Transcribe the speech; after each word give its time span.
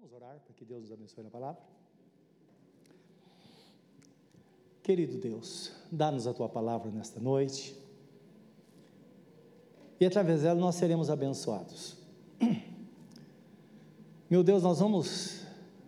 Vamos 0.00 0.12
orar 0.12 0.38
para 0.46 0.54
que 0.54 0.64
Deus 0.64 0.82
nos 0.82 0.92
abençoe 0.92 1.24
na 1.24 1.30
palavra. 1.30 1.60
Querido 4.80 5.18
Deus, 5.18 5.72
dá-nos 5.90 6.28
a 6.28 6.32
tua 6.32 6.48
palavra 6.48 6.88
nesta 6.88 7.18
noite. 7.18 7.76
E 9.98 10.06
através 10.06 10.42
dela 10.42 10.60
nós 10.60 10.76
seremos 10.76 11.10
abençoados. 11.10 11.96
Meu 14.30 14.44
Deus, 14.44 14.62
nós 14.62 14.78
vamos 14.78 15.42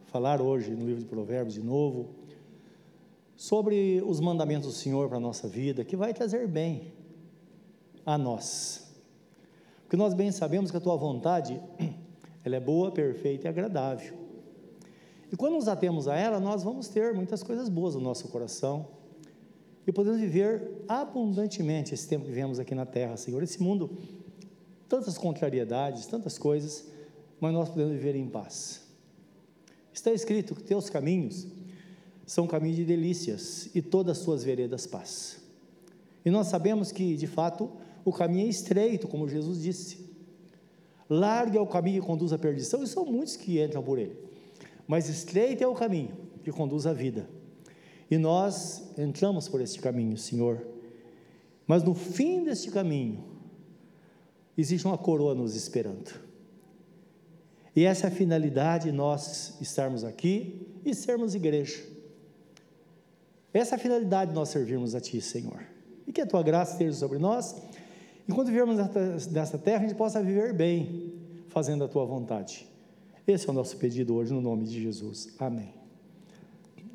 falar 0.07 0.43
hoje 0.43 0.73
no 0.73 0.85
livro 0.85 1.05
de 1.05 1.09
Provérbios 1.09 1.55
de 1.55 1.63
novo 1.63 2.11
sobre 3.37 4.03
os 4.05 4.19
mandamentos 4.19 4.67
do 4.67 4.75
Senhor 4.75 5.09
para 5.09 5.19
a 5.19 5.21
nossa 5.21 5.47
vida, 5.47 5.85
que 5.85 5.95
vai 5.95 6.13
trazer 6.13 6.49
bem 6.49 6.93
a 8.05 8.19
nós. 8.19 8.93
Porque 9.83 9.97
nós 9.97 10.15
bem 10.15 10.33
sabemos 10.33 10.73
que 10.73 10.77
a 10.77 10.81
tua 10.81 10.97
vontade 10.97 11.63
ela 12.45 12.57
é 12.57 12.61
boa, 12.61 12.91
perfeita 12.91 13.47
e 13.47 13.49
agradável. 13.49 14.15
E 15.33 15.37
quando 15.37 15.55
nos 15.55 15.69
atemos 15.69 16.09
a 16.09 16.17
ela, 16.17 16.41
nós 16.41 16.63
vamos 16.63 16.89
ter 16.89 17.15
muitas 17.15 17.43
coisas 17.43 17.69
boas 17.69 17.95
no 17.95 18.01
nosso 18.01 18.29
coração 18.29 18.89
e 19.87 19.93
podemos 19.93 20.21
viver 20.21 20.85
abundantemente 20.89 21.95
esse 21.95 22.09
tempo 22.09 22.25
que 22.25 22.31
vivemos 22.31 22.59
aqui 22.59 22.75
na 22.75 22.85
terra, 22.85 23.17
Senhor. 23.17 23.43
Esse 23.43 23.63
mundo, 23.63 23.91
tantas 24.89 25.17
contrariedades, 25.17 26.07
tantas 26.07 26.37
coisas, 26.37 26.87
mas 27.41 27.53
nós 27.53 27.69
podemos 27.69 27.93
viver 27.93 28.17
em 28.17 28.29
paz. 28.29 28.83
Está 29.93 30.13
escrito 30.13 30.55
que 30.55 30.63
teus 30.63 30.91
caminhos 30.91 31.47
são 32.27 32.47
caminhos 32.47 32.77
de 32.77 32.85
delícias 32.85 33.69
e 33.75 33.83
todas 33.83 34.19
as 34.19 34.25
suas 34.25 34.45
veredas 34.45 34.87
paz. 34.87 35.41
E 36.25 36.31
nós 36.31 36.49
sabemos 36.49 36.93
que, 36.93 37.17
de 37.17 37.27
fato, 37.27 37.71
o 38.05 38.13
caminho 38.13 38.47
é 38.47 38.49
estreito, 38.49 39.09
como 39.09 39.29
Jesus 39.29 39.63
disse. 39.63 40.10
Largo 41.11 41.59
é 41.59 41.61
o 41.61 41.67
caminho 41.67 42.01
que 42.01 42.07
conduz 42.07 42.33
à 42.33 42.39
perdição, 42.39 42.85
e 42.85 42.87
são 42.87 43.05
muitos 43.05 43.37
que 43.37 43.61
entram 43.61 43.83
por 43.83 43.99
ele. 43.99 44.17
Mas 44.87 45.09
estreito 45.09 45.65
é 45.65 45.67
o 45.67 45.75
caminho 45.75 46.17
que 46.45 46.53
conduz 46.53 46.87
à 46.87 46.93
vida. 46.93 47.29
E 48.09 48.17
nós 48.17 48.97
entramos 48.97 49.49
por 49.49 49.61
este 49.61 49.81
caminho, 49.81 50.17
Senhor. 50.17 50.65
Mas 51.67 51.83
no 51.83 51.95
fim 51.95 52.45
deste 52.45 52.71
caminho, 52.71 53.25
existe 54.57 54.87
uma 54.87 54.97
coroa 54.97 55.35
nos 55.35 55.57
esperando. 55.57 56.13
E 57.75 57.85
essa 57.85 58.07
é 58.07 58.09
a 58.09 58.13
finalidade 58.13 58.91
de 58.91 58.93
nós 58.93 59.57
estarmos 59.61 60.05
aqui 60.05 60.67
e 60.85 60.95
sermos 60.95 61.35
igreja. 61.35 61.83
Essa 63.53 63.75
é 63.75 63.77
a 63.77 63.79
finalidade 63.79 64.31
de 64.31 64.35
nós 64.35 64.49
servirmos 64.49 64.95
a 64.95 65.01
Ti, 65.01 65.21
Senhor. 65.21 65.61
E 66.07 66.13
que 66.13 66.21
a 66.21 66.27
Tua 66.27 66.43
graça 66.43 66.73
esteja 66.73 66.93
sobre 66.93 67.19
nós 67.19 67.55
Enquanto 68.31 68.47
vivermos 68.47 68.77
desta 69.27 69.59
terra, 69.59 69.79
a 69.79 69.89
gente 69.89 69.97
possa 69.97 70.23
viver 70.23 70.53
bem, 70.53 71.13
fazendo 71.49 71.83
a 71.83 71.89
tua 71.89 72.05
vontade. 72.05 72.65
Esse 73.27 73.49
é 73.49 73.51
o 73.51 73.53
nosso 73.53 73.77
pedido 73.77 74.15
hoje, 74.15 74.33
no 74.33 74.41
nome 74.41 74.67
de 74.67 74.81
Jesus. 74.81 75.35
Amém. 75.37 75.75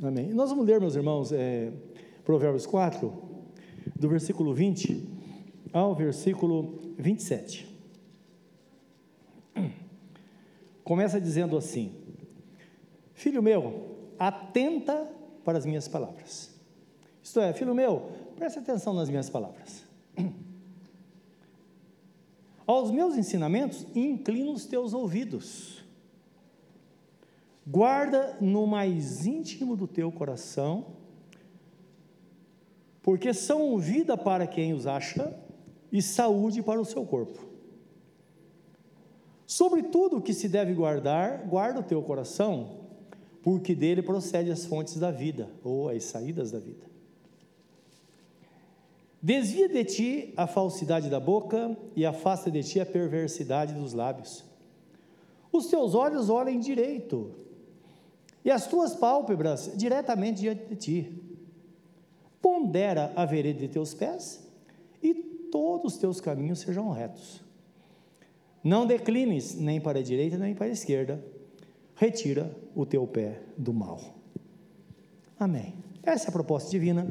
Amém. 0.02 0.34
nós 0.34 0.50
vamos 0.50 0.66
ler, 0.66 0.80
meus 0.80 0.96
irmãos, 0.96 1.34
é, 1.34 1.74
Provérbios 2.24 2.66
4, 2.66 3.14
do 4.00 4.08
versículo 4.08 4.54
20 4.54 5.10
ao 5.74 5.94
versículo 5.94 6.80
27. 6.98 7.68
Começa 10.86 11.20
dizendo 11.20 11.58
assim: 11.58 11.92
Filho 13.14 13.44
meu, 13.44 13.98
atenta 14.18 15.12
para 15.44 15.58
as 15.58 15.66
minhas 15.66 15.86
palavras. 15.86 16.56
Isto 17.22 17.42
é, 17.42 17.52
filho 17.52 17.76
meu, 17.76 18.10
preste 18.38 18.58
atenção 18.58 18.94
nas 18.94 19.10
minhas 19.10 19.30
palavras. 19.30 19.84
Aos 22.68 22.90
meus 22.90 23.16
ensinamentos, 23.16 23.86
inclina 23.94 24.52
os 24.52 24.66
teus 24.66 24.94
ouvidos. 24.94 25.84
Guarda 27.66 28.38
no 28.42 28.66
mais 28.66 29.26
íntimo 29.26 29.76
do 29.76 29.88
teu 29.88 30.12
coração, 30.12 30.88
porque 33.02 33.34
são 33.34 33.78
vida 33.78 34.18
para 34.18 34.48
quem 34.48 34.74
os 34.74 34.88
acha 34.88 35.38
e 35.92 36.02
saúde 36.02 36.64
para 36.64 36.82
o 36.82 36.86
seu 36.86 37.06
corpo. 37.06 37.40
Sobre 39.46 39.84
tudo 39.84 40.18
o 40.18 40.22
que 40.22 40.34
se 40.34 40.50
deve 40.50 40.74
guardar, 40.74 41.46
guarda 41.48 41.80
o 41.80 41.84
teu 41.84 42.02
coração, 42.02 42.80
porque 43.44 43.76
dele 43.76 44.02
procede 44.02 44.50
as 44.50 44.66
fontes 44.66 44.98
da 44.98 45.12
vida, 45.12 45.52
ou 45.64 45.88
as 45.90 46.04
saídas 46.04 46.52
da 46.52 46.60
vida. 46.60 46.95
Desvia 49.26 49.68
de 49.68 49.84
ti 49.84 50.34
a 50.38 50.46
falsidade 50.46 51.10
da 51.10 51.20
boca 51.20 51.76
e 51.96 52.06
afasta 52.06 52.52
de 52.52 52.62
ti 52.62 52.80
a 52.80 52.86
perversidade 52.86 53.74
dos 53.74 53.92
lábios. 53.92 54.46
Os 55.52 55.66
teus 55.66 55.96
olhos 55.96 56.30
olhem 56.30 56.60
direito 56.60 57.32
e 58.44 58.52
as 58.52 58.68
tuas 58.68 58.94
pálpebras 58.94 59.72
diretamente 59.76 60.42
diante 60.42 60.66
de 60.66 60.76
ti. 60.76 61.24
Pondera 62.40 63.12
a 63.16 63.26
vereda 63.26 63.62
de 63.62 63.68
teus 63.68 63.96
pés 63.96 64.48
e 65.02 65.16
todos 65.52 65.94
os 65.94 66.00
teus 66.00 66.22
caminhos 66.22 66.60
sejam 66.60 66.92
retos. 66.92 67.42
Não 68.64 68.86
declines 68.86 69.56
nem 69.56 69.82
para 69.82 69.98
a 69.98 70.04
direita 70.04 70.38
nem 70.38 70.54
para 70.54 70.68
a 70.68 70.70
esquerda. 70.70 71.20
Retira 71.96 72.56
o 72.76 72.86
teu 72.86 73.08
pé 73.08 73.42
do 73.58 73.74
mal. 73.74 74.00
Amém. 75.40 75.74
Essa 76.04 76.28
é 76.28 76.30
a 76.30 76.32
proposta 76.32 76.70
divina 76.70 77.08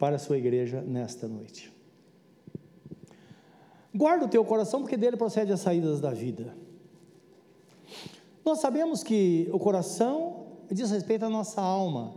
para 0.00 0.16
a 0.16 0.18
sua 0.18 0.38
igreja 0.38 0.80
nesta 0.80 1.28
noite. 1.28 1.70
Guarda 3.94 4.24
o 4.24 4.28
teu 4.28 4.42
coração, 4.42 4.80
porque 4.80 4.96
dele 4.96 5.16
procede 5.18 5.52
as 5.52 5.60
saídas 5.60 6.00
da 6.00 6.10
vida. 6.10 6.56
Nós 8.42 8.60
sabemos 8.60 9.02
que 9.02 9.50
o 9.52 9.58
coração 9.58 10.46
diz 10.70 10.90
respeito 10.90 11.26
à 11.26 11.28
nossa 11.28 11.60
alma, 11.60 12.14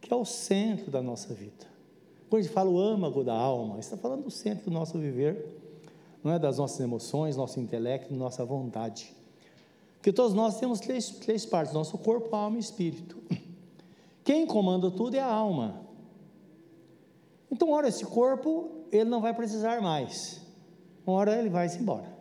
que 0.00 0.12
é 0.12 0.16
o 0.16 0.24
centro 0.24 0.90
da 0.90 1.00
nossa 1.00 1.32
vida. 1.32 1.70
Quando 2.28 2.40
a 2.40 2.42
gente 2.42 2.52
fala 2.52 2.68
o 2.68 2.80
âmago 2.80 3.22
da 3.22 3.34
alma, 3.34 3.78
está 3.78 3.96
falando 3.96 4.24
do 4.24 4.30
centro 4.30 4.64
do 4.64 4.70
nosso 4.72 4.98
viver, 4.98 5.56
não 6.24 6.32
é 6.32 6.38
das 6.38 6.58
nossas 6.58 6.80
emoções, 6.80 7.36
nosso 7.36 7.60
intelecto, 7.60 8.12
nossa 8.12 8.44
vontade. 8.44 9.14
Porque 9.94 10.12
todos 10.12 10.34
nós 10.34 10.58
temos 10.58 10.80
três, 10.80 11.10
três 11.10 11.46
partes: 11.46 11.72
nosso 11.72 11.96
corpo, 11.96 12.34
alma 12.34 12.56
e 12.56 12.60
espírito. 12.60 13.18
Quem 14.24 14.46
comanda 14.46 14.90
tudo 14.90 15.14
é 15.14 15.20
a 15.20 15.32
alma. 15.32 15.89
Então, 17.50 17.70
hora 17.70 17.88
esse 17.88 18.04
corpo, 18.04 18.86
ele 18.92 19.10
não 19.10 19.20
vai 19.20 19.34
precisar 19.34 19.80
mais. 19.80 20.40
Uma 21.06 21.16
hora 21.16 21.36
ele 21.36 21.48
vai 21.48 21.68
se 21.68 21.78
embora. 21.78 22.16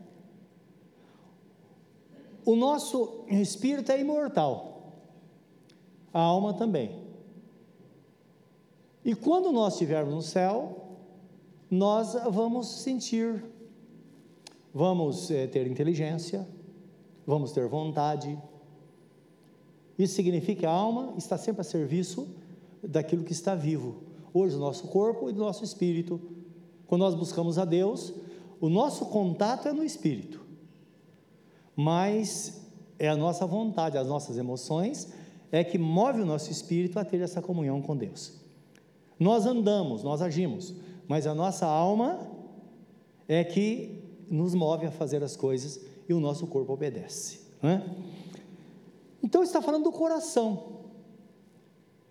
O 2.43 2.55
nosso 2.55 3.25
espírito 3.27 3.91
é 3.91 3.99
imortal. 3.99 4.93
A 6.11 6.19
alma 6.19 6.53
também. 6.53 7.07
E 9.05 9.13
quando 9.13 9.51
nós 9.51 9.73
estivermos 9.73 10.13
no 10.13 10.21
céu, 10.21 10.97
nós 11.69 12.13
vamos 12.31 12.81
sentir, 12.81 13.45
vamos 14.73 15.29
é, 15.29 15.45
ter 15.45 15.67
inteligência, 15.67 16.47
vamos 17.25 17.51
ter 17.51 17.67
vontade. 17.67 18.37
Isso 19.97 20.15
significa 20.15 20.61
que 20.61 20.65
a 20.65 20.71
alma 20.71 21.13
está 21.17 21.37
sempre 21.37 21.61
a 21.61 21.63
serviço 21.63 22.27
daquilo 22.81 23.23
que 23.23 23.31
está 23.31 23.53
vivo 23.53 24.08
hoje 24.33 24.55
do 24.55 24.59
nosso 24.59 24.87
corpo 24.87 25.29
e 25.29 25.33
do 25.33 25.39
nosso 25.39 25.63
espírito. 25.63 26.19
Quando 26.87 27.01
nós 27.01 27.15
buscamos 27.15 27.57
a 27.57 27.65
Deus, 27.65 28.13
o 28.59 28.69
nosso 28.69 29.05
contato 29.05 29.67
é 29.67 29.73
no 29.73 29.83
espírito, 29.83 30.41
mas 31.75 32.67
é 32.97 33.07
a 33.07 33.15
nossa 33.15 33.45
vontade, 33.45 33.97
as 33.97 34.07
nossas 34.07 34.37
emoções, 34.37 35.11
é 35.51 35.63
que 35.63 35.77
move 35.77 36.21
o 36.21 36.25
nosso 36.25 36.51
espírito 36.51 36.99
a 36.99 37.05
ter 37.05 37.21
essa 37.21 37.41
comunhão 37.41 37.81
com 37.81 37.95
Deus. 37.95 38.33
Nós 39.19 39.45
andamos, 39.45 40.03
nós 40.03 40.21
agimos, 40.21 40.73
mas 41.07 41.25
a 41.25 41.33
nossa 41.33 41.65
alma 41.65 42.19
é 43.27 43.43
que 43.43 44.03
nos 44.29 44.53
move 44.53 44.85
a 44.85 44.91
fazer 44.91 45.23
as 45.23 45.35
coisas 45.35 45.79
e 46.07 46.13
o 46.13 46.19
nosso 46.19 46.47
corpo 46.47 46.73
obedece. 46.73 47.41
É? 47.63 47.81
Então 49.21 49.43
está 49.43 49.61
falando 49.61 49.83
do 49.83 49.91
coração 49.91 50.78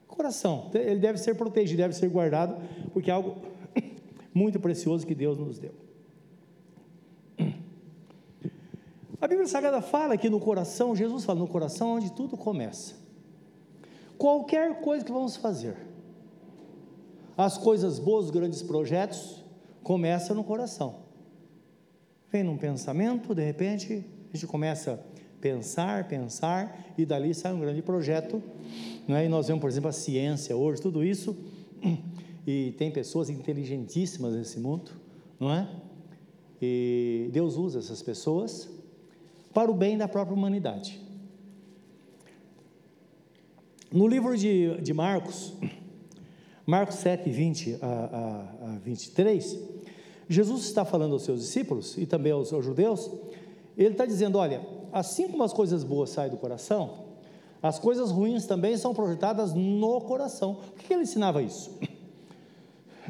coração. 0.08 0.70
Ele 0.74 0.98
deve 0.98 1.18
ser 1.18 1.34
protegido, 1.34 1.82
deve 1.82 1.94
ser 1.94 2.08
guardado, 2.08 2.56
porque 2.92 3.10
é 3.10 3.14
algo 3.14 3.36
muito 4.34 4.58
precioso 4.58 5.06
que 5.06 5.14
Deus 5.14 5.38
nos 5.38 5.58
deu. 5.58 5.72
A 9.20 9.26
Bíblia 9.26 9.48
Sagrada 9.48 9.82
fala 9.82 10.16
que 10.16 10.30
no 10.30 10.38
coração, 10.38 10.94
Jesus 10.94 11.24
fala, 11.24 11.40
no 11.40 11.48
coração 11.48 11.94
onde 11.94 12.12
tudo 12.12 12.36
começa. 12.36 12.94
Qualquer 14.16 14.80
coisa 14.80 15.04
que 15.04 15.10
vamos 15.10 15.36
fazer, 15.36 15.76
as 17.36 17.58
coisas 17.58 17.98
boas, 17.98 18.26
os 18.26 18.30
grandes 18.30 18.62
projetos, 18.62 19.44
começa 19.82 20.34
no 20.34 20.44
coração. 20.44 21.00
Vem 22.30 22.44
num 22.44 22.56
pensamento, 22.56 23.34
de 23.34 23.44
repente, 23.44 24.04
a 24.32 24.36
gente 24.36 24.46
começa 24.46 24.94
a 24.94 25.40
pensar, 25.40 26.06
pensar, 26.06 26.92
e 26.96 27.04
dali 27.04 27.34
sai 27.34 27.52
um 27.52 27.60
grande 27.60 27.82
projeto 27.82 28.42
é? 29.16 29.24
E 29.24 29.28
nós 29.28 29.46
vemos, 29.46 29.60
por 29.60 29.70
exemplo, 29.70 29.88
a 29.88 29.92
ciência 29.92 30.56
hoje, 30.56 30.82
tudo 30.82 31.02
isso, 31.02 31.36
e 32.46 32.74
tem 32.76 32.90
pessoas 32.90 33.30
inteligentíssimas 33.30 34.34
nesse 34.34 34.60
mundo, 34.60 34.90
não 35.40 35.50
é? 35.50 35.68
E 36.60 37.30
Deus 37.32 37.56
usa 37.56 37.78
essas 37.78 38.02
pessoas 38.02 38.68
para 39.54 39.70
o 39.70 39.74
bem 39.74 39.96
da 39.96 40.06
própria 40.06 40.34
humanidade. 40.36 41.00
No 43.90 44.06
livro 44.06 44.36
de, 44.36 44.78
de 44.82 44.92
Marcos, 44.92 45.54
Marcos 46.66 46.96
7, 46.96 47.30
20 47.30 47.78
a, 47.80 47.86
a, 47.86 48.74
a 48.74 48.78
23, 48.84 49.58
Jesus 50.28 50.64
está 50.64 50.84
falando 50.84 51.12
aos 51.12 51.22
seus 51.22 51.40
discípulos 51.40 51.96
e 51.96 52.04
também 52.04 52.32
aos, 52.32 52.52
aos 52.52 52.64
judeus, 52.64 53.10
ele 53.76 53.92
está 53.92 54.04
dizendo: 54.04 54.36
olha, 54.36 54.60
assim 54.92 55.28
como 55.28 55.42
as 55.42 55.54
coisas 55.54 55.82
boas 55.82 56.10
saem 56.10 56.30
do 56.30 56.36
coração, 56.36 57.07
as 57.62 57.78
coisas 57.78 58.10
ruins 58.10 58.46
também 58.46 58.76
são 58.76 58.94
projetadas 58.94 59.54
no 59.54 60.00
coração. 60.00 60.56
Por 60.74 60.84
que 60.84 60.92
ele 60.92 61.02
ensinava 61.02 61.42
isso? 61.42 61.70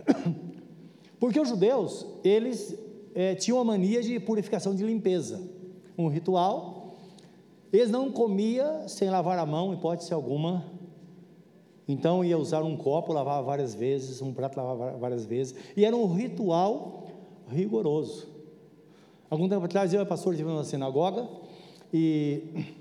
Porque 1.21 1.39
os 1.39 1.49
judeus, 1.49 2.07
eles 2.25 2.77
é, 3.15 3.35
tinham 3.35 3.61
a 3.61 3.65
mania 3.65 4.03
de 4.03 4.19
purificação 4.21 4.75
de 4.75 4.85
limpeza, 4.85 5.43
um 5.97 6.09
ritual. 6.09 6.95
Eles 7.73 7.91
não 7.91 8.11
comiam 8.11 8.89
sem 8.89 9.11
lavar 9.11 9.39
a 9.39 9.45
mão, 9.45 9.75
hipótese 9.75 10.15
alguma. 10.15 10.65
Então 11.87 12.25
ia 12.25 12.39
usar 12.39 12.63
um 12.63 12.77
copo, 12.77 13.13
lavava 13.13 13.43
várias 13.43 13.75
vezes, 13.75 14.23
um 14.23 14.33
prato 14.33 14.57
lavava 14.57 14.97
várias 14.97 15.25
vezes, 15.25 15.55
e 15.77 15.85
era 15.85 15.97
um 15.97 16.07
ritual 16.15 17.07
rigoroso. 17.49 18.29
Algum 19.31 19.49
tempo 19.49 19.65
atrás 19.65 19.93
eu 19.93 20.01
e 20.01 20.03
o 20.03 20.07
pastor 20.07 20.33
estivemos 20.33 20.59
na 20.59 20.65
sinagoga 20.65 21.29
e 21.93 22.75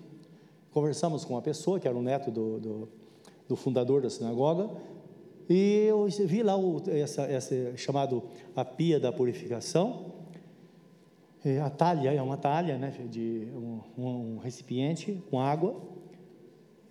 conversamos 0.77 1.25
com 1.25 1.33
uma 1.33 1.41
pessoa 1.41 1.79
que 1.79 1.87
era 1.87 1.97
o 1.97 2.03
neto 2.03 2.29
do, 2.29 2.59
do, 2.59 2.89
do 3.49 3.55
fundador 3.55 3.99
da 3.99 4.11
sinagoga, 4.11 4.69
e 5.49 5.87
eu 5.87 6.05
vi 6.05 6.43
lá 6.43 6.55
o, 6.55 6.79
essa, 6.87 7.23
essa 7.23 7.75
chamado 7.75 8.21
a 8.55 8.63
pia 8.63 8.99
da 8.99 9.11
purificação, 9.11 10.13
a 11.63 11.69
talha, 11.71 12.13
é 12.13 12.21
uma 12.21 12.37
talha, 12.37 12.77
né, 12.77 12.93
de 13.09 13.47
um, 13.55 13.79
um, 13.97 14.37
recipiente 14.37 15.19
com 15.31 15.39
água, 15.39 15.81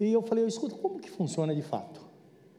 e 0.01 0.13
eu 0.13 0.21
falei, 0.21 0.45
escuta, 0.47 0.75
como 0.75 0.99
que 0.99 1.09
funciona 1.09 1.55
de 1.55 1.63
fato? 1.63 2.01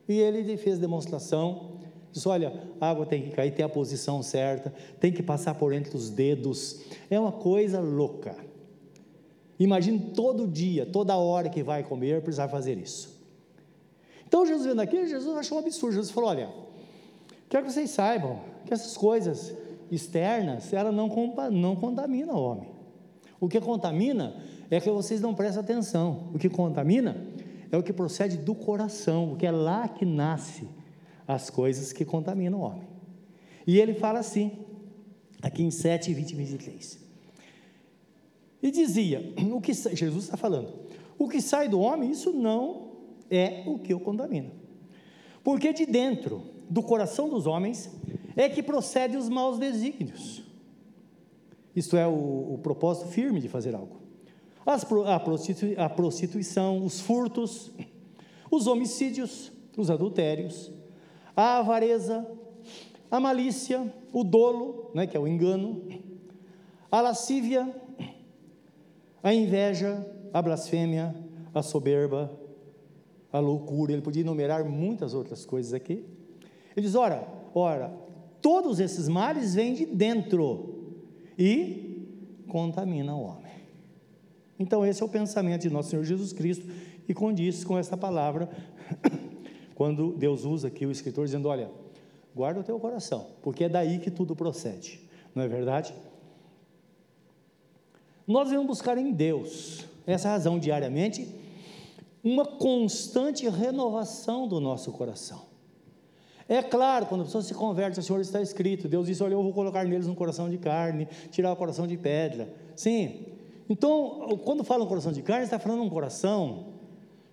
E 0.07 0.17
ele 0.17 0.55
fez 0.55 0.79
demonstração, 0.79 1.71
disse, 2.09 2.25
olha, 2.29 2.53
a 2.79 2.89
água 2.89 3.05
tem 3.05 3.23
que 3.23 3.31
cair, 3.31 3.51
tem 3.51 3.65
a 3.65 3.69
posição 3.69 4.23
certa, 4.23 4.73
tem 4.97 5.11
que 5.11 5.21
passar 5.21 5.55
por 5.55 5.73
entre 5.73 5.93
os 5.97 6.09
dedos, 6.09 6.85
é 7.09 7.19
uma 7.19 7.33
coisa 7.33 7.81
louca. 7.81 8.46
Imagine 9.59 10.11
todo 10.13 10.47
dia, 10.47 10.85
toda 10.85 11.15
hora 11.15 11.49
que 11.49 11.63
vai 11.63 11.83
comer, 11.83 12.21
precisar 12.21 12.47
fazer 12.47 12.77
isso. 12.77 13.17
Então 14.27 14.45
Jesus 14.45 14.65
vendo 14.65 14.81
aquilo, 14.81 15.07
Jesus 15.07 15.35
achou 15.37 15.57
um 15.57 15.61
absurdo. 15.61 15.95
Jesus 15.95 16.11
falou: 16.11 16.29
olha, 16.29 16.49
quero 17.49 17.65
que 17.65 17.71
vocês 17.71 17.89
saibam 17.89 18.39
que 18.65 18.73
essas 18.73 18.95
coisas 18.95 19.55
externas, 19.89 20.71
ela 20.73 20.91
não, 20.91 21.09
não 21.51 21.75
contamina 21.75 22.33
o 22.33 22.43
homem. 22.43 22.69
O 23.39 23.47
que 23.47 23.59
contamina 23.61 24.35
é 24.69 24.79
que 24.79 24.89
vocês 24.89 25.21
não 25.21 25.33
prestam 25.33 25.63
atenção. 25.63 26.29
O 26.33 26.39
que 26.39 26.49
contamina 26.49 27.25
é 27.71 27.77
o 27.77 27.83
que 27.83 27.93
procede 27.93 28.37
do 28.37 28.53
coração, 28.53 29.29
porque 29.29 29.45
é 29.45 29.51
lá 29.51 29.87
que 29.87 30.05
nasce 30.05 30.67
as 31.27 31.49
coisas 31.49 31.93
que 31.93 32.05
contaminam 32.05 32.59
o 32.59 32.63
homem. 32.63 32.87
E 33.65 33.79
ele 33.79 33.93
fala 33.93 34.19
assim, 34.19 34.65
aqui 35.41 35.63
em 35.63 35.71
7, 35.71 36.13
20 36.13 36.31
e 36.31 36.35
23. 36.35 37.06
E 38.67 38.71
dizia: 38.71 39.33
o 39.55 39.61
que 39.61 39.73
Jesus 39.73 40.25
está 40.25 40.35
falando, 40.35 40.73
o 41.17 41.29
que 41.29 41.41
sai 41.41 41.69
do 41.69 41.79
homem, 41.79 42.11
isso 42.11 42.33
não 42.33 42.91
é 43.31 43.63
o 43.65 43.79
que 43.79 43.93
o 43.93 43.99
contamina. 43.99 44.51
Porque 45.41 45.71
de 45.71 45.85
dentro 45.85 46.43
do 46.69 46.83
coração 46.83 47.29
dos 47.29 47.47
homens 47.47 47.89
é 48.35 48.49
que 48.49 48.61
procede 48.61 49.15
os 49.15 49.29
maus 49.29 49.57
desígnios. 49.57 50.43
Isto 51.73 51.95
é 51.95 52.05
o, 52.05 52.55
o 52.55 52.59
propósito 52.61 53.07
firme 53.07 53.39
de 53.39 53.47
fazer 53.47 53.73
algo. 53.73 54.01
As, 54.65 54.83
a, 54.83 55.85
a 55.85 55.89
prostituição, 55.89 56.83
os 56.83 56.99
furtos, 56.99 57.71
os 58.51 58.67
homicídios, 58.67 59.49
os 59.77 59.89
adultérios, 59.89 60.73
a 61.33 61.59
avareza, 61.59 62.29
a 63.09 63.17
malícia, 63.17 63.93
o 64.11 64.25
dolo, 64.25 64.91
né, 64.93 65.07
que 65.07 65.15
é 65.15 65.19
o 65.19 65.25
engano, 65.25 65.83
a 66.91 66.99
lascívia, 66.99 67.73
a 69.21 69.33
inveja, 69.33 70.05
a 70.33 70.41
blasfêmia, 70.41 71.15
a 71.53 71.61
soberba, 71.61 72.31
a 73.31 73.39
loucura, 73.39 73.91
ele 73.91 74.01
podia 74.01 74.21
enumerar 74.21 74.63
muitas 74.65 75.13
outras 75.13 75.45
coisas 75.45 75.73
aqui. 75.73 76.05
Ele 76.75 76.85
diz: 76.85 76.95
ora, 76.95 77.27
ora, 77.53 77.91
todos 78.41 78.79
esses 78.79 79.07
males 79.07 79.55
vêm 79.55 79.73
de 79.73 79.85
dentro 79.85 80.93
e 81.37 82.07
contaminam 82.47 83.19
o 83.19 83.23
homem. 83.23 83.47
Então, 84.59 84.85
esse 84.85 85.03
é 85.03 85.05
o 85.05 85.09
pensamento 85.09 85.61
de 85.61 85.69
nosso 85.69 85.89
Senhor 85.89 86.03
Jesus 86.03 86.33
Cristo 86.33 86.65
e 87.07 87.13
condiz 87.13 87.63
com 87.63 87.77
essa 87.77 87.95
palavra, 87.95 88.49
quando 89.75 90.13
Deus 90.13 90.45
usa 90.45 90.67
aqui 90.67 90.85
o 90.85 90.91
escritor 90.91 91.25
dizendo: 91.25 91.47
olha, 91.47 91.69
guarda 92.35 92.59
o 92.59 92.63
teu 92.63 92.79
coração, 92.79 93.27
porque 93.41 93.65
é 93.65 93.69
daí 93.69 93.99
que 93.99 94.09
tudo 94.09 94.35
procede, 94.35 95.01
não 95.35 95.43
é 95.43 95.47
verdade? 95.47 95.93
Nós 98.27 98.49
devemos 98.49 98.67
buscar 98.67 98.97
em 98.97 99.11
Deus, 99.13 99.85
essa 100.05 100.27
razão 100.27 100.59
diariamente, 100.59 101.33
uma 102.21 102.45
constante 102.45 103.47
renovação 103.47 104.47
do 104.47 104.59
nosso 104.59 104.91
coração. 104.91 105.45
É 106.49 106.61
claro, 106.61 107.05
quando 107.05 107.21
a 107.21 107.23
pessoa 107.23 107.41
se 107.41 107.53
converte, 107.53 107.99
o 107.99 108.03
Senhor 108.03 108.19
está 108.19 108.41
escrito, 108.41 108.87
Deus 108.87 109.07
disse: 109.07 109.23
Olha, 109.23 109.33
eu 109.33 109.43
vou 109.43 109.53
colocar 109.53 109.85
neles 109.85 110.07
um 110.07 110.15
coração 110.15 110.49
de 110.49 110.57
carne, 110.57 111.07
tirar 111.31 111.53
o 111.53 111.55
coração 111.55 111.87
de 111.87 111.97
pedra. 111.97 112.53
Sim. 112.75 113.27
Então, 113.69 114.37
quando 114.43 114.63
fala 114.63 114.83
um 114.83 114.87
coração 114.87 115.11
de 115.11 115.21
carne, 115.21 115.45
está 115.45 115.59
falando 115.59 115.83
um 115.83 115.89
coração 115.89 116.67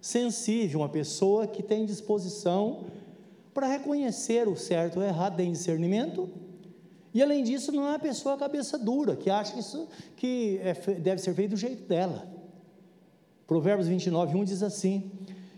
sensível, 0.01 0.81
uma 0.81 0.89
pessoa 0.89 1.47
que 1.47 1.63
tem 1.63 1.87
disposição 1.87 2.85
para 3.53 3.69
reconhecer 3.69 4.49
o 4.49 4.57
certo 4.57 4.97
e 4.97 4.99
o 4.99 5.03
errado, 5.03 5.37
tem 5.37 5.51
discernimento 5.51 6.29
e 7.15 7.23
além 7.23 7.45
disso, 7.45 7.71
não 7.71 7.87
é 7.87 7.91
uma 7.91 7.99
pessoa 7.99 8.37
cabeça 8.37 8.77
dura, 8.77 9.15
que 9.15 9.31
acha 9.31 9.53
que 9.53 9.61
isso 9.61 9.89
que 10.17 10.59
é, 10.61 10.75
deve 10.99 11.23
ser 11.23 11.33
feito 11.33 11.53
do 11.53 11.57
jeito 11.57 11.85
dela. 11.85 12.29
Provérbios 13.47 13.87
29, 13.87 14.37
1 14.37 14.45
diz 14.45 14.63
assim: 14.65 15.13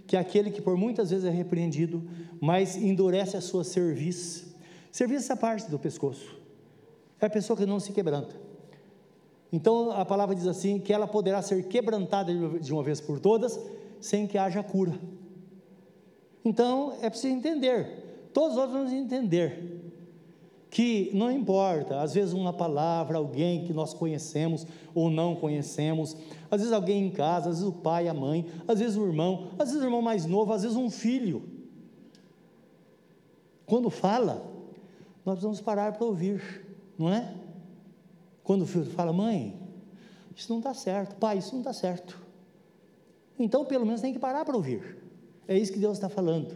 que 0.06 0.18
aquele 0.18 0.50
que 0.50 0.60
por 0.60 0.76
muitas 0.76 1.08
vezes 1.08 1.24
é 1.24 1.30
repreendido, 1.30 2.06
mas 2.38 2.76
endurece 2.76 3.38
a 3.38 3.40
sua 3.40 3.64
cerviz. 3.64 4.54
Cerviz 4.92 5.22
é 5.22 5.24
essa 5.24 5.36
parte 5.36 5.70
do 5.70 5.78
pescoço. 5.78 6.36
É 7.18 7.24
a 7.24 7.30
pessoa 7.30 7.56
que 7.56 7.64
não 7.64 7.80
se 7.80 7.90
quebranta. 7.90 8.36
Então 9.50 9.90
a 9.92 10.04
palavra 10.04 10.34
diz 10.34 10.46
assim: 10.46 10.78
que 10.78 10.92
ela 10.92 11.08
poderá 11.08 11.40
ser 11.40 11.66
quebrantada 11.68 12.34
de 12.60 12.70
uma 12.70 12.82
vez 12.82 13.00
por 13.00 13.18
todas, 13.18 13.58
sem 13.98 14.26
que 14.26 14.36
haja 14.36 14.62
cura. 14.62 14.92
Então 16.44 16.92
é 17.00 17.08
preciso 17.08 17.34
entender, 17.34 18.28
todos 18.34 18.58
nós 18.58 18.70
vamos 18.70 18.92
entender 18.92 19.85
que 20.76 21.10
não 21.14 21.32
importa, 21.32 22.02
às 22.02 22.12
vezes 22.12 22.34
uma 22.34 22.52
palavra, 22.52 23.16
alguém 23.16 23.64
que 23.64 23.72
nós 23.72 23.94
conhecemos 23.94 24.66
ou 24.94 25.08
não 25.08 25.34
conhecemos, 25.34 26.14
às 26.50 26.60
vezes 26.60 26.70
alguém 26.70 27.06
em 27.06 27.10
casa, 27.10 27.48
às 27.48 27.60
vezes 27.60 27.74
o 27.74 27.80
pai, 27.80 28.08
a 28.08 28.12
mãe, 28.12 28.44
às 28.68 28.78
vezes 28.78 28.94
o 28.94 29.06
irmão, 29.06 29.48
às 29.58 29.70
vezes 29.70 29.82
o 29.82 29.86
irmão 29.86 30.02
mais 30.02 30.26
novo, 30.26 30.52
às 30.52 30.64
vezes 30.64 30.76
um 30.76 30.90
filho. 30.90 31.44
Quando 33.64 33.88
fala, 33.88 34.34
nós 35.24 35.36
precisamos 35.36 35.62
parar 35.62 35.92
para 35.92 36.04
ouvir, 36.04 36.66
não 36.98 37.08
é? 37.08 37.34
Quando 38.44 38.60
o 38.60 38.66
filho 38.66 38.84
fala, 38.84 39.14
mãe, 39.14 39.58
isso 40.36 40.52
não 40.52 40.58
está 40.58 40.74
certo, 40.74 41.16
pai, 41.16 41.38
isso 41.38 41.52
não 41.52 41.60
está 41.60 41.72
certo. 41.72 42.20
Então, 43.38 43.64
pelo 43.64 43.86
menos 43.86 44.02
tem 44.02 44.12
que 44.12 44.18
parar 44.18 44.44
para 44.44 44.54
ouvir. 44.54 44.98
É 45.48 45.56
isso 45.56 45.72
que 45.72 45.78
Deus 45.78 45.96
está 45.96 46.10
falando, 46.10 46.54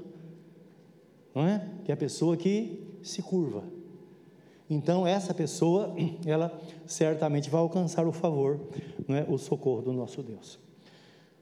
não 1.35 1.47
é? 1.47 1.67
Que 1.87 1.91
é 1.91 1.95
a 1.95 1.97
pessoa 1.97 2.37
que 2.37 2.87
se 3.03 3.23
curva 3.23 3.80
então 4.71 5.05
essa 5.05 5.35
pessoa, 5.35 5.93
ela 6.25 6.57
certamente 6.87 7.51
vai 7.51 7.61
alcançar 7.61 8.07
o 8.07 8.13
favor, 8.13 8.61
é? 9.09 9.27
o 9.29 9.37
socorro 9.37 9.83
do 9.83 9.93
nosso 9.93 10.23
Deus. 10.23 10.61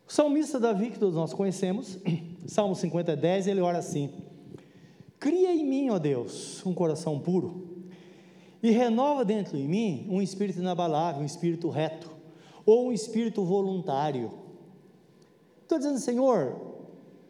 O 0.08 0.12
salmista 0.12 0.58
Davi, 0.58 0.90
que 0.90 0.98
todos 0.98 1.14
nós 1.14 1.34
conhecemos, 1.34 1.98
Salmo 2.48 2.74
50, 2.74 3.14
10, 3.14 3.46
ele 3.46 3.60
ora 3.60 3.76
assim: 3.76 4.10
Cria 5.20 5.52
em 5.54 5.66
mim, 5.66 5.90
ó 5.90 5.98
Deus, 5.98 6.64
um 6.64 6.72
coração 6.72 7.20
puro, 7.20 7.84
e 8.62 8.70
renova 8.70 9.26
dentro 9.26 9.58
de 9.58 9.68
mim 9.68 10.06
um 10.08 10.22
espírito 10.22 10.58
inabalável, 10.58 11.20
um 11.20 11.26
espírito 11.26 11.68
reto, 11.68 12.10
ou 12.64 12.86
um 12.86 12.92
espírito 12.92 13.44
voluntário. 13.44 14.32
Estou 15.62 15.76
dizendo, 15.76 15.98
Senhor, 15.98 16.56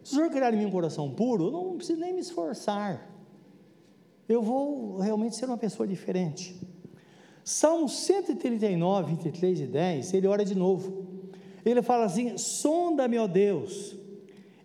se 0.01 0.13
o 0.13 0.15
Senhor 0.15 0.29
criar 0.31 0.53
em 0.53 0.57
mim 0.57 0.65
um 0.65 0.71
coração 0.71 1.11
puro, 1.11 1.47
eu 1.47 1.51
não 1.51 1.75
preciso 1.75 1.99
nem 1.99 2.13
me 2.13 2.21
esforçar 2.21 3.18
eu 4.29 4.43
vou 4.43 4.99
realmente 4.99 5.35
ser 5.35 5.45
uma 5.45 5.57
pessoa 5.57 5.87
diferente. 5.87 6.55
Salmo 7.43 7.89
139, 7.89 9.15
23 9.15 9.61
e 9.61 9.65
10, 9.65 10.13
ele 10.13 10.27
ora 10.27 10.45
de 10.45 10.53
novo. 10.53 11.07
Ele 11.65 11.81
fala 11.81 12.05
assim: 12.05 12.37
sonda-me, 12.37 13.17
ó 13.17 13.25
Deus, 13.25 13.97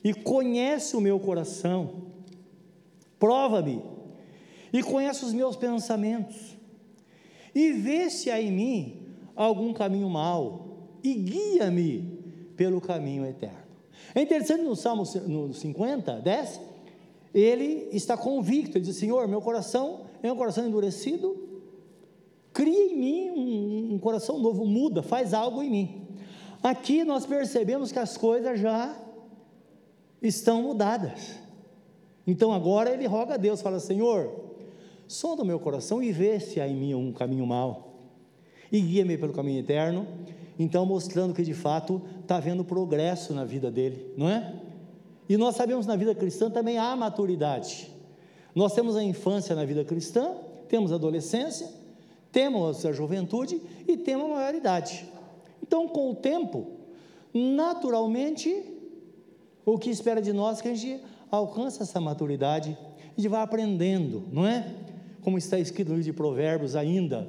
e 0.04 0.12
conhece 0.12 0.94
o 0.94 1.00
meu 1.00 1.18
coração, 1.18 2.08
prova-me, 3.18 3.82
e 4.70 4.82
conhece 4.82 5.24
os 5.24 5.32
meus 5.32 5.56
pensamentos, 5.56 6.58
e 7.54 7.72
vê 7.72 8.10
se 8.10 8.30
há 8.30 8.38
em 8.40 8.52
mim 8.52 9.02
algum 9.34 9.72
caminho 9.72 10.10
mau, 10.10 10.98
e 11.02 11.14
guia-me 11.14 12.22
pelo 12.54 12.82
caminho 12.82 13.24
eterno. 13.24 13.64
É 14.14 14.20
interessante 14.20 14.62
no 14.62 14.76
Salmo 14.76 15.04
no 15.26 15.54
50, 15.54 16.20
10, 16.20 16.60
ele 17.34 17.88
está 17.92 18.16
convicto, 18.16 18.78
ele 18.78 18.84
diz: 18.84 18.96
Senhor, 18.96 19.26
meu 19.26 19.42
coração 19.42 20.02
é 20.22 20.32
um 20.32 20.36
coração 20.36 20.66
endurecido, 20.66 21.36
cria 22.52 22.92
em 22.92 22.96
mim 22.96 23.30
um, 23.30 23.94
um 23.94 23.98
coração 23.98 24.38
novo, 24.38 24.64
muda, 24.64 25.02
faz 25.02 25.34
algo 25.34 25.62
em 25.62 25.70
mim. 25.70 26.06
Aqui 26.62 27.04
nós 27.04 27.26
percebemos 27.26 27.90
que 27.90 27.98
as 27.98 28.16
coisas 28.16 28.58
já 28.60 28.96
estão 30.22 30.62
mudadas. 30.62 31.38
Então 32.26 32.52
agora 32.52 32.90
ele 32.90 33.06
roga 33.06 33.34
a 33.34 33.36
Deus, 33.36 33.60
fala: 33.60 33.80
Senhor, 33.80 34.32
sonda 35.08 35.42
o 35.42 35.46
meu 35.46 35.58
coração 35.58 36.00
e 36.02 36.12
vê 36.12 36.38
se 36.38 36.60
há 36.60 36.68
em 36.68 36.76
mim 36.76 36.94
um 36.94 37.12
caminho 37.12 37.44
mau, 37.44 37.98
e 38.70 38.80
guia-me 38.80 39.18
pelo 39.18 39.32
caminho 39.32 39.58
eterno. 39.58 40.06
Então, 40.56 40.86
mostrando 40.86 41.34
que 41.34 41.42
de 41.42 41.52
fato 41.52 42.00
está 42.20 42.36
havendo 42.36 42.64
progresso 42.64 43.34
na 43.34 43.44
vida 43.44 43.72
dele, 43.72 44.14
não 44.16 44.30
é? 44.30 44.54
E 45.28 45.36
nós 45.36 45.56
sabemos 45.56 45.86
na 45.86 45.96
vida 45.96 46.14
cristã 46.14 46.50
também 46.50 46.78
há 46.78 46.94
maturidade. 46.94 47.90
Nós 48.54 48.74
temos 48.74 48.96
a 48.96 49.02
infância 49.02 49.54
na 49.54 49.64
vida 49.64 49.84
cristã, 49.84 50.32
temos 50.68 50.92
a 50.92 50.96
adolescência, 50.96 51.68
temos 52.30 52.84
a 52.84 52.92
juventude 52.92 53.60
e 53.86 53.96
temos 53.96 54.26
a 54.26 54.34
maioridade. 54.34 55.08
Então, 55.62 55.88
com 55.88 56.10
o 56.10 56.14
tempo, 56.14 56.66
naturalmente, 57.32 58.64
o 59.64 59.78
que 59.78 59.90
espera 59.90 60.20
de 60.20 60.32
nós 60.32 60.58
é 60.58 60.62
que 60.62 60.68
a 60.68 60.74
gente 60.74 61.02
alcança 61.30 61.82
essa 61.82 62.00
maturidade, 62.00 62.76
a 62.96 63.16
gente 63.16 63.28
vai 63.28 63.40
aprendendo, 63.40 64.24
não 64.30 64.46
é? 64.46 64.72
Como 65.22 65.38
está 65.38 65.58
escrito 65.58 65.88
no 65.88 65.94
livro 65.94 66.12
de 66.12 66.16
Provérbios 66.16 66.76
ainda, 66.76 67.28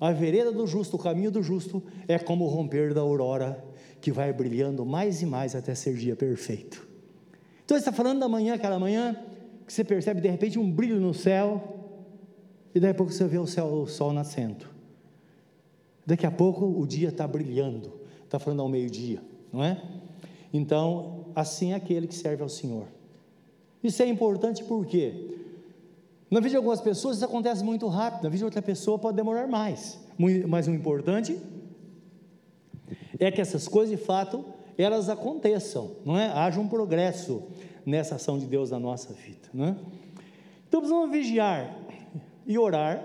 a 0.00 0.12
vereda 0.12 0.52
do 0.52 0.66
justo, 0.66 0.96
o 0.96 0.98
caminho 0.98 1.30
do 1.30 1.42
justo, 1.42 1.82
é 2.06 2.18
como 2.18 2.44
o 2.44 2.48
romper 2.48 2.94
da 2.94 3.00
aurora, 3.00 3.64
que 4.00 4.12
vai 4.12 4.32
brilhando 4.32 4.84
mais 4.84 5.22
e 5.22 5.26
mais 5.26 5.56
até 5.56 5.74
ser 5.74 5.96
dia 5.96 6.14
perfeito. 6.14 6.85
Então, 7.66 7.76
ele 7.76 7.80
está 7.80 7.90
falando 7.90 8.20
da 8.20 8.28
manhã, 8.28 8.54
aquela 8.54 8.78
manhã, 8.78 9.16
que 9.66 9.72
você 9.72 9.82
percebe 9.82 10.20
de 10.20 10.28
repente 10.28 10.56
um 10.56 10.70
brilho 10.70 11.00
no 11.00 11.12
céu, 11.12 11.60
e 12.72 12.78
daí 12.78 12.92
a 12.92 12.94
pouco 12.94 13.12
você 13.12 13.26
vê 13.26 13.38
o, 13.38 13.46
céu, 13.46 13.66
o 13.66 13.88
sol 13.88 14.12
nascendo. 14.12 14.64
Daqui 16.06 16.24
a 16.24 16.30
pouco 16.30 16.64
o 16.64 16.86
dia 16.86 17.08
está 17.08 17.26
brilhando, 17.26 17.92
está 18.22 18.38
falando 18.38 18.62
ao 18.62 18.68
meio-dia, 18.68 19.20
não 19.52 19.64
é? 19.64 19.82
Então, 20.52 21.26
assim 21.34 21.72
é 21.72 21.74
aquele 21.74 22.06
que 22.06 22.14
serve 22.14 22.40
ao 22.40 22.48
Senhor. 22.48 22.86
Isso 23.82 24.00
é 24.00 24.06
importante 24.06 24.62
porque 24.62 25.34
na 26.30 26.38
vida 26.38 26.50
de 26.50 26.56
algumas 26.56 26.80
pessoas 26.80 27.16
isso 27.16 27.24
acontece 27.24 27.64
muito 27.64 27.88
rápido, 27.88 28.22
na 28.22 28.28
vida 28.28 28.38
de 28.38 28.44
outra 28.44 28.62
pessoa 28.62 28.96
pode 28.96 29.16
demorar 29.16 29.48
mais. 29.48 29.98
Mas 30.46 30.68
o 30.68 30.70
importante 30.70 31.36
é 33.18 33.32
que 33.32 33.40
essas 33.40 33.66
coisas 33.66 33.98
de 33.98 34.04
fato 34.04 34.44
elas 34.82 35.08
aconteçam, 35.08 35.96
não 36.04 36.18
é? 36.18 36.26
Haja 36.26 36.60
um 36.60 36.68
progresso 36.68 37.42
nessa 37.84 38.16
ação 38.16 38.38
de 38.38 38.46
Deus 38.46 38.70
na 38.70 38.78
nossa 38.78 39.12
vida, 39.12 39.48
não 39.52 39.66
é? 39.66 39.76
Então 40.68 40.80
precisamos 40.80 41.10
vigiar 41.10 41.74
e 42.46 42.58
orar 42.58 43.02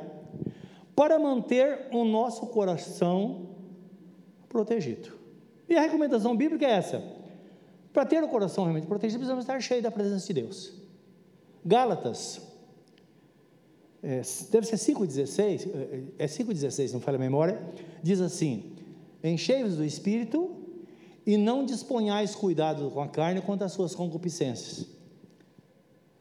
para 0.96 1.18
manter 1.18 1.88
o 1.92 2.04
nosso 2.04 2.48
coração 2.48 3.50
protegido. 4.50 5.10
E 5.70 5.78
a 5.78 5.82
recomendação 5.82 6.36
bíblica 6.36 6.66
é 6.66 6.72
essa: 6.72 7.02
para 7.94 8.06
ter 8.06 8.24
o 8.24 8.28
coração 8.28 8.66
realmente 8.66 8.88
protegido, 8.88 9.20
precisamos 9.20 9.44
estar 9.44 9.60
cheio 9.62 9.82
da 9.82 9.92
presença 9.92 10.28
de 10.28 10.34
Deus. 10.34 10.74
Gálatas 11.64 12.42
é, 14.04 14.22
deve 14.52 14.68
ser 14.68 14.78
5,16, 14.78 16.12
é 16.18 16.26
5,16, 16.26 16.90
é 16.90 16.94
não 16.94 17.00
falha 17.00 17.18
a 17.18 17.20
memória, 17.20 17.62
diz 18.02 18.20
assim: 18.20 18.76
Enchei-vos 19.24 19.78
do 19.78 19.86
Espírito 19.86 20.61
e 21.26 21.38
não 21.38 21.66
disponhais 21.66 22.36
cuidado 22.36 22.90
com 22.92 23.02
a 23.02 23.08
carne 23.08 23.42
quanto 23.42 23.64
às 23.64 23.72
suas 23.72 23.94
concupiscências. 23.94 24.88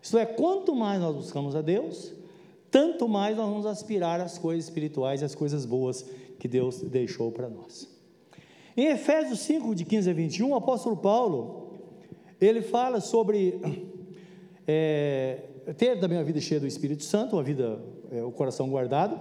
Isto 0.02 0.18
é, 0.18 0.26
quanto 0.26 0.74
mais 0.74 1.00
nós 1.00 1.14
buscamos 1.14 1.54
a 1.54 1.62
Deus, 1.62 2.12
tanto 2.70 3.08
mais 3.08 3.36
nós 3.36 3.48
vamos 3.48 3.66
aspirar 3.66 4.20
às 4.20 4.38
coisas 4.38 4.64
espirituais 4.64 5.22
e 5.22 5.24
às 5.24 5.34
coisas 5.34 5.64
boas 5.66 6.04
que 6.38 6.48
Deus 6.48 6.80
deixou 6.80 7.30
para 7.30 7.48
nós. 7.48 7.88
Em 8.76 8.86
Efésios 8.86 9.40
5, 9.40 9.74
de 9.74 9.84
15 9.84 10.10
a 10.10 10.12
21, 10.12 10.50
o 10.50 10.54
apóstolo 10.54 10.96
Paulo, 10.96 11.80
ele 12.40 12.62
fala 12.62 13.00
sobre 13.00 13.60
é, 14.66 15.42
ter 15.76 15.98
também 15.98 16.16
uma 16.16 16.24
vida 16.24 16.40
cheia 16.40 16.60
do 16.60 16.66
Espírito 16.66 17.02
Santo, 17.02 17.36
uma 17.36 17.42
vida, 17.42 17.82
é, 18.10 18.22
o 18.22 18.30
coração 18.30 18.70
guardado. 18.70 19.18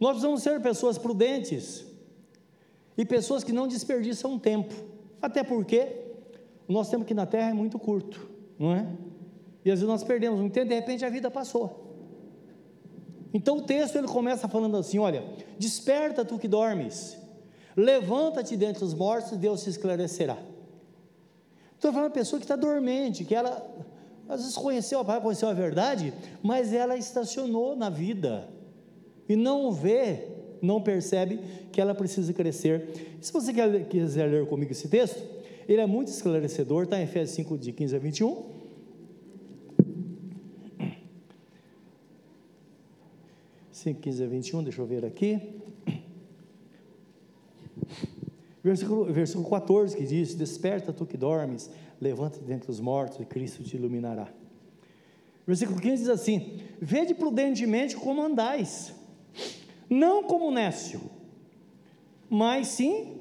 Nós 0.00 0.12
precisamos 0.12 0.42
ser 0.42 0.60
pessoas 0.60 0.96
prudentes 0.96 1.86
e 3.00 3.04
pessoas 3.06 3.42
que 3.42 3.50
não 3.50 3.66
desperdiçam 3.66 4.38
tempo, 4.38 4.74
até 5.22 5.42
porque 5.42 5.88
o 6.68 6.72
nosso 6.74 6.90
tempo 6.90 7.02
aqui 7.02 7.14
na 7.14 7.24
Terra 7.24 7.48
é 7.48 7.54
muito 7.54 7.78
curto, 7.78 8.30
não 8.58 8.74
é? 8.74 8.86
E 9.64 9.70
às 9.70 9.78
vezes 9.78 9.88
nós 9.88 10.04
perdemos 10.04 10.38
um 10.38 10.50
tempo 10.50 10.68
de 10.68 10.74
repente 10.74 11.02
a 11.02 11.08
vida 11.08 11.30
passou. 11.30 11.96
Então 13.32 13.56
o 13.56 13.62
texto 13.62 13.96
ele 13.96 14.06
começa 14.06 14.46
falando 14.48 14.76
assim: 14.76 14.98
olha, 14.98 15.24
desperta 15.58 16.26
tu 16.26 16.38
que 16.38 16.46
dormes, 16.46 17.16
levanta-te 17.74 18.54
dentre 18.54 18.84
os 18.84 18.92
mortos 18.92 19.34
Deus 19.38 19.62
se 19.62 19.70
esclarecerá. 19.70 20.36
Estou 21.76 21.92
falando 21.92 22.12
de 22.12 22.18
uma 22.18 22.22
pessoa 22.22 22.38
que 22.38 22.44
está 22.44 22.56
dormente, 22.56 23.24
que 23.24 23.34
ela 23.34 23.66
às 24.28 24.40
vezes 24.42 24.58
conheceu 24.58 25.00
a 25.00 25.04
palavra, 25.06 25.24
conheceu 25.24 25.48
a 25.48 25.54
verdade, 25.54 26.12
mas 26.42 26.74
ela 26.74 26.98
estacionou 26.98 27.74
na 27.74 27.88
vida 27.88 28.46
e 29.26 29.34
não 29.36 29.72
vê, 29.72 30.39
não 30.62 30.80
percebe 30.80 31.40
que 31.72 31.80
ela 31.80 31.94
precisa 31.94 32.32
crescer. 32.32 33.16
Se 33.20 33.32
você 33.32 33.52
quiser 33.88 34.26
ler 34.26 34.46
comigo 34.46 34.72
esse 34.72 34.88
texto, 34.88 35.22
ele 35.68 35.80
é 35.80 35.86
muito 35.86 36.08
esclarecedor, 36.08 36.84
está 36.84 36.98
em 36.98 37.04
Efésios 37.04 37.36
5, 37.36 37.58
de 37.58 37.72
15 37.72 37.96
a 37.96 37.98
21. 37.98 38.60
Cinco, 43.72 44.00
15 44.00 44.24
a 44.24 44.26
21, 44.26 44.62
deixa 44.62 44.82
eu 44.82 44.86
ver 44.86 45.06
aqui. 45.06 45.40
Versículo, 48.62 49.10
versículo 49.10 49.48
14 49.48 49.96
que 49.96 50.04
diz: 50.04 50.34
Desperta 50.34 50.92
tu 50.92 51.06
que 51.06 51.16
dormes, 51.16 51.70
levanta-te 51.98 52.44
dentre 52.44 52.70
os 52.70 52.78
mortos 52.78 53.18
e 53.20 53.24
Cristo 53.24 53.62
te 53.62 53.76
iluminará. 53.76 54.28
Versículo 55.46 55.80
15 55.80 55.96
diz 55.96 56.08
assim: 56.08 56.60
Vede 56.78 57.14
prudentemente 57.14 57.96
como 57.96 58.22
andais, 58.22 58.92
não 59.90 60.22
como 60.22 60.50
nécio, 60.50 61.00
mas 62.30 62.68
sim 62.68 63.18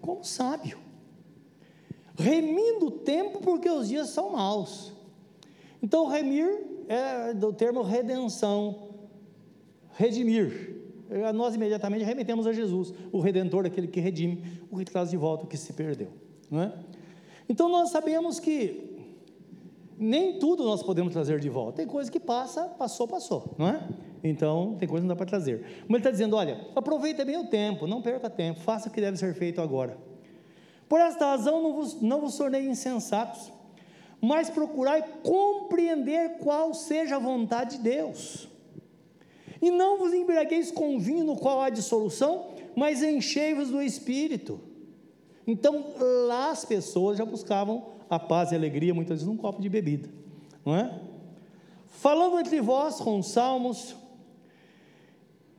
como 0.00 0.24
sábio, 0.24 0.78
remindo 2.18 2.88
o 2.88 2.90
tempo, 2.90 3.40
porque 3.40 3.70
os 3.70 3.88
dias 3.88 4.08
são 4.08 4.32
maus. 4.32 4.92
Então, 5.82 6.06
remir 6.06 6.66
é 6.88 7.32
do 7.32 7.52
termo 7.52 7.82
redenção, 7.82 8.88
redimir. 9.92 10.76
Nós 11.34 11.54
imediatamente 11.54 12.04
remetemos 12.04 12.46
a 12.46 12.52
Jesus, 12.52 12.92
o 13.10 13.20
Redentor, 13.20 13.66
aquele 13.66 13.88
que 13.88 14.00
redime, 14.00 14.60
o 14.70 14.76
que 14.78 14.84
traz 14.84 15.10
de 15.10 15.16
volta 15.16 15.44
o 15.44 15.46
que 15.46 15.56
se 15.56 15.72
perdeu. 15.72 16.08
Não 16.50 16.62
é? 16.62 16.72
Então 17.48 17.68
nós 17.68 17.90
sabemos 17.90 18.38
que 18.38 18.96
nem 19.98 20.38
tudo 20.38 20.64
nós 20.64 20.82
podemos 20.82 21.12
trazer 21.12 21.40
de 21.40 21.48
volta. 21.48 21.78
Tem 21.78 21.86
coisa 21.86 22.10
que 22.10 22.20
passa, 22.20 22.64
passou, 22.64 23.08
passou, 23.08 23.54
não 23.58 23.68
é? 23.68 23.88
Então, 24.22 24.76
tem 24.78 24.88
coisa 24.88 25.02
que 25.02 25.08
não 25.08 25.14
dá 25.14 25.16
para 25.16 25.26
trazer. 25.26 25.62
Mas 25.82 25.88
ele 25.88 25.98
está 25.98 26.10
dizendo: 26.10 26.36
olha, 26.36 26.66
aproveita 26.74 27.24
bem 27.24 27.36
o 27.38 27.46
tempo, 27.46 27.86
não 27.86 28.02
perca 28.02 28.28
tempo, 28.28 28.60
faça 28.60 28.88
o 28.88 28.92
que 28.92 29.00
deve 29.00 29.16
ser 29.16 29.34
feito 29.34 29.60
agora. 29.60 29.96
Por 30.88 31.00
esta 31.00 31.26
razão, 31.26 31.62
não 31.62 31.72
vos, 31.74 32.00
não 32.00 32.20
vos 32.20 32.36
tornei 32.36 32.66
insensatos, 32.68 33.52
mas 34.20 34.50
procurai 34.50 35.02
compreender 35.22 36.38
qual 36.38 36.74
seja 36.74 37.16
a 37.16 37.18
vontade 37.18 37.76
de 37.76 37.82
Deus. 37.82 38.48
E 39.62 39.70
não 39.70 39.98
vos 39.98 40.12
embriagueis 40.12 40.70
com 40.70 40.98
vinho 40.98 41.24
no 41.24 41.36
qual 41.36 41.60
há 41.60 41.70
dissolução, 41.70 42.48
mas 42.74 43.02
enchei-vos 43.02 43.68
do 43.70 43.80
Espírito 43.80 44.60
então, 45.50 45.84
lá 46.28 46.50
as 46.50 46.64
pessoas 46.64 47.18
já 47.18 47.24
buscavam 47.24 47.86
a 48.08 48.20
paz 48.20 48.52
e 48.52 48.54
a 48.54 48.58
alegria, 48.58 48.94
muitas 48.94 49.18
vezes 49.18 49.26
num 49.26 49.36
copo 49.36 49.60
de 49.60 49.68
bebida, 49.68 50.08
não 50.64 50.76
é? 50.76 51.00
Falando 51.88 52.38
entre 52.38 52.60
vós 52.60 53.00
com 53.00 53.20
salmos, 53.20 53.96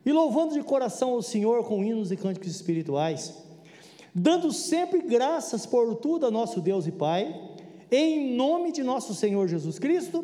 e 0.06 0.12
louvando 0.12 0.54
de 0.54 0.64
coração 0.64 1.12
ao 1.12 1.22
Senhor 1.22 1.64
com 1.64 1.84
hinos 1.84 2.12
e 2.12 2.18
cânticos 2.18 2.50
espirituais, 2.50 3.34
dando 4.14 4.52
sempre 4.52 5.02
graças 5.02 5.66
por 5.66 5.96
tudo 5.96 6.26
a 6.26 6.32
nosso 6.32 6.60
Deus 6.60 6.88
e 6.88 6.92
Pai, 6.92 7.50
em 7.92 8.36
nome 8.36 8.72
de 8.72 8.84
nosso 8.84 9.14
Senhor 9.14 9.48
Jesus 9.48 9.78
Cristo, 9.78 10.24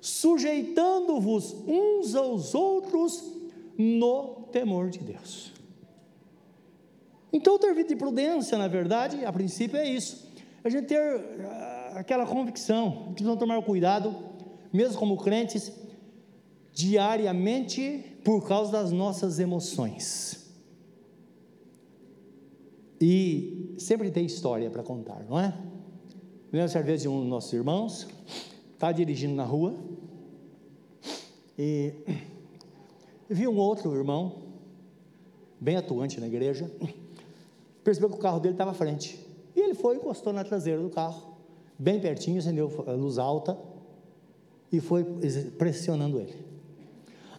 sujeitando-vos 0.00 1.54
uns 1.66 2.14
aos 2.14 2.54
outros 2.54 3.32
no 3.76 4.48
temor 4.50 4.90
de 4.90 4.98
Deus. 4.98 5.52
Então, 7.32 7.58
ter 7.58 7.74
vida 7.74 7.88
de 7.88 7.96
prudência, 7.96 8.58
na 8.58 8.68
verdade, 8.68 9.24
a 9.24 9.32
princípio 9.32 9.78
é 9.78 9.88
isso. 9.88 10.28
A 10.62 10.68
gente 10.68 10.86
ter 10.86 11.16
uh, 11.16 11.98
aquela 11.98 12.26
convicção, 12.26 13.04
que 13.08 13.12
precisamos 13.14 13.38
tomar 13.38 13.62
cuidado, 13.62 14.14
mesmo 14.72 14.98
como 14.98 15.16
crentes, 15.16 15.72
diariamente 16.72 18.11
por 18.24 18.46
causa 18.46 18.72
das 18.72 18.92
nossas 18.92 19.38
emoções. 19.38 20.42
E 23.00 23.74
sempre 23.78 24.10
tem 24.10 24.24
história 24.24 24.70
para 24.70 24.82
contar, 24.82 25.24
não 25.28 25.38
é? 25.38 25.52
lembro 26.52 26.68
certa 26.68 26.86
vez 26.86 27.02
de 27.02 27.08
um 27.08 27.20
dos 27.20 27.28
nossos 27.28 27.52
irmãos, 27.52 28.06
está 28.74 28.92
dirigindo 28.92 29.34
na 29.34 29.44
rua, 29.44 29.74
e 31.58 31.94
vi 33.28 33.48
um 33.48 33.56
outro 33.56 33.94
irmão, 33.94 34.42
bem 35.58 35.76
atuante 35.76 36.20
na 36.20 36.26
igreja, 36.26 36.70
percebeu 37.82 38.10
que 38.10 38.16
o 38.16 38.18
carro 38.18 38.38
dele 38.38 38.54
estava 38.54 38.70
à 38.72 38.74
frente. 38.74 39.18
E 39.56 39.60
ele 39.60 39.74
foi, 39.74 39.96
encostou 39.96 40.32
na 40.32 40.44
traseira 40.44 40.80
do 40.80 40.90
carro, 40.90 41.36
bem 41.78 41.98
pertinho, 42.00 42.38
acendeu 42.38 42.70
a 42.86 42.92
luz 42.92 43.18
alta 43.18 43.58
e 44.70 44.80
foi 44.80 45.04
pressionando 45.58 46.20
ele. 46.20 46.51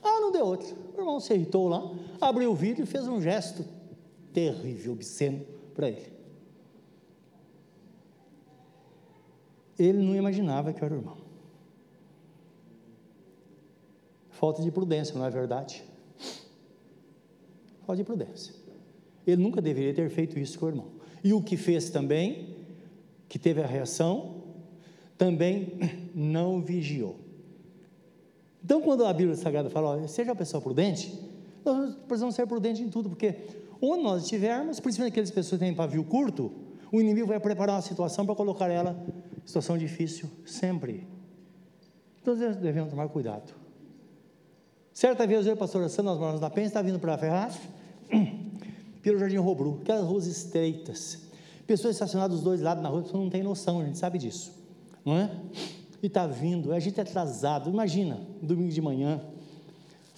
Ah, 0.03 0.19
não 0.19 0.31
deu 0.31 0.45
outro. 0.45 0.75
O 0.95 0.99
irmão 0.99 1.19
se 1.19 1.33
irritou 1.33 1.67
lá, 1.67 1.91
abriu 2.19 2.51
o 2.51 2.55
vidro 2.55 2.83
e 2.83 2.85
fez 2.85 3.07
um 3.07 3.21
gesto 3.21 3.65
terrível, 4.33 4.93
obsceno 4.93 5.45
para 5.73 5.89
ele. 5.89 6.11
Ele 9.79 9.99
não 9.99 10.15
imaginava 10.15 10.73
que 10.73 10.83
era 10.83 10.93
o 10.93 10.97
irmão. 10.97 11.17
Falta 14.29 14.61
de 14.61 14.71
prudência, 14.71 15.17
não 15.17 15.25
é 15.25 15.29
verdade? 15.29 15.83
Falta 17.85 17.97
de 17.97 18.03
prudência. 18.03 18.53
Ele 19.25 19.41
nunca 19.41 19.61
deveria 19.61 19.93
ter 19.93 20.09
feito 20.09 20.37
isso 20.37 20.59
com 20.59 20.65
o 20.65 20.69
irmão. 20.69 20.91
E 21.23 21.33
o 21.33 21.41
que 21.41 21.55
fez 21.55 21.89
também, 21.89 22.57
que 23.29 23.39
teve 23.39 23.61
a 23.61 23.65
reação, 23.65 24.43
também 25.17 25.79
não 26.13 26.61
vigiou. 26.61 27.22
Então, 28.63 28.81
quando 28.81 29.05
a 29.05 29.11
Bíblia 29.11 29.35
Sagrada 29.35 29.69
fala, 29.69 29.97
ó, 29.97 30.07
seja 30.07 30.31
uma 30.31 30.35
pessoa 30.35 30.61
prudente, 30.61 31.13
nós 31.65 31.95
precisamos 32.07 32.35
ser 32.35 32.47
prudentes 32.47 32.81
em 32.81 32.89
tudo, 32.89 33.09
porque 33.09 33.35
onde 33.81 34.03
nós 34.03 34.23
estivermos, 34.23 34.79
principalmente 34.79 35.13
aquelas 35.13 35.31
pessoas 35.31 35.59
que 35.59 35.65
têm 35.65 35.75
pavio 35.75 36.03
curto, 36.03 36.51
o 36.91 37.01
inimigo 37.01 37.27
vai 37.27 37.39
preparar 37.39 37.75
uma 37.75 37.81
situação 37.81 38.25
para 38.25 38.35
colocar 38.35 38.69
ela 38.69 38.95
em 39.43 39.47
situação 39.47 39.77
difícil, 39.77 40.29
sempre. 40.45 41.07
Então, 42.21 42.35
nós 42.35 42.55
devemos 42.55 42.89
tomar 42.89 43.09
cuidado. 43.09 43.53
Certa 44.93 45.25
vez 45.27 45.45
eu 45.45 45.53
e 45.53 45.55
o 45.55 45.57
pastor 45.57 45.89
Sandro, 45.89 46.11
nós 46.11 46.19
moramos 46.19 46.39
na 46.39 46.49
Penha, 46.49 46.67
está 46.67 46.81
vindo 46.81 46.99
para 46.99 47.15
a 47.15 47.17
Ferraz, 47.17 47.59
pelo 49.01 49.19
Jardim 49.19 49.37
Robru, 49.37 49.79
aquelas 49.81 50.05
ruas 50.05 50.27
estreitas, 50.27 51.23
pessoas 51.65 51.95
estacionadas 51.95 52.35
dos 52.35 52.43
dois 52.43 52.61
lados 52.61 52.81
na 52.81 52.89
rua, 52.89 53.01
a 53.01 53.03
pessoa 53.03 53.21
não 53.21 53.29
tem 53.29 53.43
noção, 53.43 53.81
a 53.81 53.85
gente 53.85 53.97
sabe 53.97 54.19
disso, 54.19 54.53
não 55.03 55.17
é? 55.17 55.31
E 56.03 56.07
está 56.07 56.27
vindo, 56.27 56.73
a 56.73 56.79
gente 56.79 56.99
é 56.99 57.03
atrasado, 57.03 57.69
imagina, 57.69 58.19
domingo 58.41 58.73
de 58.73 58.81
manhã, 58.81 59.25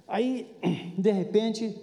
aí, 0.08 0.52
de 0.98 1.12
repente, 1.12 1.78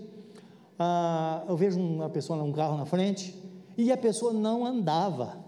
ah, 0.76 1.44
eu 1.48 1.56
vejo 1.56 1.78
uma 1.78 2.10
pessoa 2.10 2.36
num 2.36 2.50
carro 2.50 2.76
na 2.76 2.84
frente, 2.84 3.32
e 3.78 3.92
a 3.92 3.96
pessoa 3.96 4.32
não 4.32 4.66
andava, 4.66 5.38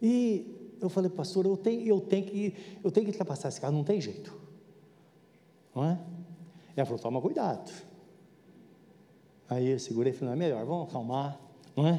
e 0.00 0.74
eu 0.80 0.88
falei, 0.88 1.10
pastor, 1.10 1.44
eu 1.44 1.54
tenho, 1.54 1.82
eu 1.82 2.00
tenho, 2.00 2.24
que, 2.24 2.54
eu 2.82 2.90
tenho 2.90 3.04
que 3.04 3.12
ultrapassar 3.12 3.48
esse 3.48 3.60
carro, 3.60 3.74
não 3.74 3.84
tem 3.84 4.00
jeito, 4.00 4.34
não 5.74 5.84
é? 5.84 5.98
Ela 6.74 6.86
falou, 6.86 6.98
toma 6.98 7.20
cuidado, 7.20 7.70
Aí 9.50 9.68
eu 9.68 9.78
segurei 9.78 10.12
e 10.12 10.16
falei, 10.16 10.34
não, 10.34 10.42
é 10.42 10.48
melhor, 10.48 10.64
vamos 10.66 10.88
acalmar, 10.88 11.40
não 11.74 11.86
é? 11.86 11.98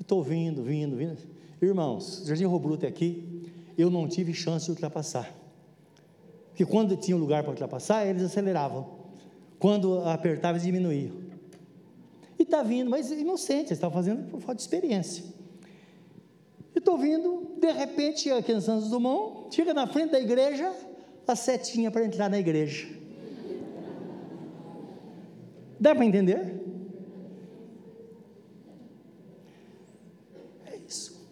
Estou 0.00 0.22
vindo, 0.22 0.64
vindo, 0.64 0.96
vindo. 0.96 1.16
Irmãos, 1.62 2.24
Jardim 2.26 2.44
Robruto 2.44 2.84
é 2.84 2.88
aqui, 2.88 3.29
eu 3.76 3.90
não 3.90 4.08
tive 4.08 4.32
chance 4.34 4.66
de 4.66 4.70
ultrapassar. 4.70 5.32
Porque 6.48 6.64
quando 6.64 6.96
tinha 6.96 7.16
um 7.16 7.20
lugar 7.20 7.42
para 7.42 7.50
ultrapassar, 7.50 8.06
eles 8.06 8.22
aceleravam. 8.22 8.98
Quando 9.58 10.00
apertava, 10.00 10.54
eles 10.54 10.64
diminuíam. 10.64 11.14
E 12.38 12.42
está 12.42 12.62
vindo, 12.62 12.90
mas 12.90 13.10
inocente, 13.10 13.68
eles 13.68 13.72
estavam 13.72 13.94
fazendo 13.94 14.30
por 14.30 14.40
falta 14.40 14.56
de 14.56 14.62
experiência. 14.62 15.24
E 16.74 16.78
estou 16.78 16.96
vindo, 16.96 17.56
de 17.58 17.70
repente, 17.72 18.30
aqui 18.30 18.52
no 18.52 18.60
Santos 18.60 18.90
Dumont, 18.90 19.54
chega 19.54 19.74
na 19.74 19.86
frente 19.86 20.12
da 20.12 20.20
igreja, 20.20 20.72
a 21.26 21.36
setinha 21.36 21.90
para 21.90 22.04
entrar 22.04 22.28
na 22.28 22.38
igreja. 22.38 22.88
Dá 25.78 25.94
para 25.94 26.04
entender? 26.04 26.60
É 30.66 30.76
isso. 30.76 31.26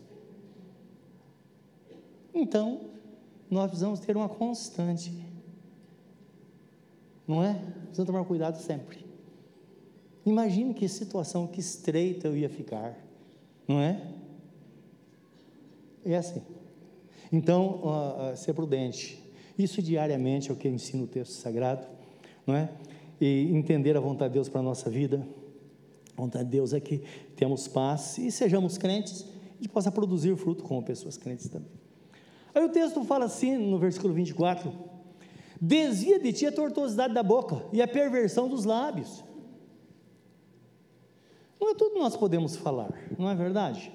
Então, 2.40 2.80
nós 3.50 3.66
precisamos 3.66 4.00
ter 4.00 4.16
uma 4.16 4.28
constante. 4.28 5.12
Não 7.26 7.42
é? 7.42 7.54
Precisamos 7.84 8.06
tomar 8.06 8.24
cuidado 8.24 8.56
sempre. 8.58 9.04
Imagine 10.24 10.72
que 10.72 10.88
situação, 10.88 11.46
que 11.46 11.60
estreita 11.60 12.28
eu 12.28 12.36
ia 12.36 12.48
ficar. 12.48 12.96
Não 13.66 13.80
é? 13.80 14.00
É 16.04 16.16
assim. 16.16 16.42
Então, 17.32 17.80
uh, 17.82 18.32
uh, 18.32 18.36
ser 18.36 18.54
prudente. 18.54 19.22
Isso 19.58 19.82
diariamente 19.82 20.50
é 20.50 20.52
o 20.52 20.56
que 20.56 20.68
ensina 20.68 21.02
o 21.02 21.06
texto 21.06 21.32
sagrado, 21.32 21.86
não 22.46 22.54
é? 22.54 22.70
e 23.20 23.50
entender 23.52 23.96
a 23.96 24.00
vontade 24.00 24.30
de 24.30 24.34
Deus 24.34 24.48
para 24.48 24.60
a 24.60 24.62
nossa 24.62 24.88
vida. 24.88 25.26
A 26.16 26.20
vontade 26.20 26.44
de 26.44 26.50
Deus 26.52 26.72
é 26.72 26.80
que 26.80 27.02
temos 27.36 27.66
paz 27.66 28.16
e 28.18 28.30
sejamos 28.30 28.78
crentes 28.78 29.26
e 29.60 29.68
possa 29.68 29.90
produzir 29.90 30.36
fruto 30.36 30.62
como 30.62 30.82
pessoas 30.82 31.16
crentes 31.16 31.48
também. 31.48 31.87
Aí 32.54 32.64
o 32.64 32.68
texto 32.68 33.04
fala 33.04 33.26
assim 33.26 33.56
no 33.56 33.78
versículo 33.78 34.14
24: 34.14 34.72
Desvia 35.60 36.18
de 36.18 36.32
ti 36.32 36.46
a 36.46 36.52
tortuosidade 36.52 37.14
da 37.14 37.22
boca 37.22 37.64
e 37.72 37.82
a 37.82 37.88
perversão 37.88 38.48
dos 38.48 38.64
lábios. 38.64 39.24
Não 41.60 41.70
é 41.70 41.74
tudo 41.74 41.98
nós 41.98 42.16
podemos 42.16 42.56
falar, 42.56 42.92
não 43.18 43.28
é 43.28 43.34
verdade? 43.34 43.92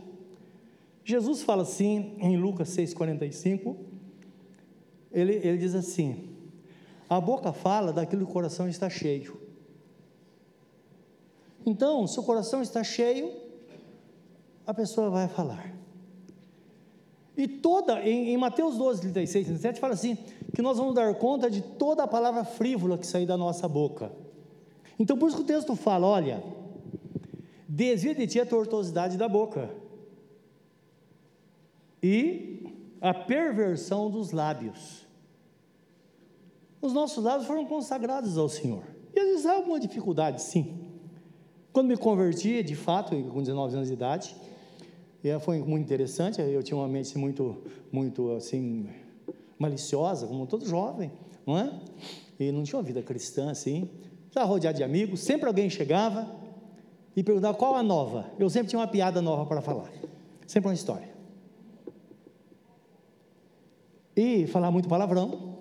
Jesus 1.05 1.41
fala 1.41 1.63
assim 1.63 2.15
em 2.19 2.37
Lucas 2.37 2.69
6,45, 2.69 3.75
ele, 5.11 5.35
ele 5.35 5.57
diz 5.57 5.73
assim: 5.73 6.29
a 7.09 7.19
boca 7.21 7.53
fala 7.53 7.93
daquilo 7.93 8.25
que 8.25 8.31
o 8.31 8.33
coração 8.33 8.67
está 8.67 8.89
cheio. 8.89 9.39
Então, 11.65 12.05
se 12.07 12.19
o 12.19 12.23
coração 12.23 12.61
está 12.61 12.83
cheio, 12.83 13.31
a 14.65 14.73
pessoa 14.73 15.09
vai 15.09 15.27
falar. 15.27 15.73
E 17.35 17.47
toda, 17.47 18.01
em, 18.01 18.29
em 18.29 18.37
Mateus 18.37 18.77
12, 18.77 19.01
36, 19.01 19.45
37, 19.45 19.79
fala 19.79 19.93
assim: 19.93 20.17
que 20.53 20.61
nós 20.61 20.77
vamos 20.77 20.93
dar 20.93 21.13
conta 21.15 21.49
de 21.49 21.61
toda 21.61 22.03
a 22.03 22.07
palavra 22.07 22.43
frívola 22.43 22.97
que 22.97 23.07
sair 23.07 23.25
da 23.25 23.37
nossa 23.37 23.67
boca. 23.67 24.11
Então, 24.99 25.17
por 25.17 25.27
isso 25.27 25.37
que 25.37 25.43
o 25.43 25.47
texto 25.47 25.75
fala: 25.75 26.05
olha, 26.05 26.43
desvia 27.67 28.13
de 28.13 28.27
ti 28.27 28.39
a 28.39 28.45
tortuosidade 28.45 29.17
da 29.17 29.27
boca 29.27 29.69
e 32.01 32.67
a 33.01 33.13
perversão 33.13 34.09
dos 34.09 34.31
lábios 34.31 35.03
os 36.83 36.91
nossos 36.91 37.23
lábios 37.23 37.47
foram 37.47 37.65
consagrados 37.65 38.37
ao 38.37 38.49
Senhor. 38.49 38.83
E 39.15 39.19
às 39.19 39.25
vezes 39.25 39.45
há 39.45 39.53
alguma 39.53 39.79
dificuldade, 39.79 40.41
sim. 40.41 40.81
Quando 41.71 41.87
me 41.87 41.95
converti, 41.95 42.61
de 42.61 42.75
fato, 42.75 43.15
com 43.31 43.39
19 43.39 43.75
anos 43.75 43.87
de 43.87 43.93
idade, 43.93 44.35
foi 45.39 45.59
muito 45.59 45.83
interessante, 45.85 46.41
eu 46.41 46.61
tinha 46.61 46.77
uma 46.77 46.87
mente 46.87 47.17
muito, 47.17 47.63
muito 47.91 48.31
assim, 48.31 48.89
maliciosa, 49.57 50.27
como 50.27 50.45
todo 50.45 50.65
jovem, 50.65 51.11
não 51.45 51.57
é? 51.57 51.79
E 52.39 52.51
não 52.51 52.63
tinha 52.63 52.77
uma 52.77 52.83
vida 52.83 53.01
cristã 53.01 53.49
assim, 53.49 53.89
estava 54.27 54.45
rodeado 54.45 54.77
de 54.77 54.83
amigos, 54.83 55.21
sempre 55.21 55.47
alguém 55.47 55.69
chegava 55.69 56.29
e 57.15 57.23
perguntava 57.23 57.57
qual 57.57 57.75
a 57.75 57.83
nova. 57.83 58.31
Eu 58.37 58.49
sempre 58.49 58.69
tinha 58.69 58.79
uma 58.79 58.87
piada 58.87 59.21
nova 59.21 59.45
para 59.45 59.61
falar, 59.61 59.91
sempre 60.45 60.67
uma 60.67 60.73
história. 60.73 61.13
E 64.15 64.45
falar 64.47 64.69
muito 64.71 64.89
palavrão, 64.89 65.53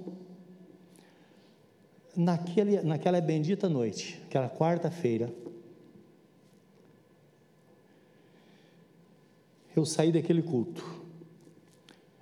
naquele, 2.16 2.82
naquela 2.82 3.20
bendita 3.20 3.68
noite, 3.68 4.20
aquela 4.26 4.48
quarta-feira, 4.48 5.32
eu 9.74 9.84
saí 9.84 10.12
daquele 10.12 10.42
culto. 10.42 10.84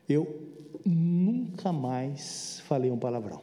Eu 0.08 0.48
nunca 0.84 1.72
mais 1.72 2.60
falei 2.66 2.90
um 2.90 2.98
palavrão. 2.98 3.42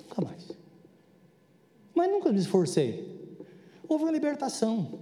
Nunca 0.00 0.22
mais. 0.22 0.52
Mas 1.94 2.10
nunca 2.10 2.32
me 2.32 2.38
esforcei. 2.38 3.14
Houve 3.88 4.04
uma 4.04 4.12
libertação. 4.12 5.00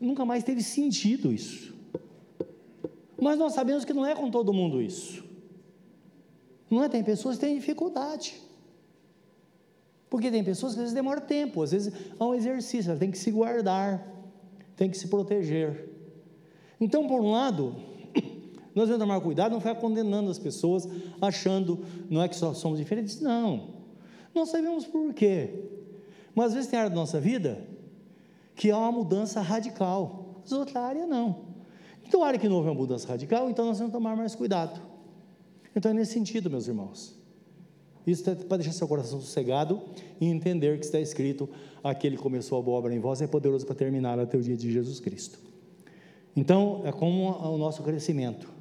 Nunca 0.00 0.24
mais 0.24 0.42
teve 0.42 0.62
sentido 0.62 1.32
isso. 1.32 1.74
Mas 3.20 3.38
nós 3.38 3.52
sabemos 3.52 3.84
que 3.84 3.92
não 3.92 4.04
é 4.04 4.14
com 4.14 4.30
todo 4.30 4.52
mundo 4.52 4.80
isso. 4.80 5.24
Não 6.70 6.82
é? 6.82 6.88
Tem 6.88 7.02
pessoas 7.02 7.36
que 7.36 7.46
têm 7.46 7.54
dificuldade. 7.56 8.40
Porque 10.08 10.30
tem 10.30 10.42
pessoas 10.42 10.72
que 10.72 10.78
às 10.78 10.84
vezes 10.84 10.94
demoram 10.94 11.22
tempo, 11.22 11.62
às 11.62 11.72
vezes 11.72 11.92
há 12.18 12.24
um 12.24 12.34
exercício, 12.34 12.90
ela 12.90 12.98
tem 12.98 13.10
que 13.10 13.18
se 13.18 13.30
guardar, 13.30 14.06
tem 14.76 14.88
que 14.88 14.96
se 14.96 15.08
proteger. 15.08 15.95
Então, 16.80 17.06
por 17.06 17.20
um 17.20 17.30
lado, 17.30 17.74
nós 18.74 18.88
devemos 18.88 18.98
tomar 18.98 19.20
cuidado, 19.20 19.52
não 19.52 19.60
ficar 19.60 19.76
condenando 19.76 20.30
as 20.30 20.38
pessoas, 20.38 20.88
achando, 21.20 21.84
não 22.10 22.22
é 22.22 22.28
que 22.28 22.36
só 22.36 22.52
somos 22.54 22.78
diferentes, 22.78 23.20
não. 23.20 23.74
Nós 24.34 24.50
sabemos 24.50 24.84
por 24.84 25.14
quê. 25.14 25.64
Mas 26.34 26.48
às 26.48 26.54
vezes 26.54 26.70
tem 26.70 26.78
área 26.78 26.90
da 26.90 26.96
nossa 26.96 27.18
vida 27.18 27.66
que 28.54 28.70
há 28.70 28.78
uma 28.78 28.92
mudança 28.92 29.40
radical, 29.40 30.42
as 30.44 30.52
outras 30.52 30.76
áreas 30.76 31.08
não. 31.08 31.46
Então 32.00 32.20
Tomara 32.20 32.38
que 32.38 32.48
não 32.48 32.56
houve 32.56 32.68
uma 32.68 32.74
mudança 32.74 33.08
radical, 33.08 33.50
então 33.50 33.66
nós 33.66 33.78
vamos 33.78 33.92
tomar 33.92 34.16
mais 34.16 34.34
cuidado. 34.34 34.80
Então 35.74 35.90
é 35.90 35.94
nesse 35.94 36.12
sentido, 36.12 36.50
meus 36.50 36.68
irmãos. 36.68 37.16
Isso 38.06 38.28
é 38.30 38.34
para 38.34 38.58
deixar 38.58 38.72
seu 38.72 38.86
coração 38.86 39.20
sossegado 39.20 39.82
e 40.20 40.26
entender 40.26 40.78
que 40.78 40.84
está 40.84 41.00
escrito: 41.00 41.48
aquele 41.82 42.16
que 42.16 42.22
começou 42.22 42.58
a 42.58 42.62
boa 42.62 42.78
obra 42.78 42.94
em 42.94 43.00
vós 43.00 43.20
é 43.20 43.26
poderoso 43.26 43.66
para 43.66 43.74
terminar 43.74 44.18
até 44.18 44.38
o 44.38 44.42
dia 44.42 44.56
de 44.56 44.70
Jesus 44.70 45.00
Cristo. 45.00 45.38
Então, 46.36 46.82
é 46.84 46.92
como 46.92 47.30
o 47.30 47.56
nosso 47.56 47.82
crescimento. 47.82 48.52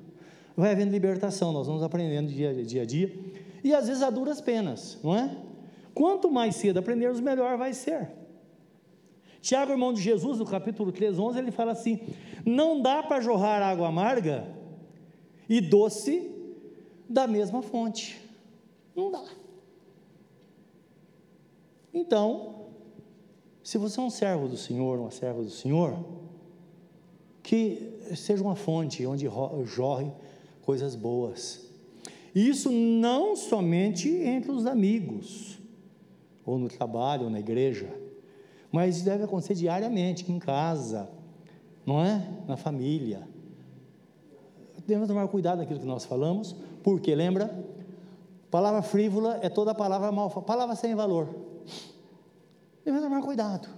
Vai 0.55 0.71
havendo 0.71 0.91
libertação, 0.91 1.51
nós 1.51 1.67
vamos 1.67 1.83
aprendendo 1.83 2.31
dia, 2.31 2.63
dia 2.63 2.83
a 2.83 2.85
dia, 2.85 3.13
e 3.61 3.73
às 3.73 3.88
vezes 3.88 4.01
a 4.01 4.09
duras 4.09 4.39
penas, 4.39 4.97
não 5.03 5.13
é? 5.13 5.35
Quanto 5.93 6.31
mais 6.31 6.55
cedo 6.55 6.77
aprendermos, 6.77 7.19
melhor 7.19 7.57
vai 7.57 7.73
ser. 7.73 8.09
Tiago, 9.41 9.71
irmão 9.71 9.93
de 9.93 10.01
Jesus, 10.01 10.39
no 10.39 10.45
capítulo 10.45 10.91
3, 10.91 11.19
11, 11.19 11.38
ele 11.38 11.51
fala 11.51 11.73
assim: 11.73 11.99
Não 12.45 12.81
dá 12.81 13.03
para 13.03 13.21
jorrar 13.21 13.61
água 13.61 13.89
amarga 13.89 14.47
e 15.47 15.61
doce 15.61 16.31
da 17.07 17.27
mesma 17.27 17.61
fonte. 17.61 18.19
Não 18.95 19.11
dá. 19.11 19.23
Então, 21.93 22.65
se 23.63 23.77
você 23.77 23.99
é 23.99 24.03
um 24.03 24.09
servo 24.09 24.47
do 24.47 24.57
Senhor, 24.57 24.99
uma 24.99 25.11
serva 25.11 25.43
do 25.43 25.49
Senhor, 25.49 25.97
que 27.45 27.99
seja 28.15 28.43
uma 28.43 28.55
fonte 28.55 29.05
onde 29.05 29.29
jorre 29.65 30.12
coisas 30.63 30.95
boas. 30.95 31.69
Isso 32.34 32.71
não 32.71 33.36
somente 33.36 34.10
entre 34.10 34.49
os 34.49 34.65
amigos, 34.65 35.60
ou 36.43 36.58
no 36.58 36.67
trabalho, 36.67 37.25
ou 37.25 37.29
na 37.29 37.39
igreja, 37.39 37.95
mas 38.71 39.03
deve 39.03 39.23
acontecer 39.23 39.53
diariamente, 39.53 40.29
em 40.29 40.39
casa, 40.39 41.08
não 41.86 42.03
é? 42.03 42.27
Na 42.47 42.58
família. 42.58 43.27
Devemos 44.86 45.08
tomar 45.08 45.27
cuidado 45.27 45.60
naquilo 45.60 45.79
que 45.79 45.86
nós 45.86 46.03
falamos, 46.03 46.55
porque 46.84 47.13
lembra? 47.13 47.63
Palavra 48.49 48.81
frívola 48.81 49.39
é 49.43 49.49
toda 49.49 49.73
palavra 49.75 50.12
mal, 50.12 50.29
palavra 50.41 50.75
sem 50.75 50.95
valor. 50.95 51.29
Devemos 52.84 53.08
tomar 53.08 53.21
cuidado. 53.21 53.69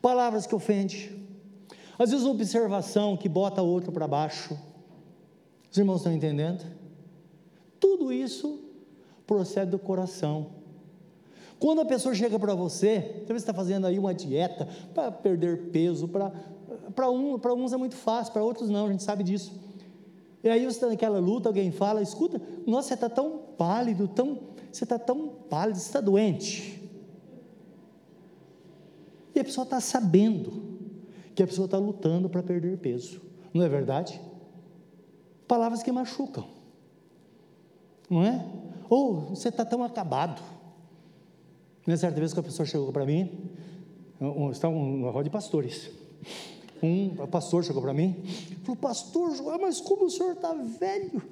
Palavras 0.00 0.46
que 0.46 0.54
ofendem. 0.54 1.21
Às 1.98 2.10
vezes, 2.10 2.26
observação 2.26 3.16
que 3.16 3.28
bota 3.28 3.62
outro 3.62 3.92
para 3.92 4.08
baixo. 4.08 4.58
Os 5.70 5.76
irmãos 5.78 5.96
estão 5.96 6.12
entendendo? 6.12 6.64
Tudo 7.78 8.12
isso 8.12 8.60
procede 9.26 9.70
do 9.70 9.78
coração. 9.78 10.62
Quando 11.58 11.80
a 11.80 11.84
pessoa 11.84 12.14
chega 12.14 12.38
para 12.38 12.54
você, 12.54 13.22
você 13.24 13.34
está 13.34 13.54
fazendo 13.54 13.86
aí 13.86 13.98
uma 13.98 14.12
dieta 14.12 14.68
para 14.92 15.12
perder 15.12 15.70
peso, 15.70 16.08
para 16.08 17.10
um, 17.10 17.40
uns 17.56 17.72
é 17.72 17.76
muito 17.76 17.94
fácil, 17.94 18.32
para 18.32 18.42
outros 18.42 18.68
não, 18.68 18.86
a 18.86 18.90
gente 18.90 19.02
sabe 19.02 19.22
disso. 19.22 19.52
E 20.42 20.48
aí 20.48 20.64
você 20.64 20.76
está 20.76 20.88
naquela 20.88 21.20
luta, 21.20 21.48
alguém 21.48 21.70
fala, 21.70 22.02
escuta, 22.02 22.42
nossa, 22.66 22.88
você 22.88 22.94
está 22.94 23.08
tão 23.08 23.38
pálido, 23.56 24.08
tão, 24.08 24.40
você 24.72 24.82
está 24.84 24.98
tão 24.98 25.28
pálido, 25.48 25.78
você 25.78 25.86
está 25.86 26.00
doente. 26.00 26.82
E 29.34 29.38
a 29.38 29.44
pessoa 29.44 29.62
está 29.62 29.80
sabendo 29.80 30.71
que 31.34 31.42
a 31.42 31.46
pessoa 31.46 31.66
está 31.66 31.78
lutando 31.78 32.28
para 32.28 32.42
perder 32.42 32.78
peso, 32.78 33.20
não 33.52 33.64
é 33.64 33.68
verdade? 33.68 34.20
Palavras 35.46 35.82
que 35.82 35.92
machucam, 35.92 36.46
não 38.08 38.22
é? 38.22 38.44
Ou 38.88 39.20
você 39.20 39.48
está 39.48 39.64
tão 39.64 39.82
acabado. 39.82 40.42
Uma 41.86 41.96
certa 41.96 42.20
vez 42.20 42.32
que 42.32 42.40
a 42.40 42.42
pessoa 42.42 42.66
chegou 42.66 42.92
para 42.92 43.04
mim, 43.04 43.50
estava 44.50 44.74
uma 44.74 45.10
roda 45.10 45.24
de 45.24 45.30
pastores. 45.30 45.90
Um 46.82 47.14
pastor 47.28 47.64
chegou 47.64 47.80
para 47.80 47.94
mim 47.94 48.22
falou: 48.62 48.76
Pastor 48.76 49.34
João, 49.34 49.58
mas 49.60 49.80
como 49.80 50.04
o 50.06 50.10
senhor 50.10 50.32
está 50.32 50.52
velho? 50.52 51.22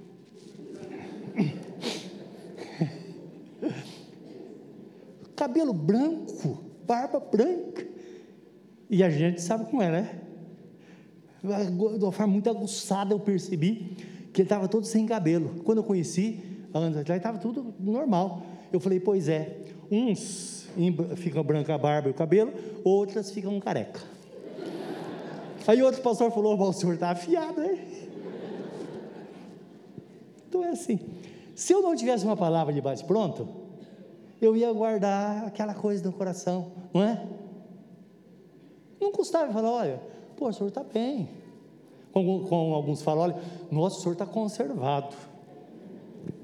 Cabelo 5.35 5.73
branco, 5.73 6.63
barba 6.87 7.19
branca. 7.21 7.89
E 8.91 9.05
a 9.05 9.09
gente 9.09 9.41
sabe 9.41 9.71
como 9.71 9.81
é, 9.81 9.91
né? 9.91 10.21
De 11.43 12.05
uma 12.05 12.11
forma 12.11 12.33
muito 12.33 12.51
aguçada 12.51 13.15
eu 13.15 13.21
percebi 13.21 13.97
que 14.33 14.43
ele 14.43 14.47
estava 14.47 14.67
todo 14.67 14.85
sem 14.85 15.07
cabelo. 15.07 15.63
Quando 15.65 15.79
eu 15.79 15.85
conheci, 15.85 16.41
anos 16.75 16.99
atrás, 16.99 17.19
estava 17.19 17.39
tudo 17.39 17.73
normal. 17.79 18.43
Eu 18.73 18.81
falei, 18.81 18.99
pois 18.99 19.29
é, 19.29 19.59
uns 19.91 20.69
ficam 21.17 21.43
branca 21.45 21.75
a 21.75 21.79
barba 21.79 22.09
e 22.09 22.11
o 22.11 22.15
cabelo, 22.15 22.53
outras 22.85 23.31
ficam 23.31 23.59
careca. 23.61 24.01
Aí 25.67 25.81
outro 25.83 26.03
pastor 26.03 26.33
falou, 26.33 26.61
o 26.61 26.73
senhor 26.73 26.95
está 26.95 27.11
afiado, 27.11 27.63
hein? 27.63 27.79
Então 30.49 30.65
é 30.65 30.71
assim. 30.71 30.99
Se 31.55 31.73
eu 31.73 31.81
não 31.81 31.95
tivesse 31.95 32.25
uma 32.25 32.37
palavra 32.37 32.73
de 32.73 32.81
bate 32.81 33.05
pronto, 33.05 33.49
eu 34.43 34.57
ia 34.57 34.73
guardar 34.73 35.45
aquela 35.47 35.75
coisa 35.75 36.05
no 36.05 36.13
coração, 36.13 36.73
não 36.93 37.05
é? 37.05 37.23
Não 39.01 39.11
custava 39.13 39.53
falar, 39.53 39.71
olha, 39.71 40.01
pô, 40.37 40.49
o 40.49 40.53
senhor 40.53 40.69
está 40.69 40.83
bem. 40.83 41.29
Com, 42.13 42.45
com, 42.45 42.75
alguns 42.75 43.03
falam, 43.03 43.25
olha, 43.25 43.37
nossa, 43.71 43.99
o 43.99 44.01
senhor 44.01 44.13
está 44.13 44.27
conservado. 44.27 45.15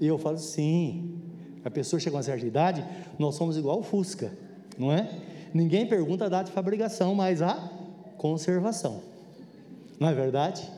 E 0.01 0.07
eu 0.07 0.17
falo, 0.19 0.39
sim. 0.39 1.21
A 1.65 1.71
pessoa 1.71 1.99
chega 1.99 2.17
a 2.17 2.19
uma 2.19 2.23
certa 2.23 2.47
idade, 2.47 2.87
nós 3.19 3.35
somos 3.35 3.57
igual 3.57 3.81
o 3.81 3.83
Fusca, 3.83 4.33
não 4.79 4.93
é? 4.93 5.11
Ninguém 5.53 5.87
pergunta 5.87 6.27
a 6.27 6.29
data 6.29 6.45
de 6.45 6.53
fabricação, 6.53 7.15
mas 7.15 7.43
a 7.43 7.71
conservação. 8.17 9.03
Não 9.99 10.09
é 10.09 10.15
verdade? 10.15 10.71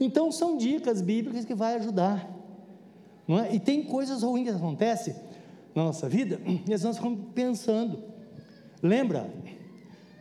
Então 0.00 0.32
são 0.32 0.56
dicas 0.56 1.02
bíblicas 1.02 1.44
que 1.44 1.54
vai 1.54 1.74
ajudar. 1.74 2.30
Não 3.28 3.38
é? 3.38 3.54
E 3.54 3.60
tem 3.60 3.82
coisas 3.82 4.22
ruins 4.22 4.48
que 4.48 4.54
acontecem 4.54 5.14
na 5.74 5.84
nossa 5.84 6.08
vida, 6.08 6.40
e 6.46 6.62
nós 6.70 6.96
ficamos 6.96 7.18
pensando. 7.34 7.98
Lembra? 8.82 9.28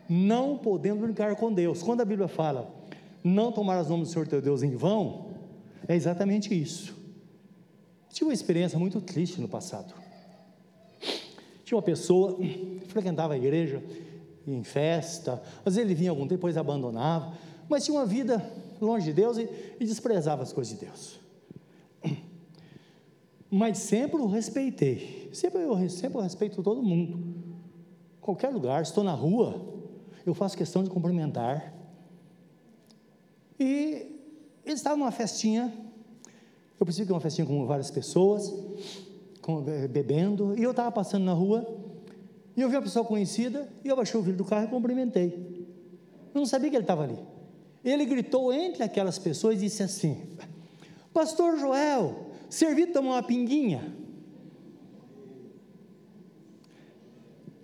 Não 0.09 0.57
podemos 0.57 1.03
brincar 1.03 1.35
com 1.35 1.51
Deus. 1.51 1.81
Quando 1.81 2.01
a 2.01 2.05
Bíblia 2.05 2.27
fala, 2.27 2.73
não 3.23 3.51
tomar 3.51 3.81
os 3.81 3.89
nomes 3.89 4.09
do 4.09 4.11
Senhor 4.13 4.27
teu 4.27 4.41
Deus 4.41 4.63
em 4.63 4.75
vão, 4.75 5.27
é 5.87 5.95
exatamente 5.95 6.53
isso. 6.53 6.95
Tive 8.09 8.25
uma 8.29 8.33
experiência 8.33 8.77
muito 8.77 9.01
triste 9.01 9.41
no 9.41 9.47
passado. 9.47 9.93
Tinha 11.63 11.77
uma 11.77 11.81
pessoa 11.81 12.35
que 12.35 12.81
frequentava 12.87 13.33
a 13.33 13.37
igreja 13.37 13.81
em 14.45 14.63
festa, 14.63 15.41
às 15.65 15.75
vezes 15.75 15.89
ele 15.89 15.95
vinha 15.95 16.09
algum 16.09 16.23
tempo, 16.23 16.35
depois 16.35 16.57
abandonava, 16.57 17.33
mas 17.69 17.85
tinha 17.85 17.97
uma 17.97 18.05
vida 18.05 18.43
longe 18.81 19.05
de 19.05 19.13
Deus 19.13 19.37
e, 19.37 19.49
e 19.79 19.85
desprezava 19.85 20.43
as 20.43 20.51
coisas 20.51 20.77
de 20.77 20.85
Deus. 20.85 21.19
Mas 23.49 23.77
sempre 23.77 24.19
o 24.19 24.25
respeitei, 24.25 25.29
sempre 25.31 25.61
eu, 25.61 25.89
sempre 25.89 26.17
eu 26.17 26.23
respeito 26.23 26.63
todo 26.63 26.81
mundo. 26.81 27.19
Qualquer 28.19 28.49
lugar, 28.49 28.81
estou 28.81 29.03
na 29.03 29.13
rua, 29.13 29.72
eu 30.25 30.33
faço 30.33 30.57
questão 30.57 30.83
de 30.83 30.89
cumprimentar. 30.89 31.73
E 33.59 34.19
eles 34.65 34.79
estavam 34.79 34.99
numa 34.99 35.11
festinha, 35.11 35.73
eu 36.79 36.85
percebi 36.85 37.05
que 37.05 37.11
era 37.11 37.15
uma 37.15 37.21
festinha 37.21 37.45
com 37.45 37.65
várias 37.65 37.91
pessoas, 37.91 38.53
com, 39.41 39.63
eh, 39.67 39.87
bebendo, 39.87 40.57
e 40.57 40.63
eu 40.63 40.71
estava 40.71 40.91
passando 40.91 41.23
na 41.23 41.33
rua, 41.33 41.67
e 42.55 42.61
eu 42.61 42.69
vi 42.69 42.75
uma 42.75 42.81
pessoa 42.81 43.03
conhecida, 43.05 43.69
e 43.83 43.89
eu 43.89 43.95
baixei 43.95 44.19
o 44.19 44.23
vidro 44.23 44.43
do 44.43 44.45
carro 44.45 44.65
e 44.65 44.69
cumprimentei. 44.69 45.67
Eu 46.33 46.39
não 46.39 46.45
sabia 46.45 46.69
que 46.69 46.75
ele 46.75 46.83
estava 46.83 47.03
ali. 47.03 47.19
Ele 47.83 48.05
gritou 48.05 48.53
entre 48.53 48.83
aquelas 48.83 49.19
pessoas 49.19 49.57
e 49.57 49.59
disse 49.59 49.83
assim: 49.83 50.17
Pastor 51.13 51.59
Joel, 51.59 52.27
servi 52.49 52.87
tomar 52.87 53.11
uma 53.11 53.23
pinguinha. 53.23 53.93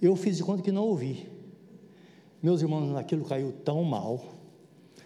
Eu 0.02 0.16
fiz 0.16 0.38
de 0.38 0.44
conta 0.44 0.62
que 0.62 0.72
não 0.72 0.84
ouvi. 0.84 1.29
Meus 2.42 2.62
irmãos, 2.62 2.96
aquilo 2.96 3.26
caiu 3.26 3.52
tão 3.52 3.84
mal 3.84 4.22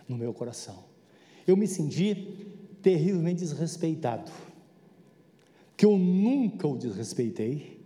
no 0.08 0.18
meu 0.18 0.34
coração. 0.34 0.84
Eu 1.48 1.58
me 1.58 1.68
senti 1.68 2.48
terrivelmente 2.82 3.40
desrespeitado. 3.40 4.32
Que 5.76 5.86
eu 5.86 5.98
nunca 5.98 6.68
o 6.68 6.78
desrespeitei 6.78 7.82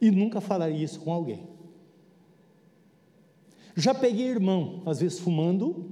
e 0.00 0.10
nunca 0.10 0.40
falaria 0.40 0.84
isso 0.84 1.00
com 1.00 1.12
alguém. 1.12 1.48
Já 3.74 3.94
peguei 3.94 4.26
irmão, 4.26 4.82
às 4.84 5.00
vezes 5.00 5.18
fumando, 5.18 5.88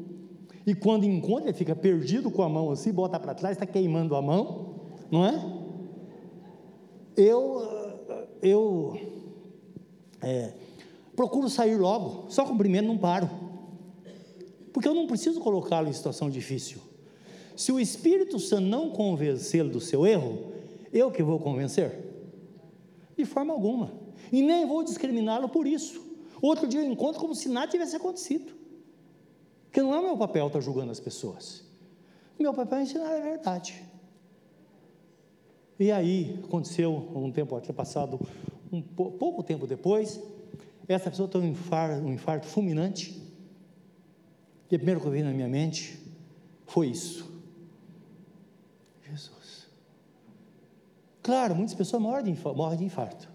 e 0.66 0.74
quando 0.74 1.04
encontra, 1.04 1.48
ele 1.48 1.56
fica 1.56 1.74
perdido 1.74 2.30
com 2.30 2.42
a 2.42 2.48
mão 2.48 2.70
assim, 2.70 2.92
bota 2.92 3.18
para 3.18 3.34
trás, 3.34 3.56
está 3.56 3.64
queimando 3.64 4.14
a 4.14 4.20
mão, 4.20 4.74
não 5.10 5.24
é? 5.24 5.60
Eu, 7.16 7.62
eu, 8.42 9.00
é, 10.20 10.52
procuro 11.20 11.50
sair 11.50 11.76
logo, 11.76 12.30
só 12.30 12.46
cumprimento, 12.46 12.86
não 12.86 12.96
paro. 12.96 13.28
Porque 14.72 14.88
eu 14.88 14.94
não 14.94 15.06
preciso 15.06 15.38
colocá-lo 15.38 15.86
em 15.86 15.92
situação 15.92 16.30
difícil. 16.30 16.80
Se 17.54 17.70
o 17.70 17.78
Espírito 17.78 18.38
Santo 18.38 18.62
não 18.62 18.88
convencê-lo 18.88 19.68
do 19.68 19.82
seu 19.82 20.06
erro, 20.06 20.50
eu 20.90 21.10
que 21.10 21.22
vou 21.22 21.38
convencer? 21.38 21.92
De 23.18 23.26
forma 23.26 23.52
alguma. 23.52 23.92
E 24.32 24.40
nem 24.40 24.66
vou 24.66 24.82
discriminá-lo 24.82 25.50
por 25.50 25.66
isso. 25.66 26.00
Outro 26.40 26.66
dia 26.66 26.80
eu 26.80 26.90
encontro 26.90 27.20
como 27.20 27.34
se 27.34 27.50
nada 27.50 27.70
tivesse 27.70 27.94
acontecido. 27.96 28.54
Porque 29.64 29.82
não 29.82 29.94
é 29.94 30.00
meu 30.00 30.16
papel 30.16 30.46
estar 30.46 30.60
julgando 30.60 30.90
as 30.90 31.00
pessoas. 31.00 31.62
Meu 32.38 32.54
papel 32.54 32.78
é 32.78 32.82
ensinar 32.84 33.14
a 33.14 33.20
verdade. 33.20 33.84
E 35.78 35.92
aí, 35.92 36.40
aconteceu 36.44 36.90
um 37.14 37.30
tempo 37.30 37.60
passado, 37.74 38.18
um 38.72 38.80
pouco 38.80 39.42
tempo 39.42 39.66
depois, 39.66 40.18
essa 40.92 41.10
pessoa 41.10 41.28
teve 41.28 41.46
um 41.46 41.50
infarto, 41.50 42.04
um 42.04 42.12
infarto 42.12 42.46
fulminante. 42.46 43.22
E 44.70 44.74
a 44.74 44.78
primeira 44.78 45.00
coisa 45.00 45.16
que 45.16 45.22
veio 45.22 45.30
na 45.30 45.36
minha 45.36 45.48
mente 45.48 46.00
foi 46.66 46.88
isso. 46.88 47.30
Jesus. 49.08 49.68
Claro, 51.22 51.54
muitas 51.54 51.74
pessoas 51.74 52.02
morrem 52.02 52.24
de, 52.24 52.84
infarto. 52.84 53.28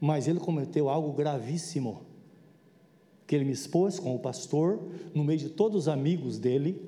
Mas 0.00 0.26
ele 0.26 0.40
cometeu 0.40 0.88
algo 0.88 1.12
gravíssimo. 1.12 2.02
Que 3.26 3.36
ele 3.36 3.44
me 3.44 3.52
expôs 3.52 3.98
com 3.98 4.14
o 4.14 4.18
pastor, 4.18 4.82
no 5.14 5.24
meio 5.24 5.38
de 5.38 5.48
todos 5.48 5.82
os 5.82 5.88
amigos 5.88 6.38
dele, 6.38 6.82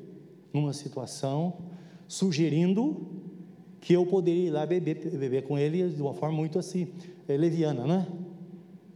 numa 0.53 0.73
situação, 0.73 1.59
sugerindo 2.07 3.07
que 3.81 3.93
eu 3.93 4.07
poderia 4.07 4.49
ir 4.49 4.51
lá 4.51 4.65
beber, 4.65 5.11
beber 5.17 5.45
com 5.45 5.59
ele 5.59 5.89
de 5.91 6.01
uma 6.01 6.15
forma 6.15 6.37
muito 6.37 6.59
assim, 6.59 6.89
é, 7.29 7.37
leviana, 7.37 7.87
né? 7.87 8.07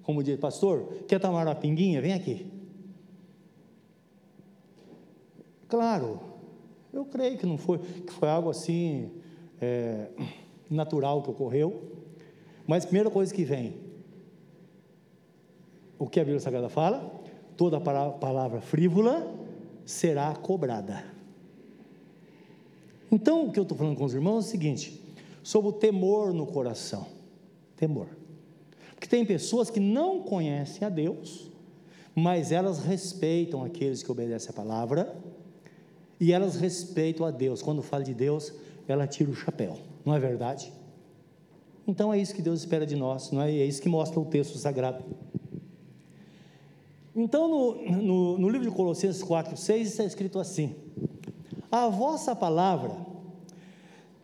Como 0.09 0.23
diz, 0.23 0.41
pastor, 0.41 1.05
quer 1.07 1.21
tomar 1.21 1.47
uma 1.47 1.55
pinguinha? 1.55 2.01
Vem 2.01 2.15
aqui. 2.15 2.51
Claro, 5.69 6.19
eu 6.91 7.05
creio 7.05 7.37
que 7.37 7.45
não 7.45 7.59
foi, 7.59 7.77
que 7.77 8.11
foi 8.11 8.27
algo 8.27 8.49
assim 8.49 9.11
é, 9.61 10.09
natural 10.71 11.23
que 11.23 11.29
ocorreu, 11.29 11.93
mas 12.67 12.87
primeira 12.87 13.11
coisa 13.11 13.35
que 13.35 13.45
vem, 13.45 13.77
o 15.99 16.07
que 16.07 16.19
a 16.19 16.25
Bíblia 16.25 16.41
Sagrada 16.41 16.71
fala? 16.71 17.23
Toda 17.55 17.79
palavra 17.79 18.63
frívola 18.63 19.31
será 19.85 20.35
cobrada. 20.35 21.05
Então, 23.13 23.47
o 23.47 23.53
que 23.53 23.59
eu 23.59 23.65
estou 23.65 23.77
falando 23.77 23.99
com 23.99 24.07
os 24.07 24.15
irmãos 24.15 24.47
é 24.47 24.49
o 24.49 24.51
seguinte: 24.53 25.03
sobre 25.43 25.69
o 25.69 25.73
temor 25.75 26.33
no 26.33 26.47
coração. 26.47 27.07
Temor. 27.77 28.07
Porque 28.99 29.07
tem 29.07 29.25
pessoas 29.25 29.71
que 29.71 29.79
não 29.79 30.21
conhecem 30.21 30.85
a 30.85 30.91
Deus, 30.91 31.49
mas 32.17 32.51
elas 32.51 32.81
respeitam 32.81 33.63
aqueles 33.63 34.03
que 34.03 34.11
obedecem 34.11 34.51
a 34.51 34.53
palavra, 34.53 35.17
e 36.19 36.33
elas 36.33 36.57
respeitam 36.57 37.25
a 37.25 37.31
Deus. 37.31 37.63
Quando 37.63 37.81
fala 37.81 38.03
de 38.03 38.13
Deus, 38.13 38.53
ela 38.89 39.07
tira 39.07 39.31
o 39.31 39.35
chapéu, 39.37 39.79
não 40.05 40.17
é 40.17 40.19
verdade? 40.19 40.73
Então 41.87 42.13
é 42.13 42.19
isso 42.19 42.35
que 42.35 42.43
Deus 42.43 42.59
espera 42.59 42.85
de 42.85 42.97
nós, 42.97 43.31
não 43.31 43.41
é? 43.41 43.53
É 43.53 43.65
isso 43.65 43.81
que 43.81 43.89
mostra 43.89 44.19
o 44.19 44.25
texto 44.25 44.59
sagrado. 44.59 45.05
Então, 47.15 47.49
no, 47.49 48.03
no, 48.03 48.39
no 48.39 48.49
livro 48.49 48.69
de 48.69 48.75
Colossenses 48.75 49.23
4, 49.23 49.57
6, 49.57 49.89
está 49.89 50.03
escrito 50.03 50.41
assim: 50.41 50.75
a 51.71 51.89
vossa 51.89 52.35
palavra 52.35 52.97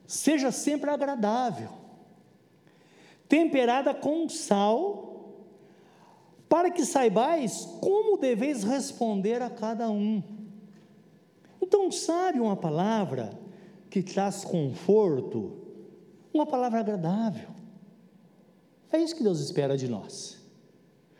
seja 0.04 0.50
sempre 0.50 0.90
agradável, 0.90 1.68
temperada 3.28 3.94
com 3.94 4.28
sal, 4.28 5.14
para 6.48 6.70
que 6.70 6.84
saibais 6.84 7.68
como 7.80 8.18
deveis 8.18 8.62
responder 8.62 9.42
a 9.42 9.50
cada 9.50 9.90
um. 9.90 10.22
Então, 11.60 11.90
sabe 11.90 12.38
uma 12.40 12.56
palavra 12.56 13.38
que 13.90 14.02
traz 14.02 14.44
conforto, 14.44 15.52
uma 16.32 16.46
palavra 16.46 16.80
agradável. 16.80 17.48
É 18.92 18.98
isso 18.98 19.16
que 19.16 19.22
Deus 19.22 19.40
espera 19.40 19.76
de 19.76 19.88
nós. 19.88 20.40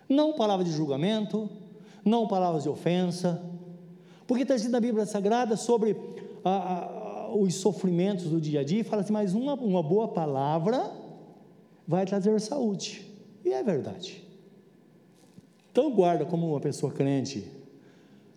Não 0.09 0.35
palavra 0.35 0.65
de 0.65 0.71
julgamento, 0.71 1.49
não 2.05 2.29
palavras 2.29 2.63
de 2.63 2.69
ofensa, 2.69 3.43
porque 4.27 4.43
está 4.43 4.55
escrito 4.55 4.73
na 4.73 4.81
Bíblia 4.81 5.07
Sagrada 5.07 5.57
sobre 5.57 5.97
a, 6.45 6.51
a, 6.51 7.35
os 7.35 7.55
sofrimentos 7.55 8.27
do 8.27 8.41
dia 8.41 8.61
a 8.61 8.65
dia, 8.65 8.81
e 8.81 8.85
fala 8.85 9.03
assim: 9.03 9.13
mas 9.13 9.35
uma, 9.35 9.55
uma 9.55 9.83
boa 9.83 10.09
palavra 10.09 11.04
vai 11.87 12.05
trazer 12.07 12.41
saúde. 12.41 13.11
E 13.45 13.53
é 13.53 13.63
verdade. 13.63 14.25
Então 15.71 15.91
guarda 15.91 16.25
como 16.25 16.49
uma 16.49 16.61
pessoa 16.61 16.93
crente. 16.93 17.51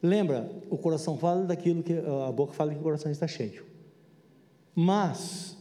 Lembra, 0.01 0.51
o 0.69 0.77
coração 0.77 1.17
fala 1.17 1.43
daquilo 1.43 1.83
que 1.83 1.93
a 2.27 2.31
boca 2.31 2.53
fala 2.53 2.73
que 2.73 2.79
o 2.79 2.83
coração 2.83 3.11
está 3.11 3.27
cheio. 3.27 3.65
Mas 4.75 5.57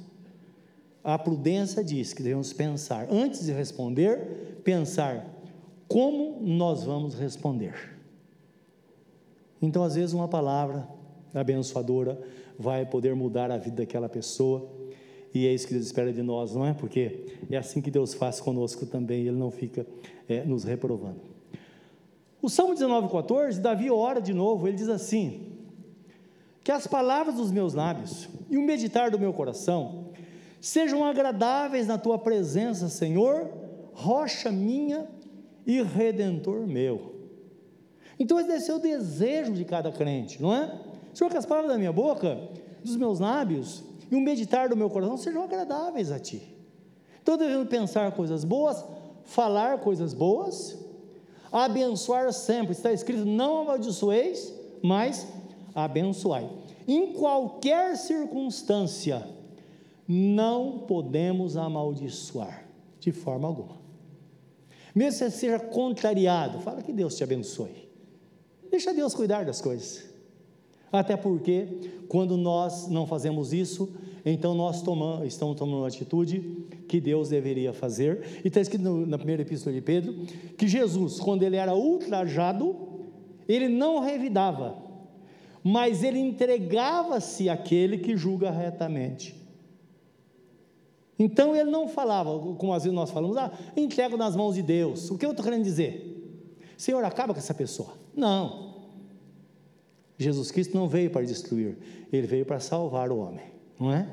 a 1.03 1.19
prudência 1.19 1.85
diz 1.85 2.13
que 2.13 2.23
devemos 2.23 2.53
pensar, 2.53 3.07
antes 3.11 3.47
de 3.47 3.53
responder, 3.53 4.61
pensar 4.65 5.25
como 5.87 6.41
nós 6.41 6.83
vamos 6.83 7.15
responder. 7.15 7.97
Então, 9.63 9.83
às 9.85 9.95
vezes, 9.95 10.13
uma 10.13 10.29
palavra 10.29 10.87
abençoadora 11.33 12.21
vai 12.59 12.85
poder 12.85 13.15
mudar 13.15 13.51
a 13.51 13.57
vida 13.57 13.77
daquela 13.77 14.09
pessoa. 14.09 14.69
E 15.35 15.47
é 15.47 15.53
isso 15.53 15.67
que 15.67 15.75
Deus 15.75 15.87
espera 15.87 16.13
de 16.13 16.23
nós, 16.23 16.55
não 16.55 16.65
é? 16.65 16.73
Porque 16.73 17.27
é 17.51 17.57
assim 17.57 17.81
que 17.81 17.91
Deus 17.91 18.15
faz 18.15 18.41
conosco 18.41 18.87
também, 18.87 19.23
Ele 19.23 19.37
não 19.37 19.51
fica 19.51 19.87
é, 20.29 20.45
nos 20.45 20.65
reprovando. 20.65 21.21
O 22.41 22.49
Salmo 22.49 22.75
19, 22.75 23.09
14, 23.09 23.61
Davi 23.61 23.91
ora 23.91 24.21
de 24.21 24.33
novo, 24.33 24.69
ele 24.69 24.77
diz 24.77 24.89
assim: 24.89 25.53
Que 26.63 26.71
as 26.71 26.87
palavras 26.87 27.35
dos 27.35 27.51
meus 27.51 27.75
lábios 27.75 28.29
e 28.49 28.57
o 28.57 28.63
meditar 28.63 29.11
do 29.11 29.19
meu 29.19 29.33
coração 29.33 30.11
sejam 30.61 31.05
agradáveis 31.05 31.87
na 31.87 31.99
tua 31.99 32.19
presença, 32.19 32.89
Senhor, 32.89 33.51
rocha 33.93 34.51
minha 34.51 35.09
e 35.67 35.83
redentor 35.83 36.67
meu. 36.67 37.15
Então 38.19 38.39
esse 38.39 38.49
deve 38.49 38.61
ser 38.61 38.73
o 38.73 38.79
desejo 38.79 39.53
de 39.53 39.65
cada 39.65 39.91
crente, 39.91 40.41
não 40.41 40.55
é? 40.55 40.73
Senhor, 41.13 41.31
que 41.31 41.37
as 41.37 41.47
palavras 41.47 41.73
da 41.73 41.79
minha 41.79 41.93
boca, 41.93 42.39
dos 42.85 42.97
meus 42.97 43.21
lábios 43.21 43.83
e 44.11 44.15
o 44.15 44.21
meditar 44.21 44.69
do 44.69 44.77
meu 44.77 44.89
coração 44.89 45.17
sejam 45.17 45.43
agradáveis 45.43 46.11
a 46.11 46.19
Ti. 46.19 46.55
Então 47.23 47.37
devemos 47.37 47.69
pensar 47.69 48.13
coisas 48.13 48.45
boas, 48.45 48.85
falar 49.25 49.79
coisas 49.81 50.15
boas, 50.15 50.79
abençoar 51.51 52.33
sempre. 52.33 52.73
Está 52.73 52.93
escrito: 52.93 53.25
não 53.25 53.63
amaldiçoeis, 53.63 54.55
mas 54.83 55.27
abençoai. 55.75 56.49
Em 56.87 57.13
qualquer 57.13 57.97
circunstância, 57.97 59.27
não 60.07 60.79
podemos 60.87 61.57
amaldiçoar, 61.57 62.65
de 63.01 63.11
forma 63.11 63.49
alguma. 63.49 63.77
Mesmo 64.95 65.19
que 65.19 65.31
você 65.31 65.31
seja 65.31 65.59
contrariado, 65.59 66.61
fala 66.61 66.81
que 66.81 66.93
Deus 66.93 67.17
te 67.17 67.25
abençoe. 67.25 67.87
Deixa 68.71 68.95
Deus 68.95 69.15
cuidar 69.15 69.45
das 69.45 69.61
coisas. 69.61 70.16
Até 70.93 71.17
porque, 71.17 71.67
quando 72.09 72.37
nós 72.37 72.89
não 72.89 73.07
fazemos 73.07 73.53
isso, 73.53 73.93
então 74.25 74.55
nós 74.55 74.83
tomamos, 74.83 75.27
estamos 75.27 75.57
tomando 75.57 75.79
uma 75.79 75.87
atitude 75.87 76.67
que 76.89 77.01
Deus 77.01 77.29
deveria 77.29 77.73
fazer. 77.73 78.41
E 78.45 78.49
está 78.49 78.61
escrito 78.61 78.85
na 78.85 79.19
primeira 79.19 79.43
epístola 79.43 79.75
de 79.75 79.81
Pedro 79.81 80.15
que 80.57 80.67
Jesus, 80.67 81.21
quando 81.21 81.43
ele 81.43 81.57
era 81.57 81.75
ultrajado, 81.75 82.77
ele 83.49 83.69
não 83.69 84.01
revidava, 84.01 84.77
mas 85.63 86.03
ele 86.03 86.19
entregava-se 86.19 87.49
àquele 87.49 87.99
que 87.99 88.17
julga 88.17 88.51
retamente. 88.51 89.37
Então 91.19 91.57
ele 91.57 91.71
não 91.71 91.89
falava, 91.89 92.39
como 92.57 92.75
às 92.75 92.83
vezes 92.83 92.95
nós 92.95 93.11
falamos, 93.11 93.37
ah, 93.37 93.51
entrego 93.77 94.17
nas 94.17 94.37
mãos 94.37 94.55
de 94.55 94.63
Deus. 94.63 95.11
O 95.11 95.17
que 95.17 95.25
eu 95.25 95.31
estou 95.31 95.45
querendo 95.45 95.65
dizer? 95.65 96.13
Senhor, 96.77 97.03
acaba 97.05 97.33
com 97.33 97.39
essa 97.39 97.55
pessoa. 97.55 97.95
Não. 98.15 98.76
Jesus 100.19 100.51
Cristo 100.51 100.77
não 100.77 100.89
veio 100.89 101.11
para 101.11 101.25
destruir, 101.25 101.77
ele 102.13 102.27
veio 102.27 102.47
para 102.47 102.59
salvar 102.59 103.11
o 103.11 103.19
homem, 103.19 103.45
não 103.79 103.93
é? 103.93 104.11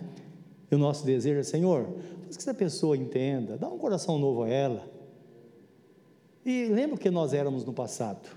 E 0.69 0.75
o 0.75 0.77
nosso 0.77 1.05
desejo 1.05 1.39
é, 1.39 1.43
Senhor, 1.43 1.87
faz 2.23 2.35
que 2.35 2.41
essa 2.41 2.53
pessoa 2.53 2.97
entenda, 2.97 3.57
dá 3.57 3.69
um 3.69 3.77
coração 3.77 4.17
novo 4.17 4.43
a 4.43 4.49
ela. 4.49 4.91
E 6.45 6.65
lembra 6.65 6.95
o 6.95 6.99
que 6.99 7.09
nós 7.09 7.33
éramos 7.33 7.63
no 7.63 7.71
passado, 7.71 8.27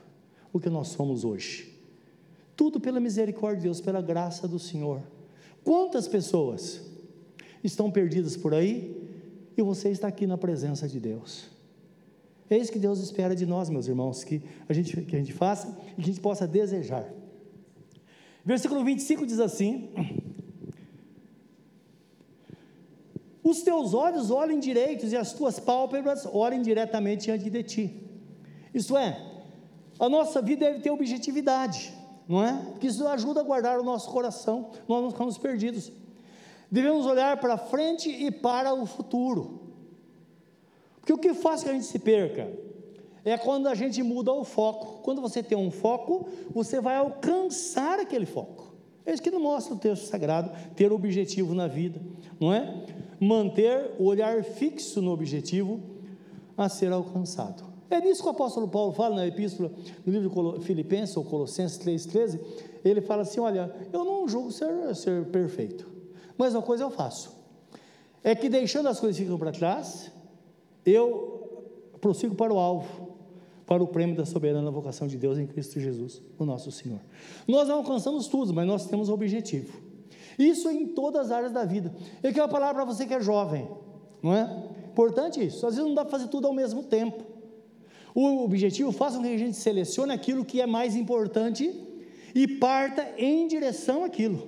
o 0.52 0.60
que 0.60 0.68
nós 0.68 0.88
somos 0.88 1.24
hoje. 1.24 1.74
Tudo 2.54 2.78
pela 2.78 3.00
misericórdia 3.00 3.58
de 3.58 3.64
Deus, 3.64 3.80
pela 3.80 4.00
graça 4.00 4.46
do 4.46 4.58
Senhor. 4.58 5.02
Quantas 5.64 6.06
pessoas 6.06 6.82
estão 7.64 7.90
perdidas 7.90 8.36
por 8.36 8.54
aí 8.54 8.96
e 9.56 9.62
você 9.62 9.88
está 9.88 10.06
aqui 10.06 10.26
na 10.26 10.38
presença 10.38 10.86
de 10.86 11.00
Deus? 11.00 11.48
É 12.48 12.56
isso 12.56 12.70
que 12.70 12.78
Deus 12.78 13.00
espera 13.00 13.34
de 13.34 13.44
nós, 13.44 13.68
meus 13.68 13.88
irmãos, 13.88 14.22
que 14.22 14.40
a 14.68 14.72
gente, 14.72 15.00
que 15.02 15.16
a 15.16 15.18
gente 15.18 15.32
faça 15.32 15.76
e 15.92 15.94
que 15.96 16.02
a 16.02 16.12
gente 16.12 16.20
possa 16.20 16.46
desejar. 16.46 17.10
Versículo 18.46 18.84
25 18.84 19.26
diz 19.26 19.40
assim: 19.40 19.90
Os 23.42 23.62
teus 23.62 23.92
olhos 23.92 24.30
olhem 24.30 24.60
direitos 24.60 25.12
e 25.12 25.16
as 25.16 25.32
tuas 25.32 25.58
pálpebras 25.58 26.24
olhem 26.26 26.62
diretamente 26.62 27.24
diante 27.24 27.50
de 27.50 27.62
ti. 27.64 28.02
Isto 28.72 28.96
é, 28.96 29.20
a 29.98 30.08
nossa 30.08 30.40
vida 30.40 30.66
deve 30.66 30.78
ter 30.78 30.92
objetividade, 30.92 31.92
não 32.28 32.40
é? 32.40 32.52
Porque 32.70 32.86
isso 32.86 33.04
ajuda 33.08 33.40
a 33.40 33.42
guardar 33.42 33.80
o 33.80 33.82
nosso 33.82 34.08
coração, 34.12 34.70
nós 34.86 35.02
não 35.02 35.10
ficamos 35.10 35.36
perdidos. 35.36 35.90
Devemos 36.70 37.04
olhar 37.04 37.40
para 37.40 37.58
frente 37.58 38.08
e 38.08 38.30
para 38.30 38.72
o 38.72 38.86
futuro. 38.86 39.72
Porque 41.00 41.12
o 41.12 41.18
que 41.18 41.34
faz 41.34 41.64
que 41.64 41.68
a 41.68 41.72
gente 41.72 41.86
se 41.86 41.98
perca 41.98 42.48
é 43.26 43.36
quando 43.36 43.66
a 43.66 43.74
gente 43.74 44.02
muda 44.02 44.32
o 44.32 44.44
foco. 44.44 45.02
Quando 45.02 45.20
você 45.20 45.42
tem 45.42 45.58
um 45.58 45.70
foco, 45.70 46.28
você 46.54 46.80
vai 46.80 46.96
alcançar 46.96 47.98
aquele 47.98 48.24
foco. 48.24 48.72
É 49.04 49.12
isso 49.12 49.22
que 49.22 49.30
mostra 49.32 49.74
o 49.74 49.78
texto 49.78 50.04
sagrado, 50.04 50.50
ter 50.74 50.92
objetivo 50.92 51.54
na 51.54 51.66
vida, 51.66 52.00
não 52.40 52.52
é? 52.52 52.84
Manter 53.20 53.92
o 53.98 54.04
olhar 54.04 54.42
fixo 54.44 55.02
no 55.02 55.12
objetivo 55.12 55.80
a 56.56 56.68
ser 56.68 56.92
alcançado. 56.92 57.64
É 57.90 58.00
nisso 58.00 58.22
que 58.22 58.28
o 58.28 58.30
apóstolo 58.30 58.68
Paulo 58.68 58.92
fala 58.92 59.16
na 59.16 59.26
epístola, 59.26 59.72
no 60.04 60.12
livro 60.12 60.58
de 60.58 60.64
Filipenses 60.64 61.16
ou 61.16 61.24
Colossenses 61.24 61.78
3,13, 61.78 62.40
ele 62.84 63.00
fala 63.00 63.22
assim: 63.22 63.40
Olha, 63.40 63.72
eu 63.92 64.04
não 64.04 64.26
julgo 64.26 64.50
ser, 64.50 64.94
ser 64.94 65.24
perfeito, 65.26 65.88
mas 66.36 66.54
uma 66.54 66.62
coisa 66.62 66.82
eu 66.82 66.90
faço, 66.90 67.32
é 68.24 68.34
que 68.34 68.48
deixando 68.48 68.88
as 68.88 68.98
coisas 68.98 69.16
que 69.16 69.22
ficam 69.22 69.38
para 69.38 69.52
trás, 69.52 70.10
eu 70.84 71.36
prossigo 72.00 72.34
para 72.34 72.52
o 72.52 72.58
alvo, 72.58 73.05
para 73.66 73.82
o 73.82 73.86
prêmio 73.86 74.14
da 74.14 74.24
soberana 74.24 74.70
vocação 74.70 75.08
de 75.08 75.18
Deus 75.18 75.38
em 75.38 75.46
Cristo 75.46 75.80
Jesus, 75.80 76.22
o 76.38 76.44
nosso 76.44 76.70
Senhor. 76.70 77.00
Nós 77.48 77.68
não 77.68 77.78
alcançamos 77.78 78.28
tudo, 78.28 78.54
mas 78.54 78.66
nós 78.66 78.86
temos 78.86 79.08
objetivo. 79.08 79.76
Isso 80.38 80.70
em 80.70 80.86
todas 80.86 81.26
as 81.26 81.32
áreas 81.32 81.52
da 81.52 81.64
vida. 81.64 81.92
Eu 82.22 82.32
quero 82.32 82.48
falar 82.48 82.72
para 82.72 82.84
você 82.84 83.06
que 83.06 83.14
é 83.14 83.20
jovem, 83.20 83.68
não 84.22 84.34
é? 84.34 84.48
Importante 84.90 85.44
isso. 85.44 85.66
Às 85.66 85.74
vezes 85.74 85.88
não 85.88 85.94
dá 85.94 86.04
para 86.04 86.12
fazer 86.12 86.28
tudo 86.28 86.46
ao 86.46 86.52
mesmo 86.52 86.82
tempo. 86.82 87.24
O 88.14 88.44
objetivo 88.44 88.92
faça 88.92 89.16
com 89.16 89.22
que 89.24 89.34
a 89.34 89.38
gente 89.38 89.56
selecione 89.56 90.12
aquilo 90.12 90.44
que 90.44 90.60
é 90.60 90.66
mais 90.66 90.94
importante 90.94 91.70
e 92.34 92.46
parta 92.46 93.06
em 93.18 93.48
direção 93.48 94.04
àquilo. 94.04 94.46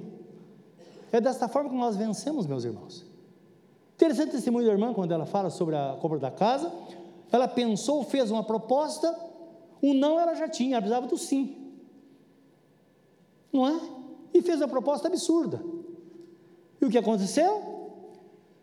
É 1.11 1.21
desta 1.21 1.49
forma 1.49 1.71
que 1.71 1.77
nós 1.77 1.97
vencemos, 1.97 2.47
meus 2.47 2.65
irmãos. 2.65 3.05
Interessante 3.95 4.31
testemunho 4.31 4.67
da 4.67 4.73
irmã 4.73 4.95
quando 4.95 5.13
ela 5.13 5.27
fala 5.27 5.51
sobre 5.51 5.75
a 5.75 5.99
compra 6.01 6.19
da 6.19 6.31
casa. 6.31 6.73
Ela 7.31 7.47
pensou, 7.47 8.03
fez 8.05 8.31
uma 8.31 8.43
proposta, 8.43 9.15
o 9.83 9.93
não 9.95 10.19
ela 10.19 10.35
já 10.35 10.49
tinha, 10.49 10.75
ela 10.75 10.83
precisava 10.83 11.07
do 11.07 11.17
sim. 11.17 11.57
Não 13.53 13.67
é? 13.67 13.81
E 14.33 14.43
fez 14.43 14.61
uma 14.61 14.69
proposta 14.69 15.09
absurda. 15.09 15.63
E 16.81 16.85
o 16.85 16.91
que 16.91 16.99
aconteceu? 16.99 17.93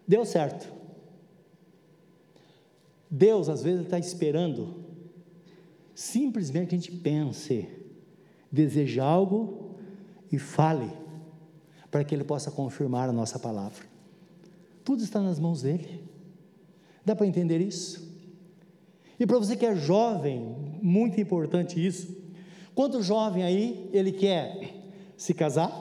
Deu 0.07 0.25
certo. 0.25 0.73
Deus, 3.09 3.49
às 3.49 3.63
vezes, 3.63 3.85
está 3.85 3.99
esperando 3.99 4.83
simplesmente 5.93 6.69
que 6.69 6.75
a 6.75 6.77
gente 6.77 6.91
pense, 6.91 7.69
deseje 8.51 8.99
algo 8.99 9.75
e 10.31 10.37
fale, 10.37 10.91
para 11.89 12.03
que 12.03 12.13
Ele 12.13 12.23
possa 12.23 12.51
confirmar 12.51 13.07
a 13.09 13.13
nossa 13.13 13.39
palavra. 13.39 13.85
Tudo 14.83 15.01
está 15.01 15.21
nas 15.21 15.39
mãos 15.39 15.61
dEle. 15.61 16.03
Dá 17.03 17.15
para 17.15 17.25
entender 17.25 17.61
isso? 17.61 18.14
E 19.19 19.25
para 19.25 19.37
você 19.37 19.55
que 19.55 19.65
é 19.65 19.75
jovem, 19.75 20.55
muito 20.81 21.19
importante 21.19 21.83
isso. 21.83 22.15
Quanto 22.73 23.01
jovem 23.01 23.43
aí, 23.43 23.89
ele 23.93 24.11
quer 24.11 24.73
se 25.15 25.33
casar, 25.33 25.71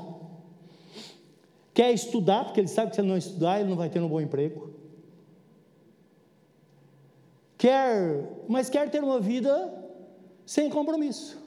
quer 1.73 1.93
estudar, 1.93 2.45
porque 2.45 2.61
ele 2.61 2.69
sabe 2.69 2.91
que 2.91 2.95
se 2.95 3.01
ele 3.01 3.09
não 3.09 3.17
estudar, 3.17 3.61
ele 3.61 3.69
não 3.69 3.77
vai 3.77 3.91
ter 3.91 4.01
um 4.01 4.09
bom 4.09 4.21
emprego. 4.21 4.73
Quer, 7.59 8.45
mas 8.49 8.71
quer 8.71 8.89
ter 8.91 9.03
uma 9.03 9.19
vida 9.19 9.73
sem 10.47 10.71
compromisso. 10.71 11.43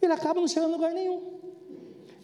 Ele 0.00 0.12
acaba 0.12 0.40
não 0.40 0.48
chegando 0.48 0.72
a 0.72 0.76
lugar 0.76 0.92
nenhum. 0.92 1.38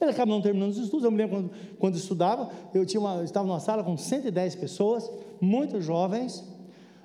Ele 0.01 0.11
acaba 0.11 0.31
não 0.31 0.41
terminando 0.41 0.71
os 0.71 0.79
estudos. 0.79 1.05
Eu 1.05 1.11
me 1.11 1.19
lembro 1.19 1.37
quando, 1.37 1.77
quando 1.79 1.97
estudava, 1.97 2.51
eu 2.73 2.85
tinha 2.85 3.01
uma, 3.01 3.23
estava 3.23 3.47
numa 3.47 3.61
sala 3.61 3.85
com 3.85 3.97
110 3.97 4.57
pessoas, 4.57 5.11
muito 5.41 5.81
jovens, 5.81 6.45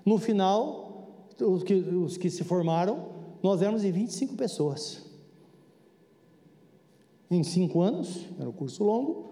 no 0.10 0.17
final, 0.17 1.28
os 1.39 1.62
que, 1.62 1.76
os 1.76 2.17
que 2.17 2.32
se 2.32 2.43
formaram, 2.43 3.10
nós 3.43 3.62
éramos 3.62 3.84
em 3.84 3.91
25 3.91 4.36
pessoas. 4.36 5.06
Em 7.30 7.43
cinco 7.43 7.80
anos, 7.80 8.26
era 8.39 8.50
um 8.50 8.52
curso 8.52 8.84
longo, 8.84 9.30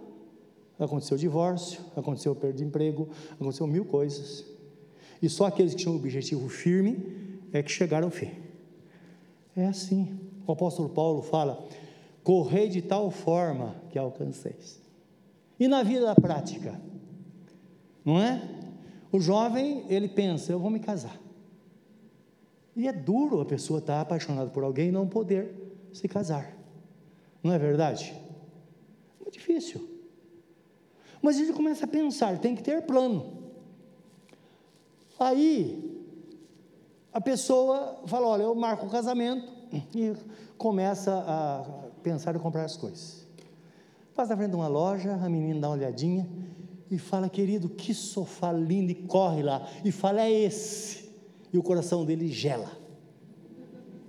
aconteceu 0.77 1.17
divórcio, 1.17 1.81
aconteceu 1.95 2.35
perda 2.35 2.57
de 2.57 2.63
emprego, 2.63 3.09
aconteceu 3.31 3.65
mil 3.65 3.85
coisas. 3.85 4.45
E 5.19 5.27
só 5.27 5.47
aqueles 5.47 5.73
que 5.73 5.79
tinham 5.79 5.95
um 5.95 5.97
objetivo 5.97 6.47
firme 6.47 7.39
é 7.51 7.63
que 7.63 7.71
chegaram 7.71 8.05
ao 8.05 8.11
fim. 8.11 8.29
É 9.55 9.65
assim. 9.65 10.19
O 10.45 10.51
apóstolo 10.51 10.89
Paulo 10.89 11.23
fala: 11.23 11.67
correi 12.23 12.69
de 12.69 12.83
tal 12.83 13.09
forma 13.09 13.75
que 13.89 13.97
alcanceis. 13.97 14.79
E 15.59 15.67
na 15.67 15.81
vida 15.81 16.05
da 16.05 16.13
prática, 16.13 16.79
não 18.05 18.21
é? 18.21 18.56
O 19.11 19.19
jovem, 19.19 19.85
ele 19.89 20.07
pensa, 20.07 20.51
eu 20.51 20.59
vou 20.59 20.69
me 20.69 20.79
casar. 20.79 21.17
E 22.75 22.87
é 22.87 22.93
duro 22.93 23.41
a 23.41 23.45
pessoa 23.45 23.79
estar 23.79 24.01
apaixonada 24.01 24.49
por 24.49 24.63
alguém 24.63 24.89
e 24.89 24.91
não 24.91 25.07
poder 25.07 25.51
se 25.93 26.07
casar. 26.07 26.55
Não 27.43 27.53
é 27.53 27.57
verdade? 27.57 28.13
É 29.25 29.29
difícil. 29.29 29.87
Mas 31.21 31.37
gente 31.37 31.53
começa 31.53 31.85
a 31.85 31.87
pensar, 31.87 32.37
tem 32.39 32.55
que 32.55 32.61
ter 32.61 32.83
plano. 32.83 33.37
Aí, 35.19 36.05
a 37.11 37.19
pessoa 37.19 38.01
fala: 38.05 38.27
olha, 38.27 38.43
eu 38.43 38.53
marco 38.53 38.85
o 38.85 38.89
casamento 38.89 39.51
e 39.95 40.15
começa 40.57 41.23
a 41.27 41.89
pensar 42.03 42.35
em 42.35 42.39
comprar 42.39 42.65
as 42.65 42.77
coisas. 42.77 43.25
Faz 44.13 44.29
na 44.29 44.37
frente 44.37 44.51
de 44.51 44.55
uma 44.55 44.67
loja, 44.67 45.13
a 45.13 45.29
menina 45.29 45.59
dá 45.59 45.69
uma 45.69 45.75
olhadinha, 45.75 46.29
e 46.89 46.97
fala, 46.97 47.29
querido, 47.29 47.69
que 47.69 47.93
sofá 47.93 48.51
lindo, 48.51 48.91
e 48.91 48.95
corre 48.95 49.43
lá, 49.43 49.69
e 49.83 49.91
fala, 49.91 50.21
é 50.21 50.31
esse. 50.31 51.11
E 51.51 51.57
o 51.57 51.63
coração 51.63 52.05
dele 52.05 52.27
gela, 52.27 52.71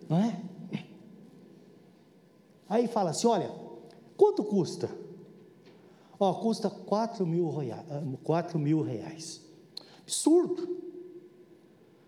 não 0.08 0.18
é? 0.18 0.48
Aí 2.68 2.86
fala 2.86 3.10
assim: 3.10 3.26
olha, 3.26 3.50
quanto 4.16 4.44
custa? 4.44 4.90
Ó, 6.20 6.34
custa 6.34 6.68
4 6.68 7.26
mil, 7.26 7.48
reais, 7.48 7.86
4 8.22 8.58
mil 8.58 8.82
reais. 8.82 9.40
Absurdo. 10.02 10.76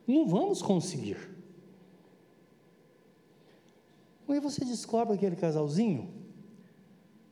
Não 0.06 0.26
vamos 0.26 0.60
conseguir. 0.60 1.30
Aí 4.28 4.40
você 4.40 4.64
descobre 4.64 5.14
aquele 5.14 5.36
casalzinho, 5.36 6.08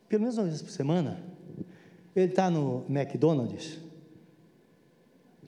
pelo 0.08 0.22
menos 0.22 0.38
uma 0.38 0.46
vez 0.46 0.62
por 0.62 0.70
semana, 0.70 1.27
ele 2.20 2.30
está 2.30 2.50
no 2.50 2.84
McDonald's, 2.88 3.78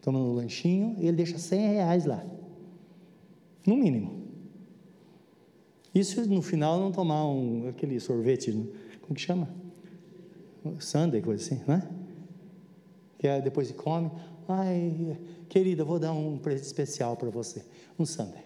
tomando 0.01 0.27
um 0.27 0.35
lanchinho, 0.35 0.97
e 0.99 1.07
ele 1.07 1.17
deixa 1.17 1.39
100 1.39 1.73
reais 1.73 2.05
lá. 2.05 2.25
No 3.67 3.77
mínimo. 3.77 4.21
Isso 5.95 6.27
no 6.29 6.41
final 6.41 6.79
não 6.79 6.93
tomar 6.93 7.27
um, 7.27 7.69
aquele 7.69 7.99
sorvete, 7.99 8.53
como 9.03 9.15
que 9.15 9.21
chama? 9.21 9.49
Sunday, 10.79 11.21
coisa 11.21 11.45
assim, 11.45 11.63
não 11.67 11.75
é? 11.75 11.89
Que 13.19 13.27
é, 13.27 13.41
depois 13.41 13.69
de 13.69 13.75
come, 13.75 14.11
ai, 14.49 15.19
querida, 15.49 15.85
vou 15.85 15.99
dar 15.99 16.13
um 16.13 16.39
presente 16.39 16.67
especial 16.67 17.17
para 17.17 17.31
você, 17.31 17.65
um 17.99 18.07
Sunday. 18.07 18.45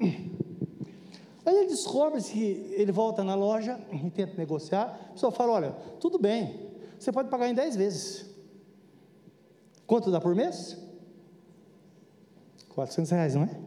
Aí 0.00 1.56
ele 1.56 1.68
descobre 1.68 2.22
que 2.22 2.74
ele 2.76 2.92
volta 2.92 3.24
na 3.24 3.34
loja 3.34 3.80
e 3.92 4.10
tenta 4.10 4.34
negociar, 4.36 5.08
a 5.10 5.12
pessoa 5.12 5.32
fala, 5.32 5.52
olha, 5.52 5.70
tudo 6.00 6.18
bem, 6.18 6.67
você 6.98 7.12
pode 7.12 7.28
pagar 7.28 7.48
em 7.48 7.54
10 7.54 7.76
vezes. 7.76 8.26
Quanto 9.86 10.10
dá 10.10 10.20
por 10.20 10.34
mês? 10.34 10.76
400 12.68 13.10
reais, 13.10 13.34
não 13.34 13.42
é? 13.44 13.60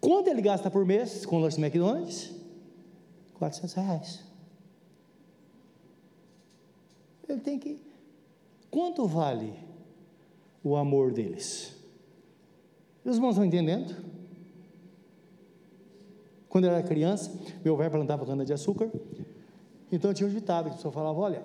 Quanto 0.00 0.28
ele 0.28 0.40
gasta 0.40 0.70
por 0.70 0.84
mês 0.84 1.26
com 1.26 1.36
o 1.36 1.40
lanche 1.40 1.60
McDonald's? 1.60 2.34
400 3.34 3.74
reais. 3.74 4.24
Ele 7.28 7.40
tem 7.40 7.58
que. 7.58 7.80
Quanto 8.70 9.06
vale 9.06 9.52
o 10.62 10.76
amor 10.76 11.12
deles? 11.12 11.74
Os 13.04 13.16
irmãos 13.16 13.30
estão 13.30 13.44
entendendo? 13.44 13.96
Quando 16.48 16.64
eu 16.64 16.70
era 16.70 16.82
criança, 16.82 17.32
meu 17.64 17.76
pai 17.76 17.90
plantava 17.90 18.24
cana-de-açúcar 18.24 18.90
então 19.96 20.12
tinha 20.12 20.28
um 20.28 20.32
ditado 20.32 20.66
que 20.66 20.70
a 20.72 20.74
pessoa 20.74 20.92
falava: 20.92 21.18
olha, 21.18 21.42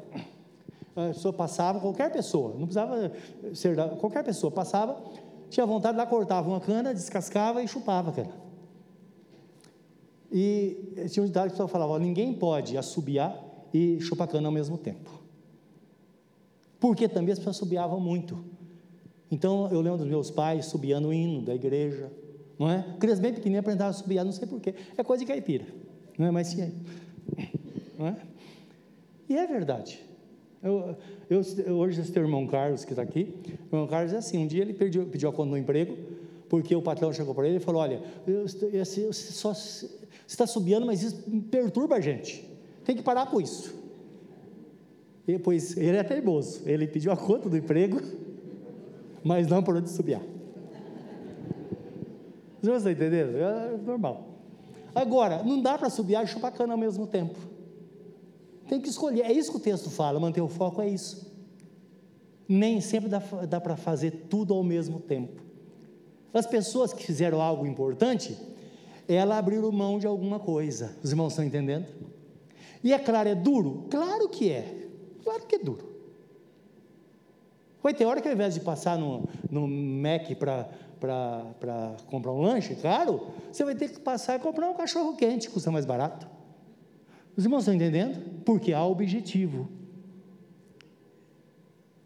a 0.95 1.07
pessoa 1.07 1.33
passava, 1.33 1.79
qualquer 1.79 2.11
pessoa, 2.11 2.49
não 2.51 2.67
precisava 2.67 3.11
ser 3.53 3.75
da, 3.75 3.89
qualquer 3.89 4.23
pessoa 4.23 4.51
passava, 4.51 5.01
tinha 5.49 5.65
vontade, 5.65 5.97
lá 5.97 6.05
cortava 6.05 6.49
uma 6.49 6.59
cana, 6.59 6.93
descascava 6.93 7.63
e 7.63 7.67
chupava 7.67 8.09
a 8.11 8.13
cana. 8.13 8.41
E 10.31 11.07
tinha 11.09 11.23
um 11.23 11.25
ditado 11.25 11.43
que 11.43 11.49
a 11.49 11.51
pessoa 11.51 11.67
falava: 11.67 11.93
olha, 11.93 12.03
ninguém 12.03 12.33
pode 12.33 12.77
assobiar 12.77 13.35
e 13.73 13.99
chupar 14.01 14.27
cana 14.27 14.47
ao 14.47 14.51
mesmo 14.51 14.77
tempo. 14.77 15.09
Porque 16.79 17.07
também 17.07 17.31
as 17.31 17.39
pessoas 17.39 17.55
assobiavam 17.55 17.99
muito. 17.99 18.43
Então 19.29 19.69
eu 19.71 19.79
lembro 19.79 19.99
dos 19.99 20.07
meus 20.07 20.29
pais 20.29 20.65
subiando 20.65 21.07
o 21.07 21.13
hino 21.13 21.41
da 21.41 21.55
igreja, 21.55 22.11
não 22.59 22.69
é? 22.69 22.95
Criança 22.99 23.21
bem 23.21 23.33
pequenininha 23.33 23.61
aprendava 23.61 23.91
a 23.91 23.93
subiar, 23.93 24.25
não 24.25 24.31
sei 24.31 24.47
porquê, 24.47 24.75
é 24.97 25.03
coisa 25.03 25.23
de 25.23 25.27
caipira, 25.27 25.65
não 26.17 26.27
é? 26.27 26.31
Mas 26.31 26.47
sim, 26.47 26.73
não 27.97 28.07
é? 28.07 28.30
E 29.31 29.37
é 29.37 29.47
verdade. 29.47 29.97
Eu, 30.61 30.97
eu, 31.29 31.39
hoje 31.77 32.01
esse 32.01 32.11
teu 32.11 32.21
irmão 32.21 32.45
Carlos 32.45 32.83
que 32.83 32.91
está 32.91 33.01
aqui, 33.01 33.33
o 33.71 33.75
irmão 33.75 33.87
Carlos 33.87 34.11
é 34.11 34.17
assim, 34.17 34.39
um 34.39 34.45
dia 34.45 34.61
ele 34.61 34.73
pediu, 34.73 35.05
pediu 35.05 35.29
a 35.29 35.31
conta 35.31 35.51
no 35.51 35.57
emprego, 35.57 35.97
porque 36.49 36.75
o 36.75 36.81
patrão 36.81 37.13
chegou 37.13 37.33
para 37.33 37.47
ele 37.47 37.55
e 37.55 37.59
falou: 37.61 37.81
Olha, 37.81 38.01
você 38.27 39.07
está 40.27 40.45
subindo, 40.45 40.85
mas 40.85 41.01
isso 41.01 41.23
perturba 41.49 41.95
a 41.95 42.01
gente. 42.01 42.45
Tem 42.83 42.93
que 42.93 43.01
parar 43.01 43.27
com 43.27 43.39
isso. 43.39 43.73
E, 45.25 45.39
pois 45.39 45.77
ele 45.77 45.95
é 45.95 46.03
teimoso. 46.03 46.63
Ele 46.65 46.85
pediu 46.85 47.13
a 47.13 47.15
conta 47.15 47.47
do 47.47 47.55
emprego, 47.55 48.01
mas 49.23 49.47
não 49.47 49.63
parou 49.63 49.79
de 49.79 49.89
subir. 49.89 50.19
Você 52.61 52.69
está 52.69 52.91
entendendo? 52.91 53.37
É 53.37 53.77
normal. 53.77 54.27
Agora, 54.93 55.41
não 55.41 55.61
dá 55.61 55.77
para 55.77 55.89
subir 55.89 56.17
e 56.21 56.27
chupar 56.27 56.51
cana 56.51 56.73
ao 56.73 56.77
mesmo 56.77 57.07
tempo. 57.07 57.50
Tem 58.71 58.79
que 58.79 58.87
escolher. 58.87 59.23
É 59.23 59.33
isso 59.33 59.51
que 59.51 59.57
o 59.57 59.59
texto 59.59 59.89
fala, 59.89 60.17
manter 60.17 60.39
o 60.39 60.47
foco 60.47 60.81
é 60.81 60.87
isso. 60.87 61.29
Nem 62.47 62.79
sempre 62.79 63.09
dá, 63.09 63.19
dá 63.19 63.59
para 63.59 63.75
fazer 63.75 64.27
tudo 64.29 64.53
ao 64.53 64.63
mesmo 64.63 64.97
tempo. 64.97 65.41
As 66.33 66.45
pessoas 66.45 66.93
que 66.93 67.03
fizeram 67.05 67.41
algo 67.41 67.67
importante, 67.67 68.37
ela 69.09 69.37
abriram 69.37 69.69
mão 69.73 69.99
de 69.99 70.07
alguma 70.07 70.39
coisa. 70.39 70.95
Os 71.03 71.09
irmãos 71.09 71.33
estão 71.33 71.43
entendendo? 71.43 71.85
E 72.81 72.93
é 72.93 72.97
claro, 72.97 73.27
é 73.27 73.35
duro? 73.35 73.87
Claro 73.89 74.29
que 74.29 74.49
é. 74.49 74.87
Claro 75.21 75.45
que 75.45 75.55
é 75.55 75.59
duro. 75.59 75.91
Vai 77.83 77.93
ter 77.93 78.05
hora 78.05 78.21
que 78.21 78.27
ao 78.29 78.33
invés 78.33 78.53
de 78.53 78.61
passar 78.61 78.97
no, 78.97 79.27
no 79.49 79.67
Mac 79.67 80.33
para 80.37 81.97
comprar 82.05 82.31
um 82.31 82.39
lanche 82.39 82.75
caro, 82.75 83.33
você 83.51 83.65
vai 83.65 83.75
ter 83.75 83.89
que 83.89 83.99
passar 83.99 84.37
e 84.37 84.39
comprar 84.39 84.69
um 84.69 84.75
cachorro 84.75 85.13
quente, 85.17 85.49
custa 85.49 85.69
mais 85.69 85.85
barato. 85.85 86.25
Os 87.35 87.43
irmãos 87.43 87.59
estão 87.59 87.73
entendendo? 87.73 88.43
Porque 88.43 88.73
há 88.73 88.85
objetivo. 88.85 89.69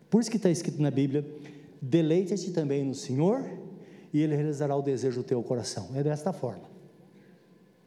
Por 0.09 0.21
isso 0.21 0.29
que 0.29 0.37
está 0.37 0.49
escrito 0.49 0.81
na 0.81 0.91
Bíblia: 0.91 1.25
deleita-te 1.81 2.51
também 2.51 2.83
no 2.83 2.93
Senhor, 2.93 3.43
e 4.13 4.21
Ele 4.21 4.35
realizará 4.35 4.75
o 4.75 4.81
desejo 4.81 5.21
do 5.21 5.23
teu 5.23 5.41
coração. 5.43 5.89
É 5.95 6.03
desta 6.03 6.31
forma. 6.31 6.69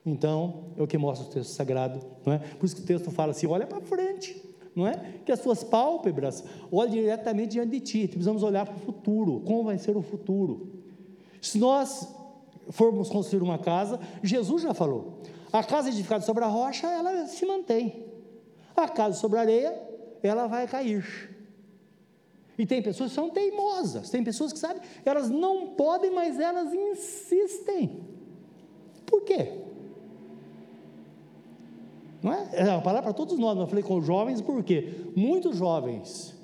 Então, 0.05 0.73
é 0.77 0.83
o 0.83 0.87
que 0.87 0.97
mostra 0.97 1.27
o 1.27 1.31
texto 1.31 1.51
sagrado, 1.51 2.01
não 2.25 2.33
é? 2.33 2.39
Por 2.39 2.67
isso 2.67 2.77
que 2.77 2.83
o 2.83 2.85
texto 2.85 3.11
fala 3.11 3.33
assim: 3.33 3.47
olha 3.47 3.67
para 3.67 3.81
frente 3.81 4.49
não 4.79 4.87
é? 4.87 4.95
Que 5.25 5.33
as 5.33 5.41
suas 5.41 5.65
pálpebras 5.65 6.45
olhem 6.71 7.03
diretamente 7.03 7.53
diante 7.53 7.71
de 7.71 7.81
ti. 7.81 8.07
Precisamos 8.07 8.45
olhar 8.45 8.65
para 8.65 8.77
o 8.77 8.79
futuro, 8.79 9.41
como 9.41 9.65
vai 9.65 9.77
ser 9.77 9.97
o 9.97 10.03
futuro. 10.03 10.69
Se 11.43 11.59
nós 11.59 12.09
formos 12.71 13.09
construir 13.09 13.43
uma 13.43 13.59
casa, 13.59 13.99
Jesus 14.23 14.63
já 14.63 14.73
falou: 14.73 15.21
a 15.53 15.63
casa 15.65 15.89
edificada 15.89 16.25
sobre 16.25 16.45
a 16.45 16.47
rocha, 16.47 16.87
ela 16.87 17.27
se 17.27 17.45
mantém. 17.47 18.05
A 18.77 18.89
casa 18.89 19.19
sobre 19.19 19.39
a 19.39 19.43
areia, 19.43 19.83
ela 20.23 20.47
vai 20.47 20.67
cair. 20.67 21.37
E 22.59 22.67
tem 22.67 22.83
pessoas 22.83 23.11
que 23.11 23.15
são 23.15 23.31
teimosas, 23.31 24.11
tem 24.11 24.23
pessoas 24.25 24.53
que 24.53 24.59
sabem, 24.59 24.83
elas 25.05 25.31
não 25.31 25.69
podem, 25.69 26.11
mas 26.11 26.39
elas 26.41 26.73
insistem. 26.73 28.01
Por 29.07 29.23
quê? 29.23 29.53
Não 32.21 32.33
é? 32.33 32.49
É 32.53 32.65
uma 32.65 32.83
palavra 32.83 33.05
para 33.05 33.13
todos 33.13 33.39
nós, 33.39 33.55
mas 33.55 33.63
eu 33.63 33.69
falei 33.69 33.85
com 33.85 34.01
jovens 34.03 34.41
porque 34.41 34.93
muitos 35.15 35.57
jovens 35.57 36.37